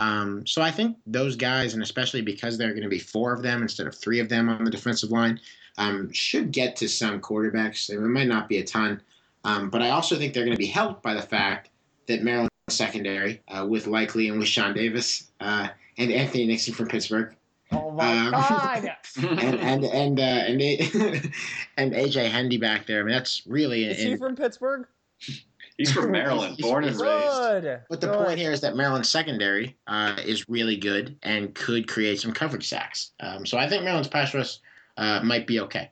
Um, 0.00 0.46
so 0.46 0.62
I 0.62 0.70
think 0.70 0.96
those 1.06 1.34
guys, 1.34 1.74
and 1.74 1.82
especially 1.82 2.22
because 2.22 2.56
there 2.56 2.68
are 2.68 2.72
going 2.72 2.82
to 2.82 2.88
be 2.88 2.98
four 2.98 3.32
of 3.32 3.42
them 3.42 3.62
instead 3.62 3.86
of 3.86 3.94
three 3.94 4.20
of 4.20 4.28
them 4.28 4.48
on 4.48 4.64
the 4.64 4.70
defensive 4.70 5.10
line, 5.10 5.40
um, 5.76 6.12
should 6.12 6.52
get 6.52 6.76
to 6.76 6.88
some 6.88 7.20
quarterbacks. 7.20 7.90
It 7.90 8.00
might 8.00 8.28
not 8.28 8.48
be 8.48 8.58
a 8.58 8.64
ton, 8.64 9.00
um, 9.44 9.70
but 9.70 9.82
I 9.82 9.90
also 9.90 10.16
think 10.16 10.34
they're 10.34 10.44
going 10.44 10.56
to 10.56 10.58
be 10.58 10.66
helped 10.66 11.02
by 11.02 11.14
the 11.14 11.22
fact 11.22 11.70
that 12.06 12.22
Maryland 12.22 12.50
secondary 12.70 13.42
uh, 13.48 13.66
with 13.66 13.86
Likely 13.86 14.28
and 14.28 14.38
with 14.38 14.48
Sean 14.48 14.74
Davis 14.74 15.30
uh, 15.40 15.68
and 15.96 16.12
Anthony 16.12 16.46
Nixon 16.46 16.74
from 16.74 16.88
Pittsburgh. 16.88 17.34
Oh 17.70 17.90
my 17.90 18.18
um, 18.18 18.30
God! 18.30 18.90
and 19.16 19.54
and 19.56 19.84
and 19.84 20.20
uh, 20.20 20.22
and, 20.22 20.60
and 21.76 21.92
AJ 21.92 22.30
Hendy 22.30 22.56
back 22.56 22.86
there. 22.86 23.00
I 23.00 23.02
mean, 23.02 23.12
that's 23.12 23.42
really. 23.46 23.84
Is 23.84 24.00
in, 24.00 24.10
he 24.12 24.16
from 24.16 24.36
Pittsburgh? 24.36 24.86
He's 25.78 25.92
from 25.92 26.10
Maryland, 26.10 26.56
he's, 26.56 26.66
born 26.66 26.84
and 26.84 26.98
raised. 26.98 27.80
But 27.88 28.00
the 28.00 28.08
good. 28.08 28.26
point 28.26 28.38
here 28.38 28.52
is 28.52 28.60
that 28.62 28.74
Maryland's 28.74 29.08
secondary 29.08 29.76
uh, 29.86 30.16
is 30.24 30.48
really 30.48 30.76
good 30.76 31.16
and 31.22 31.54
could 31.54 31.86
create 31.86 32.20
some 32.20 32.32
coverage 32.32 32.68
sacks. 32.68 33.12
Um, 33.20 33.46
so 33.46 33.56
I 33.56 33.68
think 33.68 33.84
Maryland's 33.84 34.08
pass 34.08 34.34
rush 34.34 34.58
uh, 34.96 35.20
might 35.22 35.46
be 35.46 35.60
okay. 35.60 35.90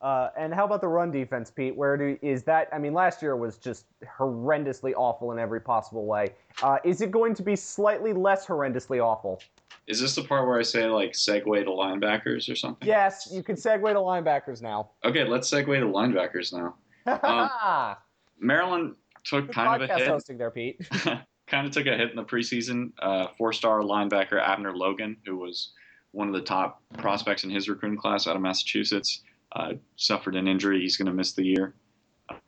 Uh, 0.00 0.30
and 0.36 0.54
how 0.54 0.64
about 0.64 0.80
the 0.80 0.88
run 0.88 1.10
defense, 1.10 1.50
Pete? 1.50 1.76
Where 1.76 1.96
do 1.96 2.18
is 2.22 2.42
that? 2.44 2.68
I 2.72 2.78
mean, 2.78 2.94
last 2.94 3.20
year 3.20 3.36
was 3.36 3.58
just 3.58 3.84
horrendously 4.18 4.94
awful 4.96 5.32
in 5.32 5.38
every 5.38 5.60
possible 5.60 6.06
way. 6.06 6.32
Uh, 6.62 6.78
is 6.84 7.02
it 7.02 7.10
going 7.10 7.34
to 7.34 7.42
be 7.42 7.54
slightly 7.54 8.14
less 8.14 8.46
horrendously 8.46 9.04
awful? 9.04 9.42
Is 9.86 10.00
this 10.00 10.14
the 10.14 10.22
part 10.22 10.46
where 10.46 10.58
I 10.58 10.62
say 10.62 10.86
like 10.86 11.12
segue 11.12 11.64
to 11.64 11.70
linebackers 11.70 12.50
or 12.50 12.56
something? 12.56 12.88
Yes, 12.88 13.28
you 13.30 13.42
can 13.42 13.56
segue 13.56 13.92
to 13.92 13.98
linebackers 13.98 14.62
now. 14.62 14.90
Okay, 15.04 15.24
let's 15.24 15.50
segue 15.50 15.66
to 15.66 15.86
linebackers 15.86 16.52
now. 16.52 16.76
Um, 17.22 17.96
Maryland 18.38 18.94
took 19.24 19.46
Good 19.48 19.54
kind 19.54 19.82
of 19.82 19.90
a 19.90 19.94
hit. 19.98 20.08
hosting 20.08 20.38
there, 20.38 20.50
Pete. 20.50 20.80
kind 21.46 21.66
of 21.66 21.72
took 21.72 21.86
a 21.86 21.96
hit 21.96 22.10
in 22.10 22.16
the 22.16 22.24
preseason. 22.24 22.92
Uh, 23.00 23.26
four-star 23.36 23.80
linebacker 23.80 24.40
Abner 24.40 24.74
Logan, 24.74 25.18
who 25.26 25.36
was 25.36 25.72
one 26.12 26.26
of 26.26 26.34
the 26.34 26.40
top 26.40 26.82
prospects 26.96 27.44
in 27.44 27.50
his 27.50 27.68
recruiting 27.68 27.98
class 27.98 28.26
out 28.26 28.34
of 28.34 28.42
Massachusetts 28.42 29.22
uh, 29.52 29.72
suffered 29.96 30.36
an 30.36 30.48
injury. 30.48 30.80
He's 30.80 30.96
going 30.96 31.06
to 31.06 31.12
miss 31.12 31.32
the 31.32 31.44
year. 31.44 31.74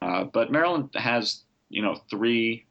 Uh, 0.01 0.25
but 0.25 0.53
Maryland 0.53 0.91
has, 0.95 1.43
you 1.69 1.83
know, 1.83 1.97
three 2.11 2.67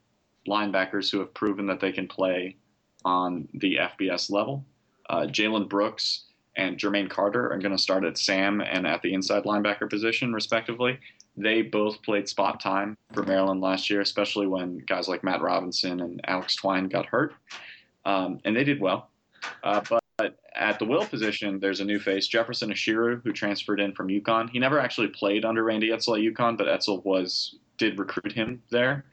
linebackers 0.48 1.12
who 1.12 1.20
have 1.20 1.34
proven 1.34 1.68
that 1.68 1.80
they 1.80 1.92
can 1.92 2.08
play 2.08 2.56
on 3.04 3.48
the 3.54 3.78
FBS 3.78 4.32
level. 4.32 4.66
Uh, 5.10 5.24
Jalen 5.24 5.68
Brooks 5.68 6.26
and 6.56 6.78
Jermaine 6.78 7.10
Carter 7.10 7.52
are 7.52 7.58
going 7.58 7.76
to 7.76 7.82
start 7.82 8.04
at 8.04 8.18
Sam 8.18 8.62
and 8.62 8.86
at 8.86 9.02
the 9.02 9.14
inside 9.14 9.44
linebacker 9.44 9.90
position, 9.90 10.34
respectively. 10.34 11.00
They 11.38 11.62
both 11.62 12.02
played 12.02 12.28
spot 12.28 12.60
time 12.60 12.98
for 13.14 13.24
Maryland 13.24 13.62
last 13.62 13.90
year, 13.90 14.02
especially 14.02 14.48
when 14.48 14.80
guys 14.80 15.08
like 15.08 15.24
Matt 15.24 15.42
Robinson 15.42 16.02
and 16.02 16.22
Alex 16.26 16.56
Twine 16.56 16.90
got 16.90 17.06
hurt. 17.06 17.34
Um, 18.06 18.40
and 18.44 18.56
they 18.56 18.64
did 18.64 18.82
well. 18.82 19.10
Uh, 19.64 19.82
but 19.90 20.01
but 20.01 20.01
at 20.62 20.80
the 20.80 20.86
will 20.86 21.06
position, 21.06 21.60
there's 21.60 21.80
a 21.80 21.86
new 21.86 22.00
face, 22.00 22.28
Jefferson 22.28 22.70
Ashiru, 22.70 23.22
who 23.24 23.34
transferred 23.34 23.80
in 23.80 23.94
from 23.94 24.08
UConn. 24.08 24.50
He 24.50 24.60
never 24.60 24.80
actually 24.80 25.08
played 25.08 25.44
under 25.44 25.64
Randy 25.64 25.90
Edsall 25.90 26.18
at 26.18 26.34
UConn, 26.34 26.58
but 26.58 26.68
Edsall 26.68 27.04
was 27.04 27.58
did 27.78 27.98
recruit 27.98 28.32
him 28.32 28.62
there. 28.70 29.06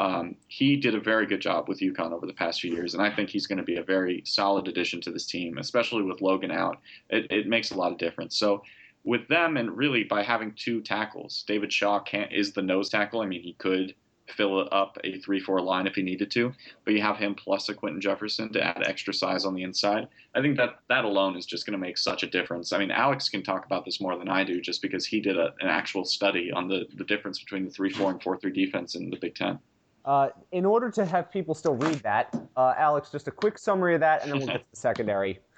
Um, 0.00 0.36
he 0.48 0.76
did 0.76 0.94
a 0.94 1.00
very 1.00 1.26
good 1.26 1.40
job 1.40 1.68
with 1.68 1.80
UConn 1.80 2.12
over 2.12 2.26
the 2.26 2.32
past 2.32 2.60
few 2.60 2.72
years, 2.72 2.94
and 2.94 3.02
I 3.02 3.14
think 3.14 3.30
he's 3.30 3.46
going 3.46 3.58
to 3.58 3.64
be 3.64 3.76
a 3.76 3.82
very 3.82 4.22
solid 4.26 4.68
addition 4.68 5.00
to 5.02 5.10
this 5.10 5.26
team, 5.26 5.58
especially 5.58 6.02
with 6.02 6.20
Logan 6.20 6.50
out. 6.50 6.78
It, 7.10 7.30
it 7.30 7.46
makes 7.46 7.70
a 7.70 7.76
lot 7.76 7.92
of 7.92 7.98
difference. 7.98 8.36
So 8.36 8.62
with 9.04 9.26
them, 9.28 9.56
and 9.56 9.76
really 9.76 10.04
by 10.04 10.22
having 10.22 10.52
two 10.52 10.80
tackles, 10.80 11.44
David 11.46 11.72
Shaw 11.72 12.00
can't 12.00 12.32
is 12.32 12.52
the 12.52 12.62
nose 12.62 12.88
tackle. 12.88 13.20
I 13.20 13.26
mean, 13.26 13.42
he 13.42 13.54
could 13.54 13.94
fill 14.28 14.68
up 14.72 14.98
a 15.04 15.18
three-four 15.20 15.60
line 15.60 15.86
if 15.86 15.94
he 15.94 16.02
needed 16.02 16.30
to, 16.32 16.52
but 16.84 16.94
you 16.94 17.00
have 17.00 17.16
him 17.16 17.34
plus 17.34 17.68
a 17.68 17.74
Quinton 17.74 18.00
Jefferson 18.00 18.52
to 18.52 18.62
add 18.62 18.82
extra 18.86 19.12
size 19.12 19.44
on 19.44 19.54
the 19.54 19.62
inside. 19.62 20.08
I 20.34 20.40
think 20.40 20.56
that 20.56 20.80
that 20.88 21.04
alone 21.04 21.36
is 21.36 21.46
just 21.46 21.66
going 21.66 21.72
to 21.72 21.78
make 21.78 21.98
such 21.98 22.22
a 22.22 22.26
difference. 22.26 22.72
I 22.72 22.78
mean, 22.78 22.90
Alex 22.90 23.28
can 23.28 23.42
talk 23.42 23.64
about 23.66 23.84
this 23.84 24.00
more 24.00 24.16
than 24.18 24.28
I 24.28 24.44
do, 24.44 24.60
just 24.60 24.82
because 24.82 25.06
he 25.06 25.20
did 25.20 25.36
a, 25.36 25.54
an 25.60 25.68
actual 25.68 26.04
study 26.04 26.50
on 26.52 26.68
the 26.68 26.86
the 26.96 27.04
difference 27.04 27.38
between 27.38 27.64
the 27.64 27.70
three-four 27.70 28.10
and 28.10 28.22
four-three 28.22 28.52
defense 28.52 28.94
in 28.94 29.10
the 29.10 29.16
Big 29.16 29.34
Ten. 29.34 29.58
Uh, 30.04 30.30
in 30.52 30.64
order 30.64 30.90
to 30.90 31.04
have 31.04 31.30
people 31.30 31.54
still 31.54 31.74
read 31.74 31.96
that, 31.96 32.34
uh, 32.56 32.72
Alex, 32.78 33.10
just 33.10 33.28
a 33.28 33.30
quick 33.30 33.58
summary 33.58 33.94
of 33.94 34.00
that, 34.00 34.22
and 34.22 34.32
then 34.32 34.38
we'll 34.38 34.46
get 34.46 34.60
to 34.60 34.70
the 34.70 34.76
secondary. 34.76 35.40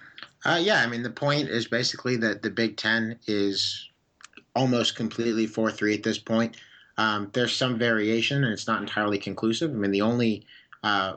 Uh, 0.45 0.59
yeah, 0.61 0.83
I 0.83 0.87
mean 0.87 1.03
the 1.03 1.11
point 1.11 1.49
is 1.49 1.67
basically 1.67 2.17
that 2.17 2.43
the 2.43 2.51
Big 2.51 2.77
Ten 2.77 3.19
is 3.27 3.91
almost 4.55 4.95
completely 4.95 5.47
four 5.47 5.71
three 5.71 5.95
at 5.95 6.03
this 6.03 6.19
point. 6.19 6.57
Um, 6.99 7.31
there's 7.33 7.55
some 7.55 7.79
variation, 7.79 8.45
and 8.45 8.53
it's 8.53 8.67
not 8.67 8.81
entirely 8.81 9.19
conclusive. 9.19 9.71
I 9.71 9.75
mean 9.75 9.91
the 9.91 10.03
only 10.03 10.47
uh, 10.83 11.17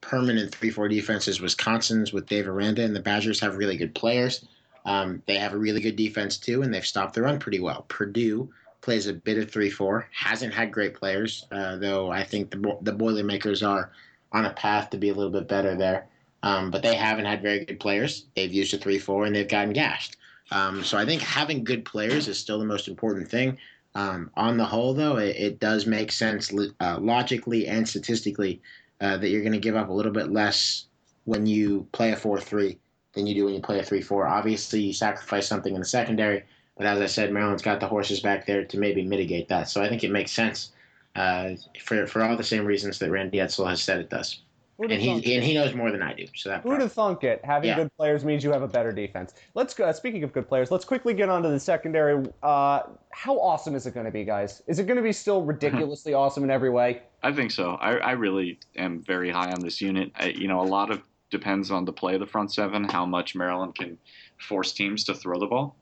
permanent 0.00 0.54
three 0.54 0.70
four 0.70 0.88
defense 0.88 1.28
is 1.28 1.40
Wisconsin's 1.40 2.12
with 2.12 2.26
Dave 2.26 2.48
Aranda, 2.48 2.82
and 2.82 2.94
the 2.94 3.00
Badgers 3.00 3.40
have 3.40 3.56
really 3.56 3.76
good 3.76 3.94
players. 3.94 4.46
Um, 4.86 5.22
they 5.26 5.36
have 5.36 5.52
a 5.52 5.58
really 5.58 5.80
good 5.80 5.96
defense 5.96 6.38
too, 6.38 6.62
and 6.62 6.72
they've 6.72 6.86
stopped 6.86 7.14
the 7.14 7.22
run 7.22 7.38
pretty 7.38 7.60
well. 7.60 7.84
Purdue 7.88 8.50
plays 8.80 9.06
a 9.06 9.12
bit 9.12 9.38
of 9.38 9.50
three 9.50 9.70
four, 9.70 10.08
hasn't 10.12 10.54
had 10.54 10.72
great 10.72 10.94
players, 10.94 11.46
uh, 11.52 11.76
though 11.76 12.10
I 12.10 12.24
think 12.24 12.50
the 12.50 12.78
the 12.82 12.92
Boilermakers 12.92 13.62
are 13.62 13.92
on 14.32 14.46
a 14.46 14.52
path 14.52 14.90
to 14.90 14.96
be 14.96 15.08
a 15.08 15.14
little 15.14 15.32
bit 15.32 15.48
better 15.48 15.74
there. 15.76 16.06
Um, 16.42 16.70
but 16.70 16.82
they 16.82 16.94
haven't 16.94 17.26
had 17.26 17.42
very 17.42 17.64
good 17.64 17.80
players. 17.80 18.26
They've 18.34 18.52
used 18.52 18.72
a 18.72 18.78
3 18.78 18.98
4 18.98 19.26
and 19.26 19.34
they've 19.34 19.48
gotten 19.48 19.72
gashed. 19.72 20.16
Um, 20.50 20.82
so 20.82 20.98
I 20.98 21.04
think 21.04 21.22
having 21.22 21.64
good 21.64 21.84
players 21.84 22.28
is 22.28 22.38
still 22.38 22.58
the 22.58 22.64
most 22.64 22.88
important 22.88 23.28
thing. 23.28 23.58
Um, 23.94 24.30
on 24.34 24.56
the 24.56 24.64
whole, 24.64 24.94
though, 24.94 25.16
it, 25.16 25.36
it 25.36 25.60
does 25.60 25.86
make 25.86 26.12
sense 26.12 26.52
uh, 26.80 26.98
logically 27.00 27.66
and 27.66 27.88
statistically 27.88 28.62
uh, 29.00 29.16
that 29.16 29.28
you're 29.28 29.42
going 29.42 29.52
to 29.52 29.58
give 29.58 29.76
up 29.76 29.88
a 29.88 29.92
little 29.92 30.12
bit 30.12 30.30
less 30.30 30.86
when 31.24 31.46
you 31.46 31.86
play 31.92 32.12
a 32.12 32.16
4 32.16 32.40
3 32.40 32.78
than 33.14 33.26
you 33.26 33.34
do 33.34 33.44
when 33.46 33.54
you 33.54 33.60
play 33.60 33.78
a 33.80 33.84
3 33.84 34.00
4. 34.00 34.26
Obviously, 34.26 34.80
you 34.80 34.92
sacrifice 34.92 35.46
something 35.48 35.74
in 35.74 35.80
the 35.80 35.86
secondary, 35.86 36.44
but 36.76 36.86
as 36.86 37.00
I 37.00 37.06
said, 37.06 37.32
Maryland's 37.32 37.62
got 37.62 37.80
the 37.80 37.88
horses 37.88 38.20
back 38.20 38.46
there 38.46 38.64
to 38.64 38.78
maybe 38.78 39.02
mitigate 39.02 39.48
that. 39.48 39.68
So 39.68 39.82
I 39.82 39.88
think 39.88 40.04
it 40.04 40.10
makes 40.10 40.30
sense 40.30 40.72
uh, 41.16 41.50
for, 41.82 42.06
for 42.06 42.22
all 42.22 42.36
the 42.36 42.44
same 42.44 42.64
reasons 42.64 42.98
that 43.00 43.10
Randy 43.10 43.38
Edsall 43.38 43.68
has 43.68 43.82
said 43.82 44.00
it 44.00 44.10
does 44.10 44.40
and 44.80 44.92
he 44.92 45.34
and 45.34 45.44
he 45.44 45.54
knows 45.54 45.74
more 45.74 45.90
than 45.90 46.02
I 46.02 46.14
do. 46.14 46.26
So 46.34 46.48
that 46.48 46.62
who'd 46.62 46.80
have 46.80 46.92
thunk 46.92 47.24
it? 47.24 47.40
Having 47.44 47.68
yeah. 47.68 47.76
good 47.76 47.96
players 47.96 48.24
means 48.24 48.42
you 48.42 48.52
have 48.52 48.62
a 48.62 48.68
better 48.68 48.92
defense. 48.92 49.34
Let's 49.54 49.74
go. 49.74 49.90
Speaking 49.92 50.24
of 50.24 50.32
good 50.32 50.48
players, 50.48 50.70
let's 50.70 50.84
quickly 50.84 51.14
get 51.14 51.28
onto 51.28 51.50
the 51.50 51.60
secondary. 51.60 52.26
Uh, 52.42 52.82
how 53.10 53.38
awesome 53.38 53.74
is 53.74 53.86
it 53.86 53.94
going 53.94 54.06
to 54.06 54.12
be, 54.12 54.24
guys? 54.24 54.62
Is 54.66 54.78
it 54.78 54.86
going 54.86 54.96
to 54.96 55.02
be 55.02 55.12
still 55.12 55.42
ridiculously 55.42 56.14
awesome 56.14 56.44
in 56.44 56.50
every 56.50 56.70
way? 56.70 57.02
I 57.22 57.32
think 57.32 57.50
so. 57.50 57.72
I, 57.74 57.96
I 57.96 58.12
really 58.12 58.58
am 58.76 59.02
very 59.02 59.30
high 59.30 59.52
on 59.52 59.60
this 59.60 59.80
unit. 59.80 60.12
I, 60.16 60.28
you 60.28 60.48
know, 60.48 60.60
a 60.60 60.64
lot 60.64 60.90
of 60.90 61.02
depends 61.30 61.70
on 61.70 61.84
the 61.84 61.92
play 61.92 62.14
of 62.14 62.20
the 62.20 62.26
front 62.26 62.52
seven, 62.52 62.84
how 62.84 63.04
much 63.04 63.34
Maryland 63.34 63.74
can 63.74 63.98
force 64.38 64.72
teams 64.72 65.04
to 65.04 65.14
throw 65.14 65.38
the 65.38 65.46
ball. 65.46 65.76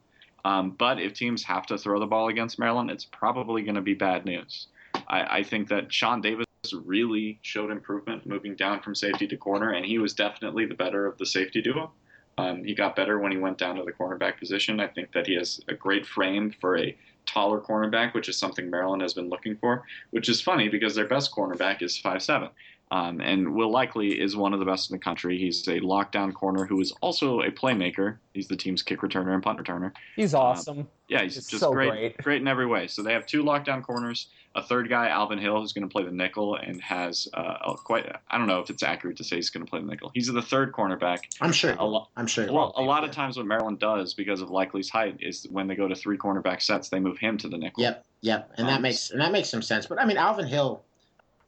Um, 0.44 0.70
but 0.72 1.00
if 1.00 1.14
teams 1.14 1.42
have 1.44 1.66
to 1.66 1.78
throw 1.78 2.00
the 2.00 2.06
ball 2.06 2.28
against 2.28 2.58
Maryland, 2.58 2.90
it's 2.90 3.04
probably 3.04 3.62
going 3.62 3.74
to 3.74 3.80
be 3.80 3.94
bad 3.94 4.24
news. 4.24 4.68
I, 5.08 5.38
I 5.38 5.42
think 5.42 5.68
that 5.68 5.92
Sean 5.92 6.20
Davis 6.20 6.46
really 6.72 7.38
showed 7.42 7.70
improvement 7.70 8.26
moving 8.26 8.54
down 8.54 8.80
from 8.80 8.94
safety 8.94 9.26
to 9.28 9.36
corner, 9.36 9.72
and 9.72 9.84
he 9.84 9.98
was 9.98 10.14
definitely 10.14 10.66
the 10.66 10.74
better 10.74 11.06
of 11.06 11.18
the 11.18 11.26
safety 11.26 11.62
duo. 11.62 11.92
Um, 12.38 12.62
he 12.62 12.74
got 12.74 12.94
better 12.94 13.18
when 13.18 13.32
he 13.32 13.38
went 13.38 13.58
down 13.58 13.76
to 13.76 13.82
the 13.82 13.92
cornerback 13.92 14.38
position. 14.38 14.78
I 14.78 14.86
think 14.86 15.12
that 15.12 15.26
he 15.26 15.34
has 15.34 15.60
a 15.68 15.74
great 15.74 16.06
frame 16.06 16.54
for 16.60 16.78
a 16.78 16.96
taller 17.26 17.60
cornerback, 17.60 18.14
which 18.14 18.28
is 18.28 18.38
something 18.38 18.70
Maryland 18.70 19.02
has 19.02 19.12
been 19.14 19.28
looking 19.28 19.56
for, 19.56 19.84
which 20.10 20.28
is 20.28 20.40
funny 20.40 20.68
because 20.68 20.94
their 20.94 21.08
best 21.08 21.34
cornerback 21.34 21.82
is 21.82 21.98
five 21.98 22.22
seven. 22.22 22.48
Um, 22.90 23.20
and 23.20 23.54
Will 23.54 23.70
Likely 23.70 24.18
is 24.18 24.36
one 24.36 24.52
of 24.52 24.60
the 24.60 24.64
best 24.64 24.90
in 24.90 24.96
the 24.96 25.02
country. 25.02 25.38
He's 25.38 25.66
a 25.68 25.80
lockdown 25.80 26.32
corner 26.32 26.64
who 26.64 26.80
is 26.80 26.92
also 27.02 27.40
a 27.40 27.50
playmaker. 27.50 28.16
He's 28.32 28.48
the 28.48 28.56
team's 28.56 28.82
kick 28.82 29.00
returner 29.00 29.34
and 29.34 29.42
punt 29.42 29.58
returner. 29.58 29.92
He's 30.16 30.34
um, 30.34 30.40
awesome. 30.40 30.88
yeah, 31.08 31.22
he's, 31.22 31.34
just 31.34 31.58
so 31.58 31.72
great, 31.72 31.90
great, 31.90 32.18
great, 32.18 32.40
in 32.40 32.48
every 32.48 32.66
way. 32.66 32.86
So 32.86 33.02
they 33.02 33.12
have 33.12 33.26
two 33.26 33.42
lockdown 33.42 33.82
corners. 33.82 34.28
A 34.54 34.62
third 34.62 34.88
guy, 34.88 35.08
Alvin 35.08 35.38
Hill, 35.38 35.60
who's 35.60 35.72
going 35.72 35.86
to 35.86 35.92
play 35.92 36.02
the 36.02 36.10
nickel 36.10 36.56
and 36.56 36.80
has 36.80 37.28
uh, 37.34 37.74
quite. 37.74 38.10
I 38.28 38.38
don't 38.38 38.46
know 38.46 38.60
if 38.60 38.70
it's 38.70 38.82
accurate 38.82 39.18
to 39.18 39.24
say 39.24 39.36
he's 39.36 39.50
going 39.50 39.64
to 39.64 39.70
play 39.70 39.80
the 39.80 39.86
nickel. 39.86 40.10
He's 40.14 40.26
the 40.26 40.42
third 40.42 40.72
cornerback. 40.72 41.18
I'm 41.40 41.52
sure. 41.52 41.76
A 41.78 41.84
lo- 41.84 42.08
I'm 42.16 42.26
sure. 42.26 42.50
Well, 42.50 42.72
a 42.76 42.82
lot 42.82 43.04
of 43.04 43.10
times 43.10 43.36
what 43.36 43.46
Maryland 43.46 43.78
does 43.78 44.14
because 44.14 44.40
of 44.40 44.50
Likely's 44.50 44.88
height 44.88 45.18
is 45.20 45.46
when 45.50 45.68
they 45.68 45.76
go 45.76 45.86
to 45.86 45.94
three 45.94 46.16
cornerback 46.16 46.62
sets, 46.62 46.88
they 46.88 46.98
move 46.98 47.18
him 47.18 47.36
to 47.38 47.48
the 47.48 47.58
nickel. 47.58 47.82
Yep, 47.82 48.04
yep, 48.22 48.50
and 48.56 48.66
um, 48.66 48.72
that 48.72 48.80
makes 48.80 49.10
and 49.10 49.20
that 49.20 49.30
makes 49.30 49.50
some 49.50 49.62
sense. 49.62 49.86
But 49.86 50.00
I 50.00 50.06
mean, 50.06 50.16
Alvin 50.16 50.46
Hill 50.46 50.82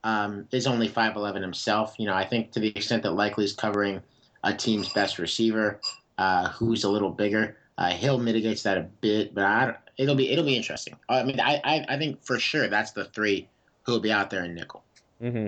um, 0.05 0.47
is 0.51 0.67
only 0.67 0.89
5'11 0.89 1.43
himself. 1.43 1.95
You 1.99 2.07
know, 2.07 2.15
I 2.15 2.25
think 2.25 2.53
to 2.53 2.61
the 2.61 2.69
extent 2.69 3.03
that 3.03 3.13
Likely 3.13 3.45
is 3.45 3.53
covering 3.53 4.03
a 4.45 4.55
team's 4.55 4.93
best 4.93 5.19
receiver, 5.19 5.81
uh, 6.19 6.49
who's 6.51 6.85
a 6.85 6.91
little 6.91 7.11
bigger, 7.11 7.57
uh, 7.79 7.91
Hill 7.91 8.19
mitigates 8.19 8.63
that 8.63 8.79
a 8.79 8.83
bit, 9.01 9.35
but 9.35 9.45
I, 9.45 9.75
it'll 9.97 10.15
be 10.15 10.31
it'll 10.31 10.45
be 10.45 10.57
interesting. 10.57 10.97
I 11.09 11.23
mean, 11.23 11.41
I, 11.41 11.61
I, 11.65 11.87
I 11.89 11.99
think 11.99 12.23
for 12.23 12.39
sure 12.39 12.69
that's 12.69 12.93
the 12.93 13.07
three 13.07 13.49
who 13.85 13.93
will 13.93 14.01
be 14.01 14.13
out 14.13 14.31
there 14.31 14.45
in 14.45 14.55
nickel. 14.55 14.85
Mm-hmm. 15.23 15.47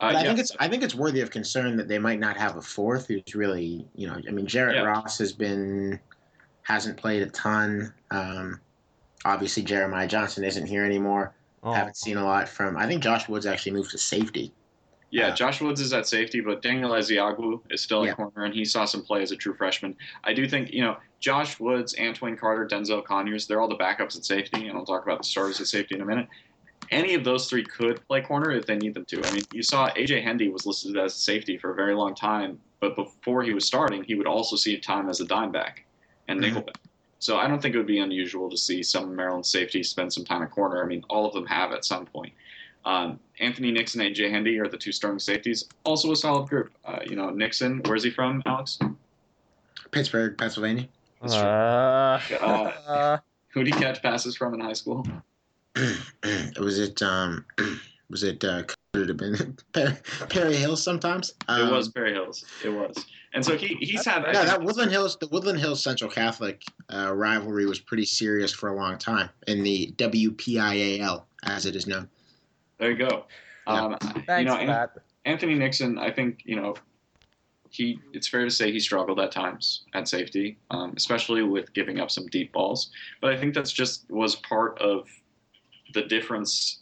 But 0.00 0.06
uh, 0.06 0.08
I 0.08 0.12
yeah. 0.12 0.22
think 0.22 0.38
it's 0.40 0.56
I 0.58 0.68
think 0.68 0.82
it's 0.82 0.94
worthy 0.94 1.20
of 1.20 1.30
concern 1.30 1.76
that 1.76 1.86
they 1.86 1.98
might 1.98 2.18
not 2.18 2.36
have 2.36 2.56
a 2.56 2.62
fourth 2.62 3.06
who's 3.06 3.34
really 3.34 3.86
you 3.94 4.06
know 4.06 4.20
I 4.26 4.30
mean 4.30 4.46
Jarrett 4.46 4.76
yeah. 4.76 4.82
Ross 4.82 5.18
has 5.18 5.32
been 5.32 6.00
hasn't 6.62 6.96
played 6.96 7.22
a 7.22 7.30
ton. 7.30 7.92
Um, 8.10 8.60
obviously 9.24 9.62
Jeremiah 9.62 10.08
Johnson 10.08 10.44
isn't 10.44 10.66
here 10.66 10.84
anymore. 10.84 11.34
Oh. 11.62 11.72
Haven't 11.72 11.96
seen 11.96 12.16
a 12.16 12.24
lot 12.24 12.48
from. 12.48 12.76
I 12.76 12.86
think 12.86 13.02
Josh 13.02 13.28
Woods 13.28 13.46
actually 13.46 13.72
moved 13.72 13.90
to 13.90 13.98
safety. 13.98 14.52
Yeah, 15.10 15.28
uh, 15.28 15.34
Josh 15.34 15.60
Woods 15.60 15.80
is 15.80 15.92
at 15.92 16.06
safety, 16.06 16.40
but 16.40 16.62
Daniel 16.62 16.92
Ezeagwu 16.92 17.60
is 17.70 17.80
still 17.80 18.06
yeah. 18.06 18.14
corner, 18.14 18.44
and 18.44 18.54
he 18.54 18.64
saw 18.64 18.84
some 18.84 19.02
play 19.02 19.22
as 19.22 19.32
a 19.32 19.36
true 19.36 19.54
freshman. 19.54 19.96
I 20.22 20.32
do 20.32 20.48
think, 20.48 20.72
you 20.72 20.82
know, 20.82 20.96
Josh 21.18 21.58
Woods, 21.58 21.94
Antwain 21.96 22.38
Carter, 22.38 22.66
Denzel 22.66 23.04
Conyers, 23.04 23.46
they're 23.46 23.60
all 23.60 23.68
the 23.68 23.76
backups 23.76 24.16
at 24.16 24.24
safety, 24.24 24.68
and 24.68 24.78
I'll 24.78 24.86
talk 24.86 25.02
about 25.02 25.18
the 25.18 25.24
starters 25.24 25.60
at 25.60 25.66
safety 25.66 25.96
in 25.96 26.00
a 26.00 26.04
minute. 26.04 26.28
Any 26.90 27.14
of 27.14 27.24
those 27.24 27.48
three 27.48 27.64
could 27.64 28.06
play 28.06 28.20
corner 28.20 28.52
if 28.52 28.66
they 28.66 28.76
need 28.76 28.94
them 28.94 29.04
to. 29.06 29.22
I 29.24 29.32
mean, 29.32 29.42
you 29.52 29.62
saw 29.62 29.90
AJ 29.90 30.22
Hendy 30.22 30.48
was 30.48 30.64
listed 30.64 30.96
as 30.96 31.14
safety 31.14 31.58
for 31.58 31.72
a 31.72 31.74
very 31.74 31.94
long 31.94 32.14
time, 32.14 32.60
but 32.78 32.96
before 32.96 33.42
he 33.42 33.52
was 33.52 33.66
starting, 33.66 34.02
he 34.04 34.14
would 34.14 34.26
also 34.26 34.56
see 34.56 34.78
time 34.78 35.08
as 35.08 35.20
a 35.20 35.26
dime 35.26 35.52
back 35.52 35.84
and 36.28 36.40
mm-hmm. 36.40 36.60
Nickelback. 37.20 37.24
So 37.24 37.36
I 37.36 37.48
don't 37.48 37.60
think 37.60 37.74
it 37.74 37.78
would 37.78 37.86
be 37.86 38.00
unusual 38.00 38.50
to 38.50 38.56
see 38.56 38.82
some 38.82 39.14
Maryland 39.14 39.46
safeties 39.46 39.88
spend 39.88 40.12
some 40.12 40.24
time 40.24 40.42
at 40.42 40.50
corner. 40.50 40.82
I 40.82 40.86
mean, 40.86 41.04
all 41.08 41.26
of 41.26 41.32
them 41.32 41.46
have 41.46 41.72
at 41.72 41.84
some 41.84 42.06
point. 42.06 42.32
Um, 42.84 43.20
Anthony 43.40 43.70
Nixon 43.70 44.00
and 44.00 44.14
AJ 44.14 44.30
Hendy 44.30 44.58
are 44.58 44.68
the 44.68 44.78
two 44.78 44.92
starting 44.92 45.18
safeties. 45.18 45.68
Also 45.84 46.10
a 46.12 46.16
solid 46.16 46.48
group. 46.48 46.72
Uh, 46.84 47.00
you 47.06 47.16
know, 47.16 47.30
Nixon, 47.30 47.82
where's 47.86 48.02
he 48.02 48.10
from, 48.10 48.42
Alex? 48.46 48.78
Pittsburgh, 49.90 50.36
Pennsylvania. 50.38 50.88
That's 51.20 51.34
uh, 51.34 52.20
uh, 52.40 53.18
who 53.48 53.64
did 53.64 53.74
he 53.74 53.80
catch 53.80 54.02
passes 54.02 54.36
from 54.36 54.54
in 54.54 54.60
high 54.60 54.72
school? 54.72 55.06
was 56.58 56.78
it 56.78 57.02
um, 57.02 57.44
was 58.10 58.22
it 58.22 58.42
could 58.92 59.08
have 59.08 59.16
been 59.16 59.56
Perry 60.28 60.56
Hills 60.56 60.82
sometimes? 60.82 61.34
Um, 61.48 61.68
it 61.68 61.72
was 61.72 61.88
Perry 61.88 62.12
Hills. 62.12 62.44
It 62.64 62.70
was. 62.70 63.06
And 63.32 63.44
so 63.44 63.56
he 63.56 63.76
he's 63.80 64.04
had 64.04 64.24
yeah 64.32 64.44
that 64.44 64.62
Woodland 64.62 64.90
Hills 64.90 65.16
the 65.16 65.28
Woodland 65.28 65.60
Hills 65.60 65.82
Central 65.82 66.10
Catholic 66.10 66.64
uh, 66.92 67.12
rivalry 67.14 67.66
was 67.66 67.78
pretty 67.78 68.04
serious 68.04 68.52
for 68.52 68.70
a 68.70 68.76
long 68.76 68.98
time 68.98 69.30
in 69.46 69.62
the 69.62 69.94
WPIAL 69.96 71.22
as 71.44 71.66
it 71.66 71.76
is 71.76 71.86
known. 71.86 72.08
There 72.78 72.90
you 72.90 72.96
go. 72.96 73.26
Yeah. 73.66 73.84
Um, 73.84 73.96
Thanks 74.26 74.50
you 74.52 74.66
know, 74.66 74.88
Anthony 75.24 75.54
Nixon, 75.54 75.98
I 75.98 76.10
think 76.10 76.42
you 76.44 76.56
know 76.56 76.74
he 77.70 78.00
it's 78.12 78.26
fair 78.26 78.44
to 78.44 78.50
say 78.50 78.72
he 78.72 78.80
struggled 78.80 79.20
at 79.20 79.30
times 79.30 79.84
at 79.94 80.08
safety, 80.08 80.58
um, 80.70 80.92
especially 80.96 81.42
with 81.42 81.72
giving 81.72 82.00
up 82.00 82.10
some 82.10 82.26
deep 82.26 82.52
balls. 82.52 82.90
But 83.20 83.32
I 83.32 83.36
think 83.36 83.54
that's 83.54 83.72
just 83.72 84.10
was 84.10 84.36
part 84.36 84.78
of 84.80 85.08
the 85.94 86.02
difference. 86.02 86.79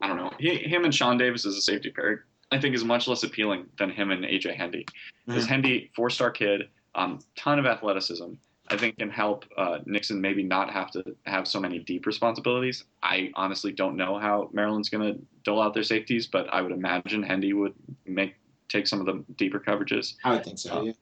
I 0.00 0.08
don't 0.08 0.16
know. 0.16 0.32
He, 0.38 0.56
him 0.56 0.84
and 0.84 0.94
Sean 0.94 1.18
Davis 1.18 1.44
as 1.46 1.56
a 1.56 1.62
safety 1.62 1.90
pair 1.90 2.24
I 2.50 2.58
think 2.58 2.74
is 2.74 2.84
much 2.84 3.06
less 3.06 3.22
appealing 3.22 3.66
than 3.78 3.90
him 3.90 4.10
and 4.10 4.24
AJ 4.24 4.56
Hendy. 4.56 4.86
Because 5.26 5.44
mm-hmm. 5.44 5.52
Hendy, 5.52 5.90
four 5.94 6.10
star 6.10 6.30
kid, 6.30 6.68
um, 6.94 7.20
ton 7.36 7.58
of 7.58 7.66
athleticism. 7.66 8.32
I 8.68 8.76
think 8.76 8.98
can 8.98 9.10
help 9.10 9.44
uh, 9.56 9.78
Nixon 9.84 10.20
maybe 10.20 10.44
not 10.44 10.70
have 10.70 10.92
to 10.92 11.02
have 11.26 11.48
so 11.48 11.58
many 11.58 11.80
deep 11.80 12.06
responsibilities. 12.06 12.84
I 13.02 13.32
honestly 13.34 13.72
don't 13.72 13.96
know 13.96 14.16
how 14.16 14.48
Maryland's 14.52 14.88
going 14.88 15.12
to 15.12 15.20
dole 15.42 15.60
out 15.60 15.74
their 15.74 15.82
safeties, 15.82 16.28
but 16.28 16.46
I 16.52 16.62
would 16.62 16.70
imagine 16.70 17.24
Hendy 17.24 17.52
would 17.52 17.74
make 18.06 18.36
take 18.68 18.86
some 18.86 19.00
of 19.00 19.06
the 19.06 19.24
deeper 19.34 19.58
coverages. 19.58 20.14
I 20.22 20.34
would 20.34 20.44
think 20.44 20.58
so. 20.60 20.72
Uh, 20.72 20.82
yeah. 20.82 20.92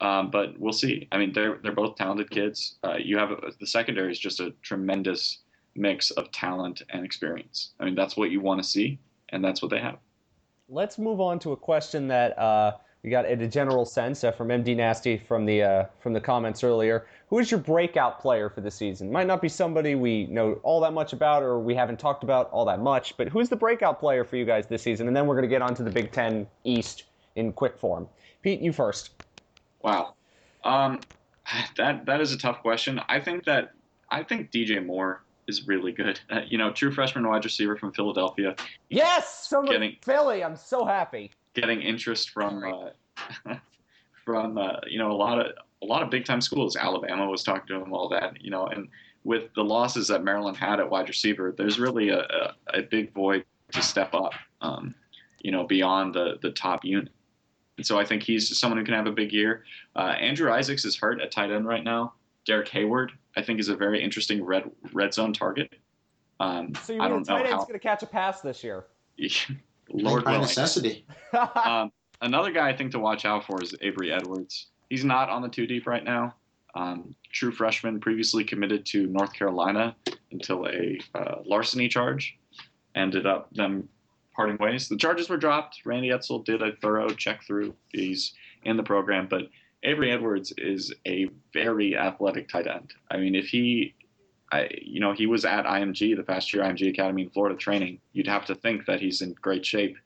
Um, 0.00 0.30
but 0.30 0.58
we'll 0.58 0.74
see. 0.74 1.08
I 1.10 1.16
mean, 1.16 1.32
they're 1.32 1.58
they're 1.62 1.72
both 1.72 1.96
talented 1.96 2.30
kids. 2.30 2.76
Uh, 2.84 2.96
you 2.98 3.16
have 3.16 3.30
a, 3.30 3.52
the 3.58 3.66
secondary 3.66 4.12
is 4.12 4.18
just 4.18 4.40
a 4.40 4.52
tremendous 4.60 5.38
mix 5.78 6.10
of 6.12 6.30
talent 6.32 6.82
and 6.90 7.04
experience. 7.04 7.72
I 7.80 7.84
mean, 7.84 7.94
that's 7.94 8.16
what 8.16 8.30
you 8.30 8.40
want 8.40 8.62
to 8.62 8.68
see, 8.68 8.98
and 9.30 9.44
that's 9.44 9.62
what 9.62 9.70
they 9.70 9.80
have 9.80 9.98
let's 10.68 10.98
move 10.98 11.20
on 11.20 11.38
to 11.40 11.52
a 11.52 11.56
question 11.56 12.08
that 12.08 12.38
uh, 12.38 12.72
We 13.02 13.10
got 13.10 13.26
in 13.26 13.40
a 13.40 13.48
general 13.48 13.84
sense 13.84 14.24
uh, 14.24 14.32
from 14.32 14.48
MD 14.48 14.76
Nasty 14.76 15.16
from 15.16 15.46
the 15.46 15.62
uh, 15.62 15.84
from 16.00 16.12
the 16.12 16.20
comments 16.20 16.62
earlier. 16.62 17.06
Who 17.28 17.38
is 17.38 17.50
your 17.50 17.60
breakout 17.60 18.20
player 18.20 18.48
for 18.48 18.60
the 18.60 18.70
season? 18.70 19.10
Might 19.10 19.26
not 19.26 19.40
be 19.40 19.48
somebody 19.48 19.94
we 19.94 20.26
know 20.26 20.54
all 20.62 20.80
that 20.80 20.92
much 20.92 21.12
about 21.12 21.42
or 21.42 21.58
we 21.58 21.74
haven't 21.74 21.98
talked 21.98 22.24
about 22.24 22.50
all 22.50 22.64
that 22.66 22.80
much, 22.80 23.16
but 23.16 23.28
who's 23.28 23.48
the 23.48 23.56
breakout 23.56 24.00
player 24.00 24.24
for 24.24 24.36
you 24.36 24.44
guys 24.44 24.66
this 24.66 24.82
season? 24.82 25.06
And 25.06 25.16
then 25.16 25.26
we're 25.26 25.34
going 25.34 25.48
to 25.48 25.48
get 25.48 25.62
onto 25.62 25.84
the 25.84 25.90
Big 25.90 26.12
Ten 26.12 26.46
East 26.64 27.04
in 27.36 27.52
quick 27.52 27.78
form. 27.78 28.08
Pete, 28.42 28.60
you 28.60 28.72
first. 28.72 29.10
Wow, 29.82 30.14
um, 30.64 31.00
that 31.76 32.04
that 32.06 32.20
is 32.20 32.32
a 32.32 32.38
tough 32.38 32.60
question. 32.62 33.00
I 33.08 33.20
think 33.20 33.44
that 33.44 33.72
I 34.10 34.22
think 34.22 34.50
DJ 34.50 34.84
Moore 34.84 35.22
is 35.48 35.66
really 35.66 35.92
good. 35.92 36.20
Uh, 36.30 36.40
you 36.46 36.58
know, 36.58 36.70
true 36.70 36.92
freshman 36.92 37.26
wide 37.26 37.44
receiver 37.44 37.76
from 37.76 37.92
Philadelphia. 37.92 38.54
Yes, 38.90 39.46
from 39.48 39.64
Getting- 39.64 39.96
Philly. 40.02 40.44
I'm 40.44 40.56
so 40.56 40.84
happy. 40.84 41.30
getting 41.54 41.80
interest 41.80 42.30
from 42.30 42.62
uh, 42.64 43.54
from 44.24 44.58
uh, 44.58 44.80
you 44.86 44.98
know 44.98 45.10
a 45.10 45.14
lot 45.16 45.38
of 45.40 45.46
a 45.82 45.86
lot 45.86 46.02
of 46.02 46.10
big 46.10 46.24
time 46.24 46.40
schools. 46.40 46.76
Alabama 46.76 47.26
was 47.28 47.42
talking 47.42 47.66
to 47.68 47.82
him, 47.82 47.92
all 47.92 48.08
that 48.10 48.40
you 48.42 48.50
know, 48.50 48.66
and 48.66 48.88
with 49.24 49.52
the 49.54 49.62
losses 49.64 50.08
that 50.08 50.22
Maryland 50.24 50.56
had 50.56 50.80
at 50.80 50.88
wide 50.88 51.08
receiver, 51.08 51.54
there's 51.56 51.78
really 51.78 52.08
a, 52.10 52.20
a, 52.20 52.54
a 52.74 52.82
big 52.82 53.12
void 53.12 53.44
to 53.72 53.82
step 53.82 54.14
up, 54.14 54.32
um, 54.60 54.94
you 55.40 55.50
know, 55.50 55.66
beyond 55.66 56.14
the 56.14 56.38
the 56.42 56.50
top 56.50 56.84
unit. 56.84 57.08
And 57.76 57.86
so 57.86 57.98
I 57.98 58.04
think 58.04 58.22
he's 58.22 58.58
someone 58.58 58.78
who 58.78 58.84
can 58.84 58.94
have 58.94 59.06
a 59.06 59.12
big 59.12 59.32
year. 59.32 59.64
Uh, 59.96 60.14
Andrew 60.20 60.50
Isaacs 60.52 60.84
is 60.84 60.96
hurt 60.96 61.20
at 61.20 61.30
tight 61.30 61.50
end 61.52 61.66
right 61.66 61.84
now. 61.84 62.14
Derek 62.44 62.68
Hayward, 62.68 63.12
I 63.38 63.42
think, 63.42 63.60
is 63.60 63.68
a 63.68 63.76
very 63.76 64.02
interesting 64.02 64.44
red 64.44 64.64
red 64.92 65.14
zone 65.14 65.32
target. 65.32 65.72
Um, 66.40 66.74
So 66.82 66.92
you 66.92 67.00
I 67.00 67.08
mean 67.08 67.22
the 67.22 67.24
don't 67.24 67.28
know 67.28 67.36
tight 67.36 67.46
end's 67.46 67.52
how. 67.52 67.66
going 67.66 67.72
to 67.74 67.78
catch 67.78 68.02
a 68.02 68.06
pass 68.06 68.40
this 68.40 68.64
year? 68.64 68.86
Lord 69.90 70.24
by 70.24 70.38
necessity. 70.38 71.06
um, 71.64 71.92
another 72.20 72.50
guy 72.50 72.68
I 72.68 72.76
think 72.76 72.90
to 72.92 72.98
watch 72.98 73.24
out 73.24 73.44
for 73.46 73.62
is 73.62 73.74
Avery 73.80 74.12
Edwards. 74.12 74.66
He's 74.90 75.04
not 75.04 75.30
on 75.30 75.40
the 75.40 75.48
two 75.48 75.66
deep 75.66 75.86
right 75.86 76.04
now. 76.04 76.34
Um, 76.74 77.14
true 77.32 77.52
freshman, 77.52 78.00
previously 78.00 78.44
committed 78.44 78.84
to 78.86 79.06
North 79.06 79.32
Carolina 79.32 79.96
until 80.32 80.66
a 80.66 80.98
uh, 81.14 81.36
larceny 81.44 81.88
charge 81.88 82.38
ended 82.94 83.24
up 83.24 83.52
them 83.54 83.88
parting 84.34 84.56
ways. 84.58 84.88
The 84.88 84.96
charges 84.96 85.28
were 85.28 85.36
dropped. 85.36 85.80
Randy 85.84 86.10
Edsall 86.10 86.44
did 86.44 86.60
a 86.62 86.72
thorough 86.76 87.08
check 87.10 87.44
through. 87.44 87.74
He's 87.92 88.34
in 88.64 88.76
the 88.76 88.82
program, 88.82 89.26
but 89.28 89.42
Avery 89.82 90.10
Edwards 90.10 90.52
is 90.58 90.92
a 91.06 91.28
very 91.52 91.96
athletic 91.96 92.48
tight 92.48 92.66
end. 92.66 92.92
I 93.10 93.16
mean, 93.16 93.34
if 93.34 93.46
he, 93.46 93.94
I, 94.50 94.68
you 94.82 95.00
know, 95.00 95.12
he 95.12 95.26
was 95.26 95.44
at 95.44 95.64
IMG 95.64 96.16
the 96.16 96.22
past 96.22 96.52
year, 96.52 96.64
IMG 96.64 96.88
Academy 96.90 97.22
in 97.22 97.30
Florida 97.30 97.56
training. 97.56 98.00
You'd 98.12 98.26
have 98.26 98.44
to 98.46 98.54
think 98.54 98.86
that 98.86 99.00
he's 99.00 99.22
in 99.22 99.34
great 99.34 99.64
shape. 99.64 99.96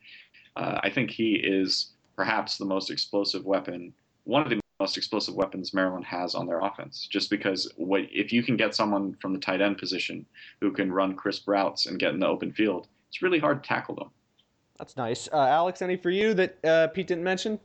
Uh, 0.56 0.80
I 0.82 0.90
think 0.90 1.10
he 1.10 1.34
is 1.34 1.92
perhaps 2.16 2.58
the 2.58 2.66
most 2.66 2.90
explosive 2.90 3.46
weapon, 3.46 3.94
one 4.24 4.42
of 4.42 4.50
the 4.50 4.60
most 4.78 4.98
explosive 4.98 5.34
weapons 5.34 5.72
Maryland 5.72 6.04
has 6.04 6.34
on 6.34 6.46
their 6.46 6.60
offense. 6.60 7.08
Just 7.10 7.30
because 7.30 7.72
what 7.76 8.02
if 8.10 8.32
you 8.32 8.42
can 8.42 8.56
get 8.56 8.74
someone 8.74 9.16
from 9.22 9.32
the 9.32 9.38
tight 9.38 9.62
end 9.62 9.78
position 9.78 10.26
who 10.60 10.70
can 10.70 10.92
run 10.92 11.14
crisp 11.14 11.48
routes 11.48 11.86
and 11.86 11.98
get 11.98 12.12
in 12.12 12.20
the 12.20 12.26
open 12.26 12.52
field, 12.52 12.88
it's 13.08 13.22
really 13.22 13.38
hard 13.38 13.62
to 13.62 13.68
tackle 13.68 13.94
them. 13.94 14.10
That's 14.78 14.96
nice. 14.96 15.28
Uh, 15.32 15.46
Alex, 15.46 15.80
any 15.80 15.96
for 15.96 16.10
you 16.10 16.34
that 16.34 16.64
uh, 16.64 16.88
Pete 16.88 17.06
didn't 17.06 17.24
mention? 17.24 17.58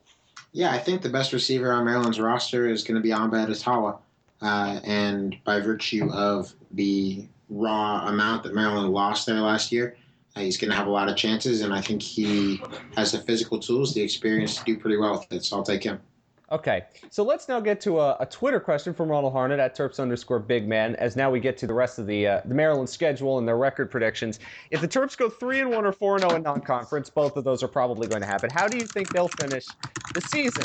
Yeah, 0.52 0.72
I 0.72 0.78
think 0.78 1.02
the 1.02 1.10
best 1.10 1.34
receiver 1.34 1.72
on 1.72 1.86
Maryland's 1.86 2.20
roster 2.20 2.68
is 2.68 2.84
going 2.84 2.96
to 2.96 3.02
be 3.02 3.12
Amba 3.12 3.38
Etta-Tawo. 3.38 4.00
Uh, 4.42 4.80
and 4.84 5.36
by 5.44 5.60
virtue 5.60 6.12
of 6.12 6.54
the 6.72 7.28
raw 7.50 8.08
amount 8.08 8.44
that 8.44 8.54
Maryland 8.54 8.92
lost 8.92 9.26
there 9.26 9.40
last 9.40 9.72
year, 9.72 9.96
uh, 10.36 10.42
he's 10.42 10.58
going 10.58 10.70
to 10.70 10.76
have 10.76 10.88
a 10.88 10.92
lot 10.92 11.10
of 11.10 11.16
chances. 11.16 11.62
And 11.62 11.74
I 11.74 11.82
think 11.82 12.02
he 12.02 12.62
has 12.96 13.12
the 13.12 13.20
physical 13.20 13.60
tools, 13.60 13.94
the 13.94 14.02
experience 14.02 14.58
to 14.58 14.64
do 14.64 14.78
pretty 14.78 14.98
well 14.98 15.14
with 15.14 15.32
it. 15.32 15.44
So 15.44 15.58
I'll 15.58 15.64
take 15.64 15.84
him. 15.84 16.00
Okay, 16.50 16.86
so 17.10 17.24
let's 17.24 17.50
now 17.50 17.60
get 17.60 17.82
to 17.82 18.00
a, 18.00 18.16
a 18.22 18.26
Twitter 18.26 18.62
question 18.62 18.94
from 18.94 19.10
Ronald 19.10 19.34
Harnett 19.34 19.60
at 19.60 19.76
Terps 19.76 20.00
underscore 20.00 20.40
Big 20.40 20.66
Man. 20.66 20.96
As 20.96 21.18
now 21.18 21.30
we 21.30 21.42
get 21.42 21.58
to 21.58 21.68
the 21.68 21.74
rest 21.74 22.00
of 22.00 22.08
the 22.08 22.26
uh, 22.26 22.42
the 22.46 22.56
Maryland 22.56 22.90
schedule 22.90 23.38
and 23.38 23.46
their 23.46 23.58
record 23.58 23.92
predictions. 23.92 24.40
If 24.72 24.80
the 24.80 24.88
Terps 24.88 25.18
go 25.18 25.30
three 25.30 25.60
and 25.60 25.70
one 25.70 25.86
or 25.86 25.92
four 25.92 26.16
and 26.16 26.22
zero 26.22 26.36
in 26.36 26.44
non-conference, 26.44 27.10
both 27.10 27.36
of 27.36 27.44
those 27.44 27.64
are 27.64 27.68
probably 27.68 28.08
going 28.08 28.22
to 28.22 28.28
happen. 28.28 28.50
How 28.50 28.66
do 28.66 28.78
you 28.78 28.86
think 28.86 29.10
they'll 29.10 29.28
finish 29.28 29.66
the 30.14 30.22
season? 30.22 30.64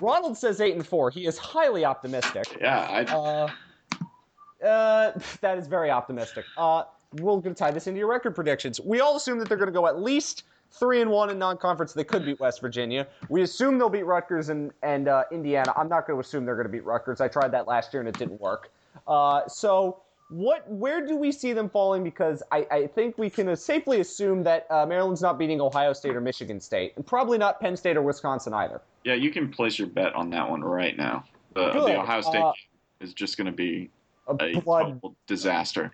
Ronald 0.00 0.36
says 0.36 0.60
eight 0.60 0.74
and 0.74 0.84
four. 0.84 1.08
He 1.10 1.26
is 1.26 1.38
highly 1.38 1.84
optimistic. 1.84 2.58
Yeah, 2.60 2.80
I, 2.80 3.04
Uh, 3.04 4.66
uh, 4.66 5.12
that 5.40 5.56
is 5.56 5.68
very 5.68 5.90
optimistic. 5.90 6.44
Uh, 6.56 6.82
we're 7.20 7.36
going 7.40 7.54
to 7.54 7.54
tie 7.54 7.70
this 7.70 7.86
into 7.86 7.98
your 7.98 8.08
record 8.08 8.34
predictions. 8.34 8.80
We 8.80 9.00
all 9.00 9.16
assume 9.16 9.38
that 9.38 9.48
they're 9.48 9.56
going 9.58 9.68
to 9.68 9.72
go 9.72 9.86
at 9.86 10.00
least 10.00 10.44
three 10.72 11.00
and 11.02 11.10
one 11.10 11.30
in 11.30 11.38
non-conference. 11.38 11.92
They 11.92 12.04
could 12.04 12.24
beat 12.24 12.40
West 12.40 12.60
Virginia. 12.60 13.06
We 13.28 13.42
assume 13.42 13.78
they'll 13.78 13.88
beat 13.88 14.06
Rutgers 14.06 14.48
and 14.48 14.72
and 14.82 15.08
uh, 15.08 15.24
Indiana. 15.30 15.72
I'm 15.76 15.88
not 15.88 16.06
going 16.06 16.16
to 16.16 16.20
assume 16.20 16.44
they're 16.44 16.56
going 16.56 16.66
to 16.66 16.72
beat 16.72 16.84
Rutgers. 16.84 17.20
I 17.20 17.28
tried 17.28 17.52
that 17.52 17.66
last 17.68 17.92
year 17.92 18.00
and 18.00 18.08
it 18.08 18.18
didn't 18.18 18.40
work. 18.40 18.70
Uh, 19.06 19.46
so. 19.48 20.02
What, 20.28 20.66
where 20.70 21.06
do 21.06 21.14
we 21.14 21.30
see 21.30 21.52
them 21.52 21.68
falling? 21.68 22.02
Because 22.02 22.42
I, 22.50 22.66
I 22.70 22.86
think 22.86 23.18
we 23.18 23.28
can 23.28 23.54
safely 23.54 24.00
assume 24.00 24.42
that 24.44 24.66
uh, 24.70 24.86
Maryland's 24.86 25.20
not 25.20 25.38
beating 25.38 25.60
Ohio 25.60 25.92
State 25.92 26.16
or 26.16 26.22
Michigan 26.22 26.58
State, 26.58 26.94
and 26.96 27.06
probably 27.06 27.36
not 27.36 27.60
Penn 27.60 27.76
State 27.76 27.98
or 27.98 28.02
Wisconsin 28.02 28.54
either. 28.54 28.80
yeah, 29.04 29.12
you 29.12 29.30
can 29.30 29.50
place 29.50 29.78
your 29.78 29.88
bet 29.88 30.14
on 30.14 30.30
that 30.30 30.48
one 30.48 30.62
right 30.62 30.96
now. 30.96 31.24
The, 31.52 31.70
the 31.72 32.00
Ohio 32.00 32.22
State 32.22 32.38
Uh, 32.40 32.52
game 32.52 33.06
is 33.06 33.12
just 33.12 33.36
going 33.36 33.44
to 33.44 33.52
be 33.52 33.90
A 34.26 34.32
a 34.32 34.60
blood 34.62 34.94
total 34.94 35.14
disaster. 35.26 35.92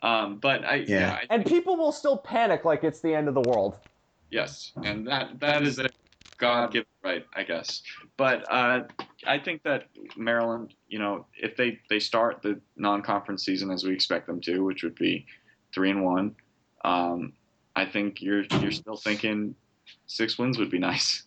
Um, 0.00 0.36
but 0.36 0.64
I, 0.64 0.76
yeah, 0.76 0.84
Yeah. 0.86 1.12
I 1.14 1.26
and 1.30 1.44
people 1.44 1.76
will 1.76 1.90
still 1.90 2.18
panic 2.18 2.64
like 2.64 2.84
it's 2.84 3.00
the 3.00 3.12
end 3.12 3.26
of 3.26 3.34
the 3.34 3.42
world. 3.50 3.78
Yes, 4.32 4.72
and 4.82 5.06
that 5.08 5.38
that 5.40 5.62
is 5.62 5.78
a 5.78 5.90
God 6.38 6.72
given 6.72 6.86
right, 7.04 7.26
I 7.36 7.42
guess. 7.42 7.82
But 8.16 8.50
uh, 8.50 8.84
I 9.26 9.38
think 9.38 9.62
that 9.64 9.88
Maryland, 10.16 10.72
you 10.88 10.98
know, 10.98 11.26
if 11.38 11.54
they 11.54 11.78
they 11.90 11.98
start 11.98 12.40
the 12.40 12.58
non-conference 12.76 13.44
season 13.44 13.70
as 13.70 13.84
we 13.84 13.92
expect 13.92 14.26
them 14.26 14.40
to, 14.40 14.60
which 14.60 14.84
would 14.84 14.94
be 14.94 15.26
three 15.74 15.90
and 15.90 16.02
one, 16.02 16.34
um, 16.82 17.34
I 17.76 17.84
think 17.84 18.22
you're 18.22 18.44
you're 18.58 18.70
still 18.70 18.96
thinking 18.96 19.54
six 20.06 20.38
wins 20.38 20.56
would 20.56 20.70
be 20.70 20.78
nice. 20.78 21.24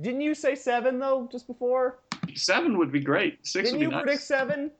Didn't 0.00 0.22
you 0.22 0.34
say 0.34 0.56
seven 0.56 0.98
though 0.98 1.28
just 1.30 1.46
before? 1.46 2.00
Seven 2.34 2.78
would 2.78 2.90
be 2.90 3.00
great. 3.00 3.46
6 3.46 3.70
Didn't 3.70 3.78
would 3.78 3.82
you 3.84 3.88
be 3.90 3.94
nice. 3.94 4.02
predict 4.02 4.22
seven? 4.24 4.72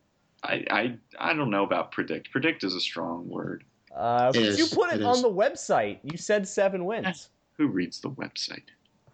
I, 0.42 0.64
I 0.70 0.96
I 1.20 1.34
don't 1.34 1.50
know 1.50 1.62
about 1.62 1.92
predict. 1.92 2.32
Predict 2.32 2.64
is 2.64 2.74
a 2.74 2.80
strong 2.80 3.28
word. 3.28 3.62
Uh, 3.96 4.30
It 4.34 4.58
you 4.58 4.66
put 4.66 4.92
it, 4.92 5.00
it 5.00 5.04
on 5.04 5.22
the 5.22 5.30
website. 5.30 5.98
You 6.02 6.16
said 6.18 6.46
seven 6.46 6.84
wins. 6.84 7.30
Who 7.56 7.68
reads 7.68 8.00
the 8.00 8.10
website? 8.10 8.64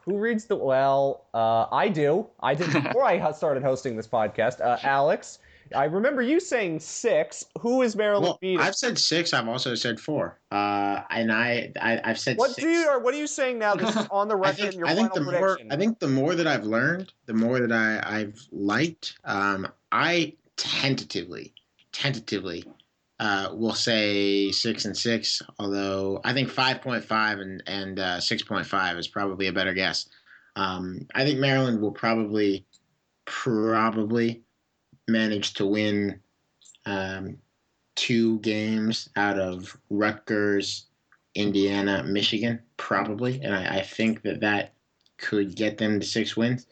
Who 0.05 0.19
reads 0.19 0.47
the? 0.47 0.57
Well, 0.57 1.27
uh, 1.33 1.67
I 1.71 1.89
do. 1.89 2.27
I 2.41 2.55
did 2.55 2.73
before 2.83 3.05
I 3.05 3.31
started 3.33 3.63
hosting 3.63 3.97
this 3.97 4.09
podcast. 4.09 4.61
Uh, 4.61 4.77
Alex, 4.83 5.39
I 5.77 5.85
remember 5.85 6.23
you 6.23 6.41
saying 6.41 6.81
six. 6.81 7.45
Who 7.61 7.83
is 7.83 7.95
Maryland 7.95 8.25
Well, 8.25 8.39
beating? 8.41 8.59
I've 8.59 8.75
said 8.75 8.99
six. 8.99 9.33
I've 9.33 9.47
also 9.47 9.77
said 9.77 10.01
four. 10.01 10.41
Uh, 10.51 11.03
and 11.11 11.31
I, 11.33 11.73
I, 11.81 12.01
I've 12.05 12.19
said 12.19 12.37
What 12.37 12.51
six. 12.51 12.65
do 12.65 12.69
you? 12.69 12.89
Or 12.91 12.99
what 12.99 13.15
are 13.15 13.19
you 13.19 13.29
saying 13.29 13.61
now? 13.61 13.77
This 13.77 13.95
is 13.95 14.09
on 14.11 14.27
the 14.27 14.35
I 14.37 14.39
record. 14.39 14.57
think, 14.57 14.73
in 14.73 14.79
your 14.81 14.89
I 14.89 14.95
think 14.97 15.13
the 15.15 15.21
final 15.25 15.39
more. 15.41 15.59
I 15.71 15.77
think 15.77 16.01
the 16.01 16.09
more 16.09 16.35
that 16.35 16.49
I've 16.49 16.65
learned, 16.65 17.13
the 17.27 17.35
more 17.35 17.61
that 17.61 17.71
I, 17.71 18.03
I've 18.05 18.41
liked. 18.51 19.19
Um, 19.25 19.69
I 19.93 20.35
tentatively, 20.57 21.55
tentatively, 21.93 22.65
uh, 23.23 23.55
will 23.55 23.75
say 23.75 24.51
six 24.51 24.85
and 24.85 24.97
six. 24.97 25.41
Although 25.61 26.21
I 26.25 26.33
think 26.33 26.51
five 26.51 26.83
point 26.83 27.05
five 27.05 27.39
and 27.39 27.63
and 27.69 28.01
uh, 28.01 28.21
six 28.21 28.43
point 28.43 28.67
five 28.67 28.99
is 28.99 29.07
probably 29.07 29.47
a 29.47 29.53
better 29.53 29.73
guess. 29.73 30.09
Um, 30.57 31.07
I 31.15 31.25
think 31.25 31.39
Maryland 31.39 31.81
will 31.81 31.93
probably, 31.93 32.67
probably, 33.25 34.43
manage 35.09 35.55
to 35.55 35.67
win 35.67 36.21
um, 36.85 37.39
two 37.95 38.41
games 38.41 39.09
out 39.15 39.39
of 39.39 39.77
Rutgers, 39.89 40.87
Indiana, 41.37 42.03
Michigan, 42.03 42.61
probably, 42.77 43.41
and 43.41 43.55
I, 43.55 43.79
I 43.79 43.83
think 43.83 44.23
that 44.23 44.41
that 44.41 44.75
could 45.17 45.55
get 45.55 45.79
them 45.79 46.01
to 46.01 46.07
six 46.07 46.37
wins, 46.37 46.67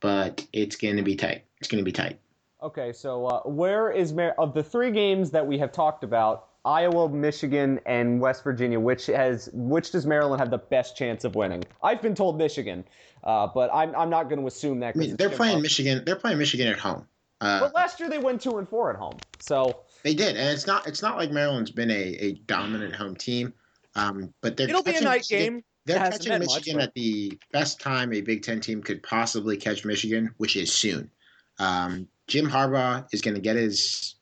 but 0.00 0.44
it's 0.54 0.76
going 0.76 0.96
to 0.96 1.02
be 1.02 1.14
tight. 1.14 1.44
It's 1.58 1.68
going 1.68 1.84
to 1.84 1.84
be 1.84 1.92
tight. 1.92 2.18
Okay, 2.62 2.92
so 2.92 3.26
uh, 3.26 3.40
where 3.42 3.90
is 3.90 4.12
Mar- 4.12 4.34
of 4.38 4.52
the 4.54 4.62
three 4.62 4.90
games 4.90 5.30
that 5.30 5.46
we 5.46 5.58
have 5.58 5.72
talked 5.72 6.04
about? 6.04 6.46
Iowa, 6.64 7.08
Michigan, 7.08 7.80
and 7.86 8.20
West 8.20 8.44
Virginia. 8.44 8.78
Which 8.78 9.06
has 9.06 9.48
which 9.54 9.92
does 9.92 10.04
Maryland 10.04 10.40
have 10.40 10.50
the 10.50 10.58
best 10.58 10.94
chance 10.96 11.24
of 11.24 11.34
winning? 11.34 11.64
I've 11.82 12.02
been 12.02 12.14
told 12.14 12.36
Michigan, 12.36 12.84
uh, 13.24 13.46
but 13.54 13.70
I'm 13.72 13.94
I'm 13.96 14.10
not 14.10 14.28
going 14.28 14.40
to 14.40 14.46
assume 14.46 14.78
that. 14.80 14.88
I 14.88 14.92
'cause 14.92 15.00
mean, 15.00 15.16
they're 15.16 15.30
playing 15.30 15.58
Harbaugh. 15.58 15.62
Michigan. 15.62 16.02
They're 16.04 16.16
playing 16.16 16.36
Michigan 16.38 16.68
at 16.68 16.78
home. 16.78 17.06
Uh, 17.40 17.60
But 17.60 17.74
last 17.74 17.98
year 17.98 18.10
they 18.10 18.18
went 18.18 18.42
two 18.42 18.58
and 18.58 18.68
four 18.68 18.90
at 18.90 18.96
home. 18.96 19.16
So 19.38 19.80
they 20.02 20.12
did, 20.12 20.36
and 20.36 20.48
it's 20.50 20.66
not. 20.66 20.86
It's 20.86 21.00
not 21.00 21.16
like 21.16 21.30
Maryland's 21.30 21.70
been 21.70 21.90
a, 21.90 21.94
a 22.20 22.32
dominant 22.46 22.94
home 22.94 23.16
team. 23.16 23.54
Um, 23.94 24.34
but 24.42 24.58
they're 24.58 24.68
it'll 24.68 24.82
be 24.82 24.90
a 24.90 24.94
catching 24.94 25.04
night 25.08 25.16
Michigan- 25.20 25.54
game. 25.54 25.64
They're 25.86 25.96
catching 25.98 26.28
been 26.32 26.40
much, 26.40 26.56
Michigan 26.56 26.76
but- 26.80 26.88
at 26.88 26.94
the 26.94 27.38
best 27.52 27.80
time 27.80 28.12
a 28.12 28.20
Big 28.20 28.42
Ten 28.42 28.60
team 28.60 28.82
could 28.82 29.02
possibly 29.02 29.56
catch 29.56 29.86
Michigan, 29.86 30.34
which 30.36 30.56
is 30.56 30.70
soon. 30.70 31.10
Um, 31.58 32.06
Jim 32.30 32.48
Harbaugh 32.48 33.04
is 33.12 33.20
going 33.20 33.34
to 33.34 33.40
get 33.40 33.56
his 33.56 34.14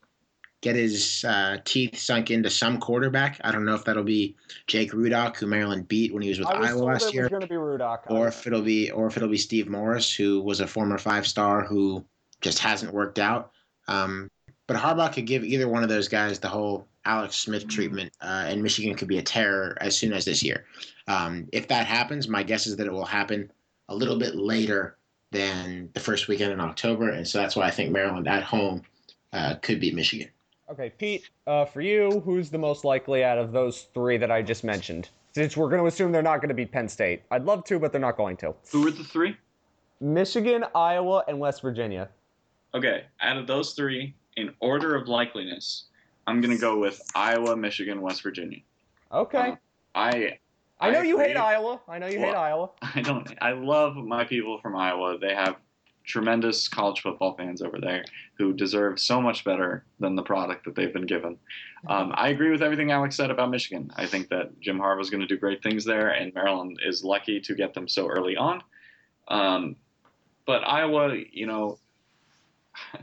get 0.63 0.75
his 0.75 1.25
uh, 1.29 1.59
teeth 1.65 1.97
sunk 1.97 2.31
into 2.33 2.51
some 2.51 2.81
quarterback. 2.81 3.41
I 3.45 3.53
don't 3.53 3.65
know 3.65 3.75
if 3.75 3.85
that'll 3.85 4.03
be 4.03 4.35
Jake 4.67 4.91
Rudock, 4.93 5.37
who 5.37 5.47
Maryland 5.47 5.87
beat 5.87 6.13
when 6.13 6.23
he 6.23 6.31
was 6.31 6.41
with 6.41 6.49
was 6.49 6.71
Iowa 6.71 6.83
last 6.83 7.15
year, 7.15 7.29
going 7.29 7.43
to 7.43 7.47
be 7.47 7.55
Rudock. 7.55 8.11
or 8.11 8.27
if 8.27 8.47
it'll 8.47 8.63
be 8.63 8.91
or 8.91 9.07
if 9.07 9.17
it'll 9.17 9.29
be 9.29 9.37
Steve 9.37 9.69
Morris, 9.69 10.13
who 10.13 10.41
was 10.41 10.61
a 10.61 10.67
former 10.67 10.99
five 10.99 11.27
star 11.27 11.65
who 11.65 12.05
just 12.41 12.59
hasn't 12.59 12.93
worked 12.93 13.19
out. 13.19 13.53
Um, 13.87 14.31
but 14.67 14.77
Harbaugh 14.77 15.13
could 15.13 15.27
give 15.27 15.45
either 15.45 15.69
one 15.69 15.83
of 15.83 15.89
those 15.91 16.09
guys 16.09 16.39
the 16.39 16.49
whole 16.49 16.89
Alex 17.05 17.37
Smith 17.37 17.69
treatment, 17.69 18.13
uh, 18.23 18.45
and 18.49 18.63
Michigan 18.63 18.95
could 18.95 19.09
be 19.09 19.19
a 19.19 19.23
terror 19.23 19.77
as 19.81 19.97
soon 19.97 20.13
as 20.13 20.25
this 20.25 20.43
year. 20.43 20.65
Um, 21.07 21.47
if 21.53 21.69
that 21.69 21.87
happens, 21.87 22.27
my 22.27 22.43
guess 22.43 22.67
is 22.67 22.77
that 22.77 22.87
it 22.87 22.93
will 22.93 23.05
happen 23.05 23.51
a 23.89 23.95
little 23.95 24.19
bit 24.19 24.35
later 24.35 24.98
than 25.31 25.91
the 25.93 26.01
first 26.01 26.29
weekend 26.29 26.53
in 26.53 26.61
October, 26.61 27.11
and 27.11 27.27
so 27.27 27.39
that's 27.39 27.57
why 27.57 27.67
I 27.67 27.71
think 27.71 27.91
Maryland 27.91 28.27
at 28.29 28.43
home 28.43 28.83
uh, 29.33 29.57
could 29.57 29.81
beat 29.81 29.95
Michigan. 29.95 30.29
Okay, 30.71 30.91
Pete, 30.91 31.31
uh, 31.47 31.65
for 31.65 31.81
you, 31.81 32.21
who's 32.25 32.51
the 32.51 32.59
most 32.59 32.85
likely 32.85 33.25
out 33.25 33.39
of 33.39 33.53
those 33.53 33.89
three 33.95 34.19
that 34.19 34.31
I 34.31 34.43
just 34.43 34.65
mentioned? 34.65 35.09
Since 35.35 35.57
we're 35.57 35.69
going 35.69 35.81
to 35.81 35.87
assume 35.87 36.13
they're 36.13 36.23
not 36.23 36.39
going 36.39 36.49
to 36.49 36.55
beat 36.55 36.73
Penn 36.73 36.89
State. 36.89 37.23
I'd 37.31 37.45
love 37.45 37.65
to, 37.65 37.79
but 37.79 37.93
they're 37.93 38.01
not 38.01 38.17
going 38.17 38.37
to. 38.39 38.55
Who 38.73 38.85
were 38.85 38.91
the 38.91 39.05
three? 39.05 39.37
Michigan, 40.01 40.65
Iowa, 40.75 41.25
and 41.29 41.39
West 41.39 41.63
Virginia. 41.63 42.09
Okay, 42.75 43.05
out 43.21 43.37
of 43.37 43.47
those 43.47 43.73
three, 43.73 44.15
in 44.37 44.53
order 44.61 44.95
of 44.95 45.09
likeliness, 45.09 45.85
I'm 46.27 46.41
gonna 46.41 46.59
go 46.59 46.79
with 46.79 47.01
Iowa, 47.15 47.57
Michigan, 47.57 48.03
West 48.03 48.23
Virginia. 48.23 48.61
Okay. 49.11 49.51
Uh, 49.51 49.57
I 49.95 50.39
I 50.81 50.91
know 50.91 51.01
I 51.01 51.03
you 51.03 51.19
hate. 51.19 51.37
Iowa. 51.37 51.81
I 51.89 51.99
know 51.99 52.07
you 52.07 52.19
hate 52.19 52.35
Iowa. 52.35 52.71
I 52.95 53.01
don't. 53.01 53.33
I 53.41 53.53
love 53.53 53.97
my 53.97 54.25
people 54.25 54.59
from 54.61 54.77
Iowa. 54.77 55.19
They 55.19 55.35
have 55.35 55.57
tremendous 56.05 56.67
college 56.69 57.03
football 57.03 57.35
fans 57.37 57.61
over 57.61 57.79
there 57.79 58.03
who 58.39 58.53
deserve 58.53 58.99
so 58.99 59.21
much 59.21 59.45
better 59.45 59.85
than 60.01 60.17
the 60.17 60.23
product 60.23 60.65
that 60.65 60.75
they've 60.75 60.93
been 60.93 61.07
given. 61.07 61.37
Um, 61.87 62.13
I 62.15 62.31
agree 62.31 62.51
with 62.51 62.63
everything 62.63 62.91
Alex 62.91 63.15
said 63.17 63.31
about 63.31 63.51
Michigan. 63.51 63.91
I 63.97 64.07
think 64.07 64.31
that 64.31 64.59
Jim 64.61 64.79
Harbaugh 64.79 65.03
is 65.03 65.11
going 65.11 65.21
to 65.21 65.27
do 65.27 65.37
great 65.37 65.63
things 65.63 65.85
there, 65.85 66.09
and 66.09 66.35
Maryland 66.35 66.81
is 66.85 67.05
lucky 67.05 67.41
to 67.41 67.55
get 67.55 67.75
them 67.75 67.87
so 67.87 68.09
early 68.09 68.37
on. 68.37 68.63
Um, 69.29 69.77
but 70.47 70.67
Iowa, 70.67 71.15
you 71.31 71.47
know, 71.47 71.79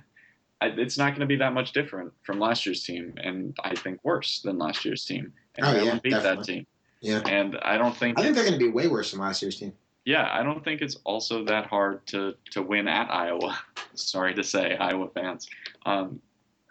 it's 0.61 0.97
not 0.97 1.11
going 1.11 1.19
to 1.21 1.27
be 1.27 1.35
that 1.37 1.53
much 1.53 1.73
different 1.73 2.11
from 2.23 2.39
last 2.39 2.65
year's 2.65 2.83
team, 2.83 3.13
and 3.17 3.55
I 3.63 3.75
think 3.75 3.99
worse 4.03 4.41
than 4.41 4.57
last 4.57 4.83
year's 4.83 5.05
team. 5.05 5.31
And 5.55 5.65
Oh, 5.65 5.69
yeah, 5.69 5.75
Maryland 5.75 6.01
beat 6.01 6.13
that 6.13 6.43
team, 6.43 6.65
Yeah, 7.05 7.21
and 7.27 7.57
I 7.61 7.77
don't 7.77 7.95
think 7.95 8.19
I 8.19 8.23
think 8.23 8.35
they're 8.35 8.45
going 8.45 8.59
to 8.59 8.65
be 8.65 8.71
way 8.71 8.87
worse 8.87 9.11
than 9.11 9.19
last 9.21 9.41
year's 9.41 9.59
team. 9.59 9.73
yeah, 10.05 10.27
I 10.31 10.43
don't 10.43 10.63
think 10.63 10.81
it's 10.81 10.97
also 11.03 11.43
that 11.45 11.65
hard 11.67 12.05
to 12.07 12.33
to 12.51 12.61
win 12.61 12.87
at 12.87 13.09
Iowa. 13.11 13.57
Sorry 13.95 14.33
to 14.33 14.43
say, 14.43 14.75
Iowa 14.77 15.07
fans. 15.13 15.47
Um, 15.85 16.19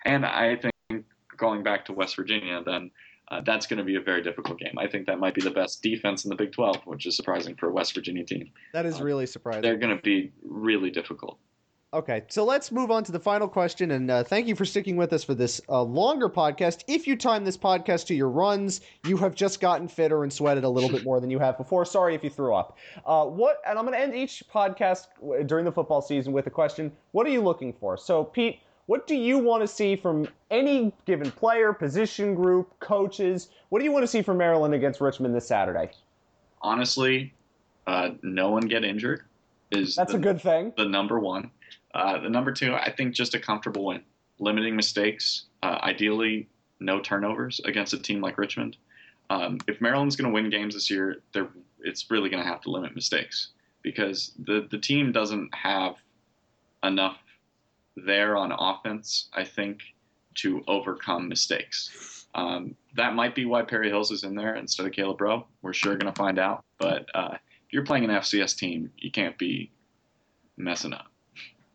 and 0.05 0.27
I 0.27 0.57
think 0.57 1.05
going 1.37 1.63
back 1.63 1.85
to 1.87 1.93
West 1.93 2.17
Virginia, 2.17 2.63
then 2.65 2.91
uh, 3.31 3.41
that's 3.41 3.67
going 3.67 3.79
to 3.79 3.85
be 3.85 3.97
a 3.97 4.01
very 4.01 4.23
difficult 4.23 4.59
game. 4.59 4.75
I 4.79 4.87
think 4.87 5.07
that 5.07 5.19
might 5.19 5.35
be 5.35 5.41
the 5.41 5.51
best 5.51 5.83
defense 5.83 6.25
in 6.25 6.29
the 6.29 6.37
Big 6.37 6.53
12, 6.53 6.83
which 6.85 7.07
is 7.07 7.17
surprising 7.17 7.55
for 7.57 7.69
a 7.71 7.73
West 7.73 7.95
Virginia 7.95 8.25
team. 8.25 8.51
That 8.75 8.85
is 8.87 9.01
Uh, 9.01 9.05
really 9.05 9.27
surprising. 9.27 9.63
They're 9.63 9.79
going 9.79 9.97
to 9.97 10.03
be 10.03 10.31
really 10.45 10.91
difficult. 10.91 11.39
Okay, 11.95 12.25
so 12.27 12.45
let's 12.45 12.73
move 12.73 12.91
on 12.91 13.05
to 13.05 13.13
the 13.13 13.21
final 13.21 13.47
question, 13.47 13.93
and 13.93 14.11
uh, 14.11 14.25
thank 14.25 14.49
you 14.49 14.57
for 14.57 14.65
sticking 14.65 14.97
with 14.97 15.13
us 15.13 15.23
for 15.23 15.33
this 15.33 15.61
uh, 15.69 15.81
longer 15.81 16.29
podcast. 16.29 16.83
If 16.89 17.07
you 17.07 17.15
time 17.15 17.45
this 17.45 17.57
podcast 17.57 18.07
to 18.07 18.17
your 18.17 18.31
runs, 18.31 18.81
you 19.07 19.17
have 19.19 19.37
just 19.37 19.61
gotten 19.61 19.87
fitter 19.87 20.25
and 20.25 20.33
sweated 20.33 20.65
a 20.65 20.69
little 20.69 20.91
bit 20.91 21.05
more 21.05 21.21
than 21.21 21.31
you 21.31 21.39
have 21.39 21.57
before. 21.57 21.85
Sorry 21.85 22.17
if 22.17 22.25
you 22.25 22.31
threw 22.31 22.53
up. 22.53 22.77
Uh, 23.07 23.27
what? 23.27 23.61
And 23.65 23.79
I'm 23.79 23.85
going 23.87 23.97
to 23.97 24.03
end 24.03 24.13
each 24.13 24.43
podcast 24.53 25.07
during 25.47 25.65
the 25.65 25.71
football 25.71 26.03
season 26.03 26.33
with 26.33 26.49
a 26.49 26.51
question: 26.51 26.91
What 27.13 27.29
are 27.29 27.31
you 27.31 27.41
looking 27.41 27.73
for? 27.73 27.97
So, 27.97 28.25
Pete, 28.25 28.59
what 28.87 29.07
do 29.07 29.15
you 29.15 29.39
want 29.39 29.63
to 29.63 29.69
see 29.69 29.95
from 29.95 30.27
any 30.51 30.93
given 31.07 31.31
player, 31.31 31.73
position 31.73 32.35
group, 32.35 32.77
coaches? 32.81 33.51
What 33.69 33.79
do 33.79 33.85
you 33.85 33.93
want 33.93 34.03
to 34.03 34.09
see 34.09 34.21
from 34.21 34.37
Maryland 34.37 34.75
against 34.75 35.01
Richmond 35.01 35.33
this 35.33 35.47
Saturday? 35.47 35.93
Honestly, 36.61 37.33
uh, 37.87 38.11
no 38.23 38.51
one 38.51 38.67
get 38.67 38.85
injured 38.85 39.23
is 39.71 39.95
That's 39.95 40.11
the, 40.11 40.19
a 40.19 40.21
good 40.21 40.41
thing. 40.41 40.73
the 40.77 40.87
number 40.87 41.21
one. 41.21 41.53
Uh, 41.95 42.19
the 42.21 42.29
number 42.29 42.53
two, 42.53 42.75
I 42.75 42.91
think, 42.91 43.15
just 43.15 43.35
a 43.35 43.39
comfortable 43.39 43.87
win, 43.87 44.03
limiting 44.39 44.75
mistakes. 44.75 45.47
Uh, 45.63 45.79
ideally, 45.83 46.49
no 46.81 47.01
turnovers 47.01 47.61
against 47.65 47.93
a 47.93 47.99
team 47.99 48.21
like 48.21 48.37
Richmond. 48.37 48.77
Um, 49.31 49.59
if 49.69 49.81
Maryland's 49.81 50.17
going 50.17 50.29
to 50.29 50.35
win 50.35 50.51
games 50.51 50.75
this 50.75 50.91
year, 50.91 51.23
it's 51.81 52.11
really 52.11 52.29
going 52.29 52.43
to 52.43 52.49
have 52.49 52.61
to 52.63 52.71
limit 52.71 52.95
mistakes 52.95 53.51
because 53.83 54.33
the 54.45 54.67
the 54.71 54.79
team 54.79 55.13
doesn't 55.13 55.55
have 55.55 55.95
enough 56.83 57.19
there 57.97 58.37
on 58.37 58.53
offense. 58.53 59.29
I 59.33 59.45
think 59.45 59.81
to 60.37 60.63
overcome 60.67 61.29
mistakes. 61.29 62.27
Um, 62.35 62.75
that 62.97 63.15
might 63.15 63.37
be 63.37 63.45
why 63.45 63.63
Perry 63.63 63.89
Hills 63.89 64.11
is 64.11 64.25
in 64.25 64.35
there 64.35 64.57
instead 64.57 64.85
of 64.85 64.93
Caleb 64.93 65.21
Rowe. 65.21 65.47
We're 65.63 65.73
sure 65.73 65.97
going 65.97 66.13
to 66.13 66.19
find 66.19 66.39
out. 66.39 66.65
But 66.79 67.07
uh, 67.15 67.35
if 67.35 67.73
you're 67.73 67.85
playing 67.85 68.05
an 68.05 68.11
FCS 68.11 68.57
team, 68.57 68.91
you 68.99 69.13
can't 69.13 69.39
be 69.39 69.71
messing 70.57 70.93
up. 70.93 71.07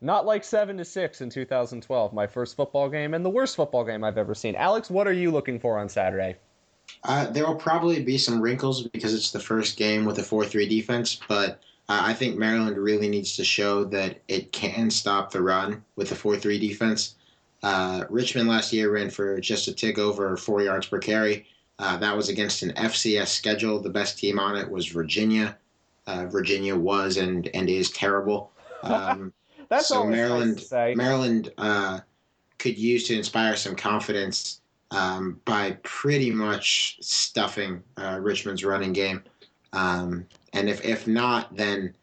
Not 0.02 0.26
like 0.26 0.44
seven 0.44 0.78
to 0.78 0.86
six 0.86 1.22
in 1.22 1.30
2012, 1.30 2.14
my 2.14 2.26
first 2.26 2.56
football 2.56 2.90
game 2.90 3.14
and 3.14 3.24
the 3.24 3.30
worst 3.30 3.56
football 3.56 3.84
game 3.84 4.04
I've 4.04 4.18
ever 4.18 4.34
seen. 4.34 4.56
Alex, 4.56 4.90
what 4.90 5.08
are 5.08 5.14
you 5.14 5.32
looking 5.32 5.60
for 5.60 5.78
on 5.78 5.90
Saturday? 5.90 6.38
Uh, 7.04 7.28
there 7.28 7.46
will 7.46 7.56
probably 7.56 8.02
be 8.04 8.18
some 8.18 8.42
wrinkles 8.42 8.88
because 8.88 9.14
it's 9.14 9.32
the 9.32 9.40
first 9.40 9.78
game 9.78 10.06
with 10.06 10.18
a 10.20 10.24
4 10.24 10.46
3 10.46 10.68
defense, 10.68 11.20
but 11.28 11.62
uh, 11.90 12.02
I 12.04 12.14
think 12.14 12.38
Maryland 12.38 12.78
really 12.78 13.10
needs 13.10 13.36
to 13.36 13.44
show 13.44 13.84
that 13.86 14.22
it 14.28 14.52
can 14.52 14.90
stop 14.90 15.32
the 15.32 15.42
run 15.42 15.84
with 15.96 16.12
a 16.12 16.16
4 16.16 16.38
3 16.38 16.60
defense. 16.60 17.16
Uh, 17.62 18.06
Richmond 18.10 18.48
last 18.48 18.72
year 18.72 18.92
ran 18.92 19.10
for 19.10 19.40
just 19.40 19.68
a 19.68 19.74
tick 19.74 19.98
over 19.98 20.38
four 20.38 20.62
yards 20.62 20.88
per 20.88 20.98
carry. 20.98 21.46
Uh, 21.78 21.98
that 21.98 22.16
was 22.16 22.30
against 22.30 22.64
an 22.64 22.72
FCS 22.72 23.28
schedule. 23.28 23.80
The 23.80 23.90
best 23.90 24.18
team 24.18 24.40
on 24.40 24.56
it 24.56 24.70
was 24.70 24.88
Virginia. 24.88 25.58
Uh, 26.08 26.26
Virginia 26.26 26.76
was 26.76 27.18
and, 27.18 27.48
and 27.54 27.70
is 27.70 27.92
terrible. 27.92 28.52
Um, 28.84 29.34
That's 29.70 29.88
So 29.88 30.04
Maryland- 30.06 30.66
nice. 30.72 30.96
Maryland 30.98 31.52
uh, 31.58 32.00
could 32.58 32.78
use 32.78 33.08
to 33.08 33.16
inspire 33.16 33.56
some 33.56 33.76
confidence 33.76 34.62
um, 34.92 35.40
by 35.46 35.78
pretty 35.84 36.32
much 36.32 36.98
stuffing 37.02 37.84
uh, 37.98 38.20
Richmond's 38.22 38.64
running 38.66 38.92
game. 38.94 39.24
Um, 39.74 40.26
and 40.54 40.68
if, 40.68 40.84
if 40.84 41.06
not, 41.08 41.56
then, 41.56 41.94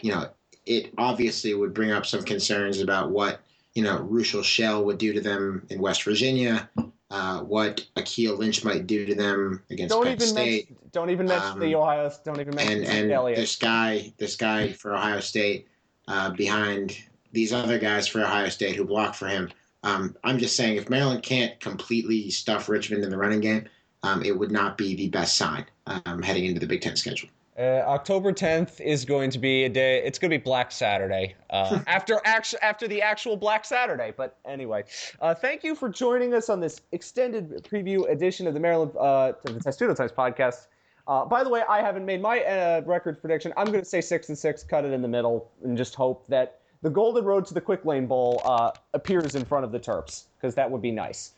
you 0.00 0.12
know, 0.12 0.28
it 0.64 0.92
obviously 0.96 1.54
would 1.54 1.74
bring 1.74 1.90
up 1.90 2.06
some 2.06 2.22
concerns 2.22 2.80
about 2.80 3.10
what, 3.10 3.40
you 3.74 3.82
know, 3.82 3.98
Rushel 4.08 4.44
Shell 4.44 4.84
would 4.84 4.98
do 4.98 5.12
to 5.12 5.20
them 5.20 5.66
in 5.70 5.80
West 5.80 6.04
Virginia, 6.04 6.68
uh, 7.10 7.40
what 7.40 7.84
Akeel 7.96 8.38
Lynch 8.38 8.64
might 8.64 8.86
do 8.86 9.04
to 9.06 9.14
them 9.14 9.62
against 9.70 9.92
don't 9.92 10.04
Penn 10.04 10.12
even 10.14 10.26
State 10.26 10.70
mention, 10.70 10.90
don't 10.92 11.10
even 11.10 11.26
mention 11.26 11.50
Um, 11.52 11.60
the 11.60 11.74
Ohio. 11.74 12.10
Don't 12.24 12.40
even 12.40 12.54
mention 12.54 12.78
and 12.78 12.86
and 12.86 13.12
Elliott. 13.12 13.38
this 13.38 13.54
guy 13.56 14.12
this 14.18 14.34
guy 14.36 14.72
for 14.72 14.94
Ohio 14.94 15.20
State 15.20 15.68
uh, 16.08 16.30
behind 16.30 16.96
these 17.32 17.52
other 17.52 17.78
guys 17.78 18.06
for 18.08 18.22
Ohio 18.22 18.48
State 18.48 18.76
who 18.76 18.84
block 18.84 19.14
for 19.14 19.28
him. 19.28 19.50
Um, 19.82 20.16
I'm 20.24 20.38
just 20.38 20.56
saying 20.56 20.76
if 20.76 20.90
Maryland 20.90 21.22
can't 21.22 21.58
completely 21.60 22.30
stuff 22.30 22.68
Richmond 22.68 23.04
in 23.04 23.10
the 23.10 23.16
running 23.16 23.40
game, 23.40 23.68
um, 24.02 24.22
it 24.24 24.36
would 24.36 24.50
not 24.50 24.76
be 24.76 24.94
the 24.94 25.08
best 25.08 25.36
sign 25.36 25.64
um, 25.86 26.22
heading 26.22 26.44
into 26.44 26.60
the 26.60 26.66
Big 26.66 26.80
Ten 26.80 26.96
schedule. 26.96 27.28
Uh, 27.58 27.82
October 27.86 28.32
10th 28.32 28.82
is 28.82 29.06
going 29.06 29.30
to 29.30 29.38
be 29.38 29.64
a 29.64 29.68
day. 29.68 30.02
It's 30.04 30.18
going 30.18 30.30
to 30.30 30.36
be 30.36 30.42
Black 30.42 30.70
Saturday 30.70 31.34
uh, 31.48 31.80
after 31.86 32.20
actu- 32.26 32.58
after 32.60 32.86
the 32.86 33.00
actual 33.00 33.36
Black 33.36 33.64
Saturday. 33.64 34.12
But 34.14 34.36
anyway, 34.44 34.84
uh, 35.22 35.34
thank 35.34 35.64
you 35.64 35.74
for 35.74 35.88
joining 35.88 36.34
us 36.34 36.50
on 36.50 36.60
this 36.60 36.82
extended 36.92 37.64
preview 37.64 38.10
edition 38.10 38.46
of 38.46 38.52
the 38.52 38.60
Maryland 38.60 38.92
uh, 38.98 39.32
the 39.44 39.60
Testudo 39.60 39.94
Times 39.94 40.12
podcast. 40.12 40.66
Uh, 41.08 41.24
by 41.24 41.42
the 41.42 41.48
way, 41.48 41.62
I 41.68 41.80
haven't 41.80 42.04
made 42.04 42.20
my 42.20 42.40
uh, 42.40 42.82
record 42.84 43.20
prediction. 43.20 43.54
I'm 43.56 43.66
going 43.66 43.78
to 43.78 43.84
say 43.84 44.00
six 44.00 44.28
and 44.28 44.36
six, 44.36 44.62
cut 44.62 44.84
it 44.84 44.92
in 44.92 45.00
the 45.00 45.08
middle, 45.08 45.50
and 45.62 45.78
just 45.78 45.94
hope 45.94 46.26
that 46.26 46.60
the 46.86 46.90
Golden 46.90 47.24
Road 47.24 47.44
to 47.46 47.54
the 47.54 47.60
Quick 47.60 47.84
Lane 47.84 48.06
Bowl 48.06 48.40
uh, 48.44 48.70
appears 48.94 49.34
in 49.34 49.44
front 49.44 49.64
of 49.64 49.72
the 49.72 49.80
Terps 49.80 50.26
because 50.36 50.54
that 50.54 50.70
would 50.70 50.80
be 50.80 50.92
nice. 50.92 51.32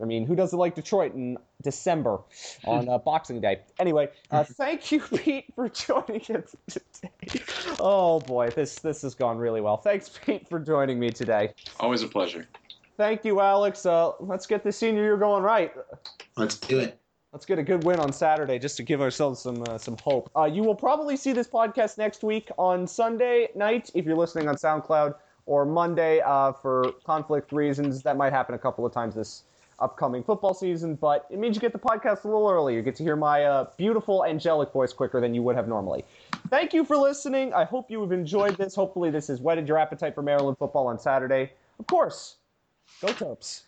I 0.00 0.06
mean, 0.06 0.24
who 0.24 0.34
doesn't 0.34 0.58
like 0.58 0.74
Detroit 0.74 1.12
in 1.12 1.36
December 1.60 2.20
on 2.64 2.88
uh, 2.88 2.96
Boxing 2.96 3.42
Day? 3.42 3.60
Anyway, 3.78 4.08
uh, 4.30 4.42
thank 4.44 4.90
you, 4.90 5.00
Pete, 5.00 5.44
for 5.54 5.68
joining 5.68 6.22
us 6.34 6.56
today. 6.66 7.44
Oh 7.78 8.20
boy, 8.20 8.48
this 8.48 8.76
this 8.76 9.02
has 9.02 9.14
gone 9.14 9.36
really 9.36 9.60
well. 9.60 9.76
Thanks, 9.76 10.18
Pete, 10.24 10.48
for 10.48 10.58
joining 10.58 10.98
me 10.98 11.10
today. 11.10 11.52
Always 11.78 12.02
a 12.02 12.08
pleasure. 12.08 12.48
Thank 12.96 13.22
you, 13.26 13.42
Alex. 13.42 13.84
Uh, 13.84 14.12
let's 14.18 14.46
get 14.46 14.64
the 14.64 14.72
senior 14.72 15.02
year 15.02 15.18
going 15.18 15.42
right. 15.42 15.74
Let's 16.38 16.56
do 16.56 16.78
it. 16.78 16.99
Let's 17.32 17.46
get 17.46 17.60
a 17.60 17.62
good 17.62 17.84
win 17.84 18.00
on 18.00 18.12
Saturday 18.12 18.58
just 18.58 18.76
to 18.78 18.82
give 18.82 19.00
ourselves 19.00 19.38
some 19.38 19.62
uh, 19.68 19.78
some 19.78 19.96
hope. 20.02 20.28
Uh, 20.36 20.46
you 20.46 20.64
will 20.64 20.74
probably 20.74 21.16
see 21.16 21.32
this 21.32 21.46
podcast 21.46 21.96
next 21.96 22.24
week 22.24 22.50
on 22.58 22.88
Sunday 22.88 23.50
night 23.54 23.88
if 23.94 24.04
you're 24.04 24.16
listening 24.16 24.48
on 24.48 24.56
SoundCloud, 24.56 25.14
or 25.46 25.64
Monday 25.64 26.20
uh, 26.22 26.50
for 26.52 26.92
conflict 27.04 27.52
reasons. 27.52 28.02
That 28.02 28.16
might 28.16 28.32
happen 28.32 28.56
a 28.56 28.58
couple 28.58 28.84
of 28.84 28.92
times 28.92 29.14
this 29.14 29.44
upcoming 29.78 30.24
football 30.24 30.54
season, 30.54 30.96
but 30.96 31.26
it 31.30 31.38
means 31.38 31.54
you 31.54 31.60
get 31.60 31.72
the 31.72 31.78
podcast 31.78 32.24
a 32.24 32.26
little 32.26 32.50
early. 32.50 32.74
You 32.74 32.82
get 32.82 32.96
to 32.96 33.04
hear 33.04 33.14
my 33.14 33.44
uh, 33.44 33.70
beautiful 33.76 34.24
angelic 34.24 34.72
voice 34.72 34.92
quicker 34.92 35.20
than 35.20 35.32
you 35.32 35.44
would 35.44 35.54
have 35.54 35.68
normally. 35.68 36.04
Thank 36.48 36.74
you 36.74 36.84
for 36.84 36.96
listening. 36.96 37.54
I 37.54 37.62
hope 37.62 37.92
you 37.92 38.00
have 38.00 38.10
enjoyed 38.10 38.56
this. 38.56 38.74
Hopefully, 38.74 39.08
this 39.08 39.28
has 39.28 39.40
whetted 39.40 39.68
your 39.68 39.78
appetite 39.78 40.16
for 40.16 40.22
Maryland 40.22 40.58
football 40.58 40.88
on 40.88 40.98
Saturday. 40.98 41.52
Of 41.78 41.86
course, 41.86 42.38
go 43.00 43.06
Terps. 43.08 43.62